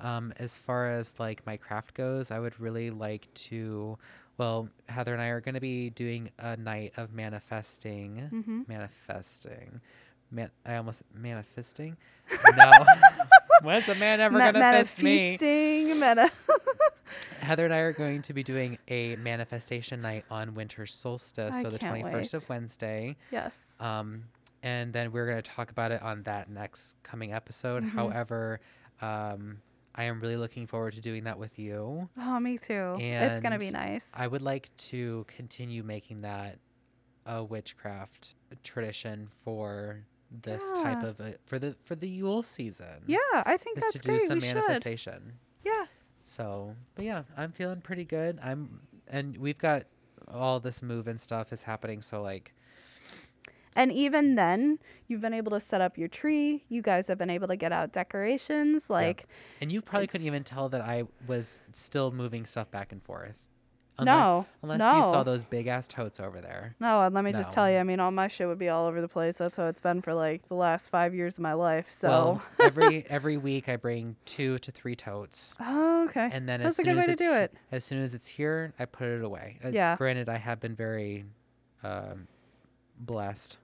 um, 0.00 0.32
as 0.38 0.56
far 0.56 0.90
as 0.90 1.12
like 1.18 1.44
my 1.46 1.56
craft 1.56 1.94
goes, 1.94 2.30
I 2.30 2.38
would 2.38 2.58
really 2.60 2.90
like 2.90 3.32
to. 3.50 3.98
Well, 4.38 4.68
Heather 4.88 5.12
and 5.12 5.22
I 5.22 5.26
are 5.28 5.40
going 5.40 5.54
to 5.54 5.60
be 5.60 5.90
doing 5.90 6.30
a 6.38 6.56
night 6.56 6.94
of 6.96 7.12
manifesting 7.12 8.30
Mm-hmm. 8.32 8.62
manifesting. 8.66 9.80
Man, 10.30 10.50
I 10.64 10.76
almost 10.76 11.02
manifesting. 11.14 11.96
No, 12.56 12.72
when's 13.64 13.88
a 13.88 13.94
man 13.94 14.20
ever 14.20 14.38
gonna 14.38 14.72
fist 14.78 15.02
me? 15.02 15.36
feasting, 15.38 15.88
meta. 16.00 16.30
Heather 17.40 17.64
and 17.64 17.74
I 17.74 17.78
are 17.78 17.92
going 17.92 18.22
to 18.22 18.32
be 18.32 18.42
doing 18.42 18.78
a 18.88 19.16
manifestation 19.16 20.00
night 20.00 20.24
on 20.30 20.54
winter 20.54 20.86
solstice, 20.86 21.54
I 21.54 21.62
so 21.62 21.70
the 21.70 21.78
twenty 21.78 22.02
first 22.02 22.34
of 22.34 22.48
Wednesday. 22.48 23.16
yes. 23.30 23.56
Um, 23.80 24.24
and 24.62 24.92
then 24.92 25.10
we're 25.10 25.26
going 25.26 25.42
to 25.42 25.50
talk 25.50 25.72
about 25.72 25.90
it 25.90 26.00
on 26.02 26.22
that 26.22 26.48
next 26.48 26.94
coming 27.02 27.32
episode. 27.32 27.82
Mhm. 27.82 27.90
However, 27.90 28.60
um, 29.00 29.60
I 29.94 30.04
am 30.04 30.20
really 30.20 30.36
looking 30.36 30.66
forward 30.68 30.94
to 30.94 31.00
doing 31.00 31.24
that 31.24 31.38
with 31.38 31.58
you. 31.58 32.08
Oh, 32.16 32.38
me 32.40 32.58
too. 32.58 32.96
it's 32.98 33.40
gonna 33.40 33.58
be 33.58 33.70
nice. 33.70 34.06
I 34.14 34.26
would 34.26 34.40
like 34.42 34.74
to 34.88 35.24
continue 35.28 35.82
making 35.82 36.22
that 36.22 36.58
a 37.26 37.42
witchcraft 37.44 38.34
tradition 38.62 39.28
for 39.44 40.04
this 40.42 40.62
type 40.72 41.02
of 41.02 41.20
a, 41.20 41.34
for 41.44 41.58
the 41.58 41.76
for 41.84 41.94
the 41.94 42.08
Yule 42.08 42.42
season. 42.42 43.02
yeah, 43.06 43.18
I 43.34 43.56
think 43.56 43.80
that's 43.80 43.92
to 43.92 43.98
do 43.98 44.08
great. 44.10 44.22
some 44.22 44.38
we 44.38 44.46
should. 44.46 44.54
manifestation. 44.54 45.32
Yeah. 45.64 45.86
So, 46.24 46.74
but 46.94 47.04
yeah, 47.04 47.24
I'm 47.36 47.52
feeling 47.52 47.80
pretty 47.80 48.04
good. 48.04 48.38
I'm 48.42 48.80
and 49.08 49.36
we've 49.36 49.58
got 49.58 49.84
all 50.28 50.60
this 50.60 50.82
move 50.82 51.06
and 51.08 51.20
stuff 51.20 51.52
is 51.52 51.64
happening. 51.64 52.00
So 52.00 52.22
like, 52.22 52.54
And 53.74 53.90
even 53.92 54.34
then, 54.36 54.78
you've 55.08 55.20
been 55.20 55.34
able 55.34 55.50
to 55.58 55.60
set 55.60 55.80
up 55.80 55.98
your 55.98 56.08
tree. 56.08 56.64
You 56.68 56.82
guys 56.82 57.08
have 57.08 57.18
been 57.18 57.30
able 57.30 57.48
to 57.48 57.56
get 57.56 57.72
out 57.72 57.92
decorations. 57.92 58.88
Like, 58.88 59.26
and 59.60 59.70
you 59.72 59.82
probably 59.82 60.06
couldn't 60.06 60.26
even 60.26 60.44
tell 60.44 60.68
that 60.70 60.80
I 60.82 61.04
was 61.26 61.60
still 61.72 62.10
moving 62.12 62.46
stuff 62.46 62.70
back 62.70 62.92
and 62.92 63.02
forth. 63.02 63.36
No, 64.00 64.46
unless 64.62 64.78
no. 64.78 64.96
you 64.96 65.02
saw 65.02 65.22
those 65.22 65.44
big 65.44 65.66
ass 65.66 65.86
totes 65.86 66.18
over 66.18 66.40
there. 66.40 66.74
No, 66.80 67.02
and 67.02 67.14
let 67.14 67.24
me 67.24 67.32
just 67.32 67.52
tell 67.52 67.70
you, 67.70 67.76
I 67.78 67.82
mean, 67.82 68.00
all 68.00 68.10
my 68.10 68.26
shit 68.28 68.48
would 68.48 68.58
be 68.58 68.68
all 68.68 68.86
over 68.86 69.00
the 69.00 69.08
place. 69.08 69.36
That's 69.38 69.56
how 69.56 69.66
it's 69.66 69.80
been 69.80 70.02
for 70.02 70.14
like 70.14 70.48
the 70.48 70.54
last 70.54 70.88
five 70.88 71.14
years 71.14 71.34
of 71.36 71.40
my 71.42 71.52
life. 71.52 71.86
So, 71.90 72.08
Well, 72.08 72.42
every 72.62 73.04
every 73.08 73.36
week 73.36 73.68
I 73.68 73.76
bring 73.76 74.16
two 74.24 74.58
to 74.60 74.70
three 74.72 74.96
totes, 74.96 75.54
oh, 75.60 76.04
okay. 76.08 76.28
and 76.32 76.48
then 76.48 76.62
That's 76.62 76.78
as 76.78 76.84
soon 76.84 76.98
as 76.98 77.08
it's 77.08 77.22
do 77.22 77.32
it. 77.32 77.52
as 77.70 77.84
soon 77.84 78.02
as 78.02 78.14
it's 78.14 78.26
here, 78.26 78.72
I 78.78 78.86
put 78.86 79.08
it 79.08 79.22
away. 79.22 79.58
Uh, 79.64 79.68
Yeah. 79.68 79.96
Granted, 79.96 80.28
I 80.28 80.38
have 80.38 80.58
been 80.60 80.74
very 80.74 81.24
um, 81.84 82.26
blessed 82.98 83.58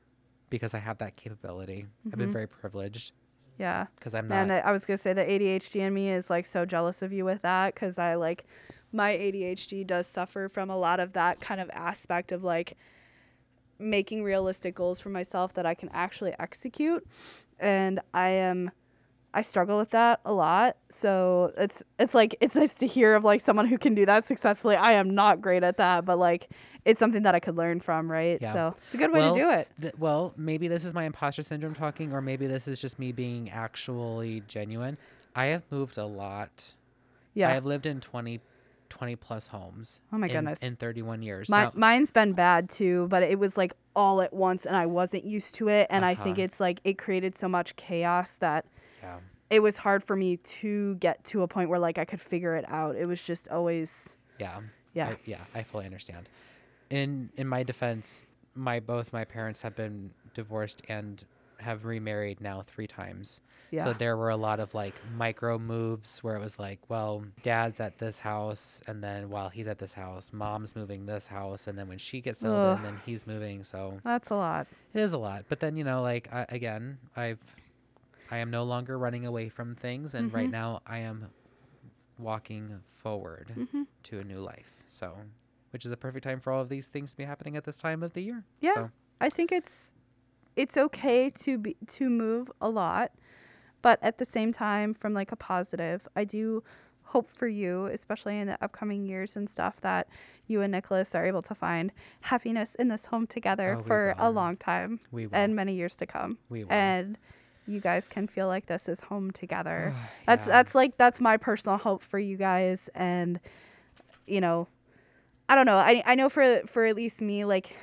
because 0.51 0.75
I 0.75 0.79
have 0.79 0.99
that 0.99 1.17
capability. 1.17 1.87
I've 2.07 2.19
been 2.19 2.31
Mhm. 2.31 2.33
very 2.33 2.47
privileged 2.47 3.13
yeah. 3.59 3.87
because 3.97 4.15
I'm 4.15 4.29
not. 4.29 4.51
I 4.51 4.59
I 4.61 4.73
was 4.73 4.85
gonna 4.85 4.99
say 4.99 5.13
the 5.13 5.23
ADHD 5.25 5.81
in 5.81 5.93
me 5.95 6.11
is 6.11 6.31
like 6.31 6.47
so 6.47 6.65
jealous 6.65 7.03
of 7.03 7.13
you 7.13 7.25
with 7.25 7.43
that 7.43 7.75
because 7.75 7.99
I 7.99 8.15
like 8.15 8.45
my 8.93 9.13
ADHD 9.13 9.87
does 9.87 10.07
suffer 10.07 10.49
from 10.49 10.71
a 10.71 10.77
lot 10.77 11.01
of 11.01 11.13
that 11.13 11.41
kind 11.41 11.61
of 11.61 11.71
aspect 11.71 12.33
of 12.33 12.43
like 12.43 12.77
making 13.79 14.23
realistic 14.23 14.75
goals 14.75 15.01
for 15.01 15.09
myself 15.09 15.55
that 15.55 15.67
I 15.67 15.75
can 15.75 15.89
actually 15.93 16.35
execute, 16.39 17.07
and 17.61 18.01
I 18.15 18.31
am 18.31 18.71
I 19.35 19.43
struggle 19.43 19.79
with 19.79 19.91
that 19.91 20.21
a 20.25 20.33
lot. 20.33 20.77
So 20.91 21.53
it's 21.57 21.83
it's 21.99 22.15
like 22.15 22.35
it's 22.41 22.55
nice 22.55 22.75
to 22.75 22.87
hear 22.87 23.15
of 23.15 23.25
like 23.25 23.41
someone 23.41 23.67
who 23.67 23.79
can 23.79 23.95
do 23.95 24.07
that 24.07 24.25
successfully. 24.25 24.77
I 24.77 24.93
am 24.93 25.15
not 25.15 25.41
great 25.41 25.63
at 25.63 25.77
that, 25.77 26.05
but 26.05 26.19
like 26.19 26.49
it's 26.85 26.99
something 26.99 27.23
that 27.25 27.35
I 27.35 27.41
could 27.41 27.57
learn 27.57 27.81
from, 27.81 28.11
right? 28.11 28.39
Yeah. 28.41 28.53
So 28.53 28.75
it's 28.87 28.95
a 28.95 28.97
good 28.97 29.13
way 29.13 29.21
Well, 29.21 29.35
to 29.35 29.41
do 29.41 29.51
it. 29.51 29.69
Th- 29.81 29.95
well, 29.99 30.33
maybe 30.37 30.69
this 30.69 30.85
is 30.85 30.95
my 30.95 31.05
imposter 31.05 31.43
syndrome 31.43 31.75
talking, 31.75 32.13
or 32.13 32.23
maybe 32.23 32.47
this 32.47 32.67
is 32.67 32.81
just 32.81 32.99
me 32.99 33.13
being 33.13 33.51
actually 33.51 34.43
genuine. 34.49 34.97
I 35.37 35.47
have 35.47 35.63
moved 35.71 35.99
a 35.99 36.07
lot. 36.07 36.73
Yeah. 37.35 37.51
I 37.51 37.55
have 37.55 37.67
lived 37.67 37.85
in 37.85 38.01
20, 38.01 38.41
20 38.89 39.17
plus 39.17 39.47
homes. 39.49 40.01
Oh 40.13 40.19
my 40.19 40.27
in- 40.27 40.33
goodness. 40.33 40.59
In 40.61 40.77
31 40.77 41.23
years. 41.23 41.49
My, 41.49 41.65
Now- 41.65 41.73
mine's 41.75 42.11
been 42.11 42.33
bad 42.33 42.69
too, 42.71 43.07
but 43.11 43.23
it 43.23 43.39
was 43.39 43.57
like 43.57 43.75
all 43.95 44.21
at 44.23 44.33
once 44.33 44.65
and 44.67 44.77
I 44.77 44.87
wasn't 44.87 45.25
used 45.25 45.55
to 45.57 45.69
it. 45.69 45.87
And 45.91 46.05
I 46.05 46.15
think 46.15 46.37
Uh-huh. 46.39 46.45
it's 46.45 46.61
like 46.61 46.81
it 46.85 46.99
created 46.99 47.37
so 47.37 47.49
much 47.49 47.77
chaos 47.77 48.35
that 48.37 48.65
yeah. 49.03 49.19
it 49.51 49.61
was 49.61 49.79
hard 49.79 50.03
for 50.05 50.17
me 50.17 50.37
to 50.37 50.95
get 50.97 51.23
to 51.25 51.43
a 51.43 51.49
point 51.49 51.69
where 51.71 51.79
like 51.79 51.99
I 51.99 52.05
could 52.05 52.21
figure 52.21 52.55
it 52.57 52.65
out. 52.69 52.97
It 52.97 53.07
was 53.07 53.23
just 53.23 53.49
always, 53.49 54.17
Yeah. 54.39 54.61
yeah. 54.95 55.09
I, 55.09 55.17
yeah, 55.25 55.41
I 55.55 55.63
fully 55.63 55.85
understand. 55.85 56.29
In 56.91 57.31
in 57.37 57.47
my 57.47 57.63
defense, 57.63 58.25
my 58.55 58.81
both 58.81 59.13
my 59.13 59.25
parents 59.25 59.61
have 59.63 59.77
been 59.77 60.11
divorced 60.35 60.83
and 60.89 61.25
have 61.61 61.85
remarried 61.85 62.41
now 62.41 62.63
three 62.67 62.87
times. 62.87 63.41
Yeah. 63.71 63.85
So 63.85 63.93
there 63.93 64.17
were 64.17 64.31
a 64.31 64.37
lot 64.37 64.61
of 64.61 64.75
like 64.75 65.01
micro 65.11 65.59
moves 65.59 66.19
where 66.19 66.37
it 66.37 66.41
was 66.41 66.59
like, 66.59 66.79
well, 66.89 67.25
dad's 67.43 67.81
at 67.81 67.99
this 67.99 68.21
house, 68.21 68.81
and 68.87 69.03
then 69.03 69.29
while 69.31 69.49
he's 69.49 69.69
at 69.69 69.79
this 69.79 69.95
house, 69.95 70.31
mom's 70.33 70.75
moving 70.77 71.07
this 71.07 71.27
house, 71.27 71.67
and 71.67 71.79
then 71.79 71.89
when 71.89 71.99
she 71.99 72.21
gets 72.21 72.41
settled 72.41 72.65
Ugh. 72.65 72.79
in, 72.79 72.85
then 72.85 72.97
he's 72.97 73.27
moving. 73.27 73.63
So 73.65 73.99
That's 74.05 74.31
a 74.31 74.35
lot. 74.35 74.67
it 74.95 75.01
is 75.01 75.13
a 75.13 75.19
lot. 75.19 75.45
But 75.49 75.61
then 75.61 75.77
you 75.77 75.85
know, 75.85 76.03
like 76.03 76.29
I, 76.33 76.47
again, 76.49 76.99
I've 77.17 77.41
I 78.31 78.39
am 78.39 78.51
no 78.51 78.65
longer 78.65 78.99
running 78.99 79.25
away 79.27 79.49
from 79.49 79.75
things, 79.75 80.15
and 80.15 80.33
right 80.33 80.49
Mhm. 80.49 80.53
now 80.53 80.81
I 80.87 80.99
am 80.99 81.29
walking 82.19 82.81
forward 82.91 83.53
hmm 83.73 83.83
to 84.05 84.19
a 84.21 84.25
new 84.25 84.39
life. 84.41 84.77
So, 84.89 85.17
which 85.71 85.85
is 85.85 85.93
a 85.93 85.97
perfect 85.97 86.25
time 86.25 86.41
for 86.41 86.53
all 86.53 86.63
of 86.63 86.69
these 86.69 86.87
things 86.87 87.11
to 87.11 87.17
be 87.17 87.25
happening 87.25 87.57
at 87.57 87.65
this 87.65 87.77
time 87.79 88.03
of 88.03 88.13
the 88.15 88.23
year. 88.23 88.45
Yeah. 88.61 88.75
So, 88.75 88.91
I 89.21 89.29
think 89.29 89.51
it's 89.53 89.93
it's 90.59 90.77
okay 90.77 91.31
to 91.31 91.57
be 91.59 91.77
to 91.87 92.11
move 92.11 92.51
a 92.61 92.69
lot, 92.69 93.13
but 93.83 93.99
at 94.03 94.19
the 94.19 94.25
same 94.25 94.53
time, 94.53 94.93
from 94.95 95.15
like 95.15 95.31
a 95.33 95.37
positive, 95.37 96.07
I 96.17 96.25
do 96.25 96.63
hope 97.05 97.31
for 97.31 97.49
you, 97.49 97.87
especially 97.87 98.39
in 98.39 98.47
the 98.49 98.59
upcoming 98.63 99.07
years 99.07 99.35
and 99.37 99.49
stuff, 99.49 99.81
that 99.81 100.09
you 100.47 100.61
and 100.61 100.73
Nicholas 100.73 101.15
are 101.15 101.25
able 101.25 101.43
to 101.43 101.55
find 101.55 101.91
happiness 102.23 102.75
in 102.79 102.89
this 102.89 103.07
home 103.07 103.27
together 103.27 103.79
Oh, 103.81 103.83
for 103.83 104.15
a 104.19 104.31
long 104.31 104.57
time 104.57 105.01
we 105.11 105.27
will. 105.27 105.35
and 105.35 105.55
many 105.57 105.75
years 105.75 105.97
to 105.97 106.07
come, 106.07 106.39
we 106.51 106.65
will. 106.65 106.73
and 106.73 107.17
you 107.67 107.81
guys 107.81 108.09
can 108.09 108.27
feel 108.27 108.47
like 108.49 108.67
this 108.67 108.89
is 108.89 109.01
home 109.03 109.31
together. 109.31 109.95
Yeah. 109.95 110.07
That's 110.27 110.45
that's 110.47 110.75
like 110.75 110.97
that's 110.99 111.21
my 111.21 111.37
personal 111.39 111.79
hope 111.79 112.03
for 112.03 112.19
you 112.19 112.37
guys 112.37 112.91
and 112.95 113.39
you 114.27 114.41
know 114.41 114.67
I 115.51 115.55
don't 115.55 115.67
know. 115.67 115.77
I 115.79 116.03
I 116.05 116.15
know 116.15 116.29
for 116.29 116.63
for 116.67 116.85
at 116.85 116.97
least 116.97 117.21
me 117.23 117.45
like 117.47 117.75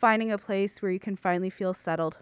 finding 0.00 0.32
a 0.32 0.38
place 0.38 0.80
where 0.82 0.90
you 0.90 0.98
can 0.98 1.14
finally 1.16 1.50
feel 1.50 1.72
settled 1.74 2.18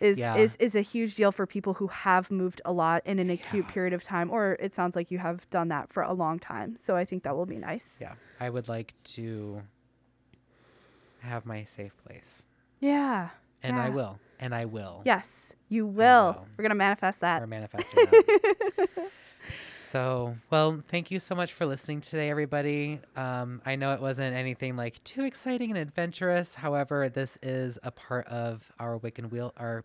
is 0.00 0.18
Yeah. 0.18 0.36
is 0.36 0.56
is 0.60 0.74
a 0.74 0.80
huge 0.82 1.14
deal 1.16 1.32
for 1.32 1.46
people 1.46 1.74
who 1.74 1.88
have 1.88 2.30
moved 2.30 2.60
a 2.64 2.72
lot 2.72 3.02
in 3.04 3.18
an 3.18 3.30
acute 3.30 3.64
Yeah. 3.66 3.72
period 3.72 3.92
of 3.92 4.02
time 4.04 4.30
or 4.30 4.56
it 4.60 4.72
sounds 4.74 4.94
like 4.94 5.10
you 5.10 5.18
have 5.18 5.48
done 5.50 5.68
that 5.68 5.90
for 5.92 6.02
a 6.02 6.12
long 6.12 6.38
time. 6.38 6.76
So 6.76 6.96
I 6.96 7.04
think 7.04 7.22
that 7.24 7.34
will 7.36 7.46
be 7.46 7.58
nice. 7.58 7.98
Yeah, 8.00 8.14
I 8.38 8.50
would 8.50 8.68
like 8.68 8.94
to 9.16 9.62
have 11.20 11.44
my 11.46 11.64
safe 11.64 11.96
place, 12.04 12.44
Yeah. 12.80 13.30
and 13.62 13.78
I 13.78 13.88
will, 13.88 14.20
and 14.38 14.54
I 14.54 14.64
will. 14.66 15.02
Yes, 15.04 15.52
you 15.68 15.86
will. 15.86 16.26
will. 16.32 16.46
We're 16.56 16.62
going 16.62 16.70
to 16.70 16.76
manifest 16.76 17.20
that. 17.20 17.40
We're 17.40 17.46
manifesting 17.48 18.04
that. 18.04 18.88
So, 19.90 20.36
well, 20.50 20.82
thank 20.88 21.10
you 21.10 21.20
so 21.20 21.34
much 21.34 21.52
for 21.52 21.64
listening 21.64 22.00
today, 22.00 22.28
everybody. 22.28 23.00
Um, 23.14 23.62
I 23.64 23.76
know 23.76 23.92
it 23.92 24.00
wasn't 24.00 24.34
anything 24.34 24.74
like 24.76 25.02
too 25.04 25.22
exciting 25.22 25.70
and 25.70 25.78
adventurous. 25.78 26.54
However, 26.54 27.08
this 27.08 27.38
is 27.42 27.78
a 27.82 27.90
part 27.92 28.26
of 28.26 28.70
our 28.80 28.98
Wiccan 28.98 29.30
wheel, 29.30 29.52
our 29.56 29.84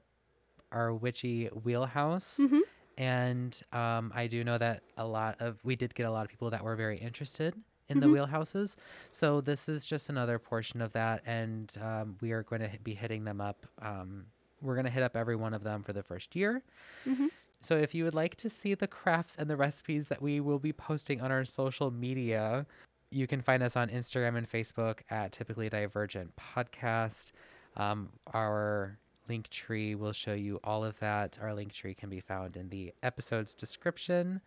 our 0.72 0.94
witchy 0.94 1.48
wheelhouse, 1.48 2.38
Mhm. 2.42 2.62
and 2.98 3.62
um, 3.74 4.10
I 4.16 4.28
do 4.28 4.42
know 4.42 4.58
that 4.58 4.84
a 4.96 5.06
lot 5.06 5.36
of 5.42 5.60
we 5.66 5.76
did 5.76 5.94
get 5.94 6.06
a 6.06 6.12
lot 6.12 6.24
of 6.24 6.32
people 6.32 6.50
that 6.52 6.64
were 6.64 6.78
very 6.78 6.98
interested 6.98 7.54
in 7.90 8.00
the 8.00 8.08
Mhm. 8.08 8.26
wheelhouses. 8.30 8.78
So 9.12 9.42
this 9.42 9.68
is 9.68 9.86
just 9.86 10.08
another 10.10 10.40
portion 10.40 10.82
of 10.82 10.94
that, 10.94 11.24
and 11.26 11.78
um, 11.82 12.16
we 12.22 12.32
are 12.32 12.42
going 12.44 12.62
to 12.62 12.72
be 12.82 12.94
hitting 12.94 13.26
them 13.26 13.42
up. 13.42 13.66
Um, 13.82 14.28
we're 14.62 14.76
going 14.76 14.86
to 14.86 14.92
hit 14.92 15.04
up 15.04 15.18
every 15.18 15.36
one 15.36 15.54
of 15.54 15.64
them 15.64 15.84
for 15.84 15.92
the 15.92 16.04
first 16.04 16.38
year. 16.38 16.64
Mhm. 17.06 17.30
So 17.62 17.78
if 17.78 17.94
you 17.94 18.04
would 18.04 18.16
like 18.16 18.36
to 18.38 18.50
see 18.50 18.74
the 18.74 18.88
crafts 18.88 19.36
and 19.38 19.48
the 19.50 19.56
recipes 19.56 20.08
that 20.08 20.22
we 20.22 20.40
will 20.40 20.60
be 20.60 20.74
posting 20.74 21.22
on 21.22 21.32
our 21.32 21.46
social 21.46 21.92
media, 21.92 22.66
you 23.12 23.28
can 23.28 23.42
find 23.42 23.62
us 23.62 23.76
on 23.76 23.90
Instagram 23.90 24.36
and 24.36 24.50
Facebook 24.50 25.00
at 25.12 25.32
Typically 25.32 25.70
Divergent 25.70 26.34
Podcast. 26.36 27.32
Um, 27.78 28.10
our 28.34 28.98
link 29.30 29.50
tree 29.50 29.94
will 29.94 30.12
show 30.12 30.34
you 30.34 30.60
all 30.64 30.84
of 30.84 30.98
that. 31.00 31.38
Our 31.40 31.54
link 31.54 31.72
tree 31.72 31.94
can 31.94 32.10
be 32.10 32.20
found 32.20 32.58
in 32.58 32.70
the 32.70 32.94
episode's 33.04 33.54
description. 33.54 34.42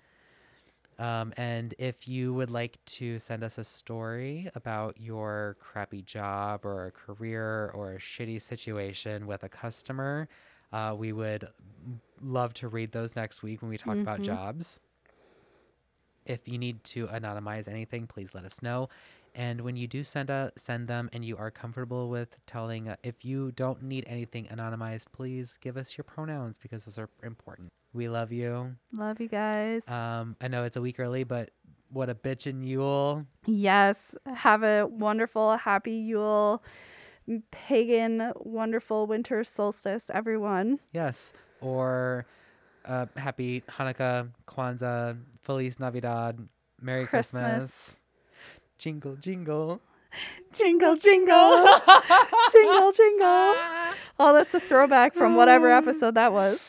Um, 0.99 1.32
and 1.36 1.74
if 1.78 2.09
you 2.09 2.35
would 2.35 2.51
like 2.51 2.78
to 2.86 3.19
send 3.19 3.45
us 3.45 3.59
a 3.59 3.65
story 3.65 4.49
about 4.55 5.01
your 5.01 5.57
crappy 5.61 6.03
job 6.03 6.65
or 6.65 6.86
a 6.86 6.91
career 6.91 7.70
or 7.74 7.93
a 7.93 7.99
shitty 7.99 8.41
situation 8.43 9.27
with 9.27 9.45
a 9.45 9.49
customer, 9.49 10.28
uh, 10.74 10.94
we 10.96 11.12
would 11.12 11.48
love 12.20 12.52
to 12.55 12.68
read 12.68 12.90
those 12.92 13.14
next 13.14 13.42
week 13.42 13.62
when 13.62 13.68
we 13.70 13.78
talk 13.78 13.96
about 13.96 14.18
Mhm. 14.20 14.24
jobs. 14.24 14.80
If 16.26 16.48
you 16.48 16.56
need 16.59 16.82
to 16.84 17.06
anonymize 17.09 17.68
anything, 17.68 18.06
please 18.06 18.34
let 18.34 18.44
us 18.44 18.62
know. 18.62 18.88
And 19.34 19.60
when 19.60 19.76
you 19.76 19.86
do 19.86 20.02
send 20.05 20.30
a 20.30 20.52
send 20.56 20.88
them, 20.88 21.10
and 21.12 21.24
you 21.24 21.36
are 21.36 21.51
comfortable 21.51 22.09
with 22.09 22.38
telling, 22.46 22.88
uh, 22.88 22.96
if 23.02 23.24
you 23.24 23.52
don't 23.52 23.82
need 23.82 24.05
anything 24.06 24.46
anonymized, 24.46 25.06
please 25.12 25.59
give 25.60 25.76
us 25.76 25.98
your 25.98 26.05
pronouns 26.05 26.56
because 26.56 26.84
those 26.86 26.98
are 26.98 27.10
important. 27.22 27.72
We 27.92 28.09
love 28.09 28.32
you. 28.32 28.76
Love 28.92 29.20
you 29.20 29.28
guys. 29.28 29.86
Um, 29.88 30.36
I 30.40 30.48
know 30.48 30.64
it's 30.64 30.76
a 30.76 30.80
week 30.80 30.98
early, 31.01 31.24
but 31.24 31.51
what 31.90 32.09
a 32.09 32.14
bitchin' 32.14 32.64
Yule. 32.66 33.26
Yes. 33.44 34.14
Have 34.26 34.62
a 34.62 34.86
wonderful, 34.86 35.56
happy 35.59 35.92
Yule, 35.92 36.62
pagan, 37.51 38.32
wonderful 38.36 39.06
winter 39.06 39.44
solstice, 39.44 40.05
everyone. 40.12 40.78
Yes. 40.92 41.32
Or 41.60 42.26
uh, 42.84 43.06
happy 43.16 43.62
Hanukkah, 43.68 44.28
Kwanzaa, 44.46 45.18
Feliz 45.42 45.80
Navidad, 45.80 46.38
Merry 46.80 47.06
Christmas. 47.06 47.42
Christmas. 47.42 48.01
Jingle, 48.78 49.16
jingle. 49.16 49.80
Jingle, 50.52 50.94
jingle. 50.96 51.66
jingle, 52.52 52.92
jingle. 52.92 53.55
Oh, 54.16 54.32
that's 54.32 54.55
a 54.55 54.60
throwback 54.60 55.12
from 55.12 55.34
whatever 55.34 55.72
episode 55.72 56.14
that 56.14 56.32
was. 56.32 56.60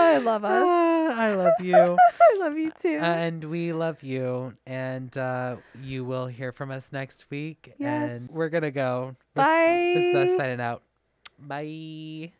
I 0.00 0.18
love 0.18 0.44
us. 0.44 0.64
Ah, 0.66 1.20
I 1.20 1.34
love 1.34 1.54
you. 1.60 1.76
I 1.76 2.36
love 2.38 2.56
you 2.56 2.70
too. 2.80 2.98
and 3.00 3.44
we 3.44 3.72
love 3.72 4.02
you. 4.02 4.54
And 4.66 5.16
uh, 5.16 5.56
you 5.82 6.04
will 6.04 6.26
hear 6.26 6.52
from 6.52 6.70
us 6.70 6.88
next 6.92 7.26
week. 7.30 7.74
And 7.80 8.22
Yes. 8.22 8.30
we're 8.30 8.48
going 8.48 8.62
to 8.62 8.70
go. 8.70 9.16
This- 9.34 9.46
This 9.46 10.04
is 10.04 10.30
us 10.32 10.36
signing 10.38 10.60
out. 10.60 10.82
Bye. 11.38 12.32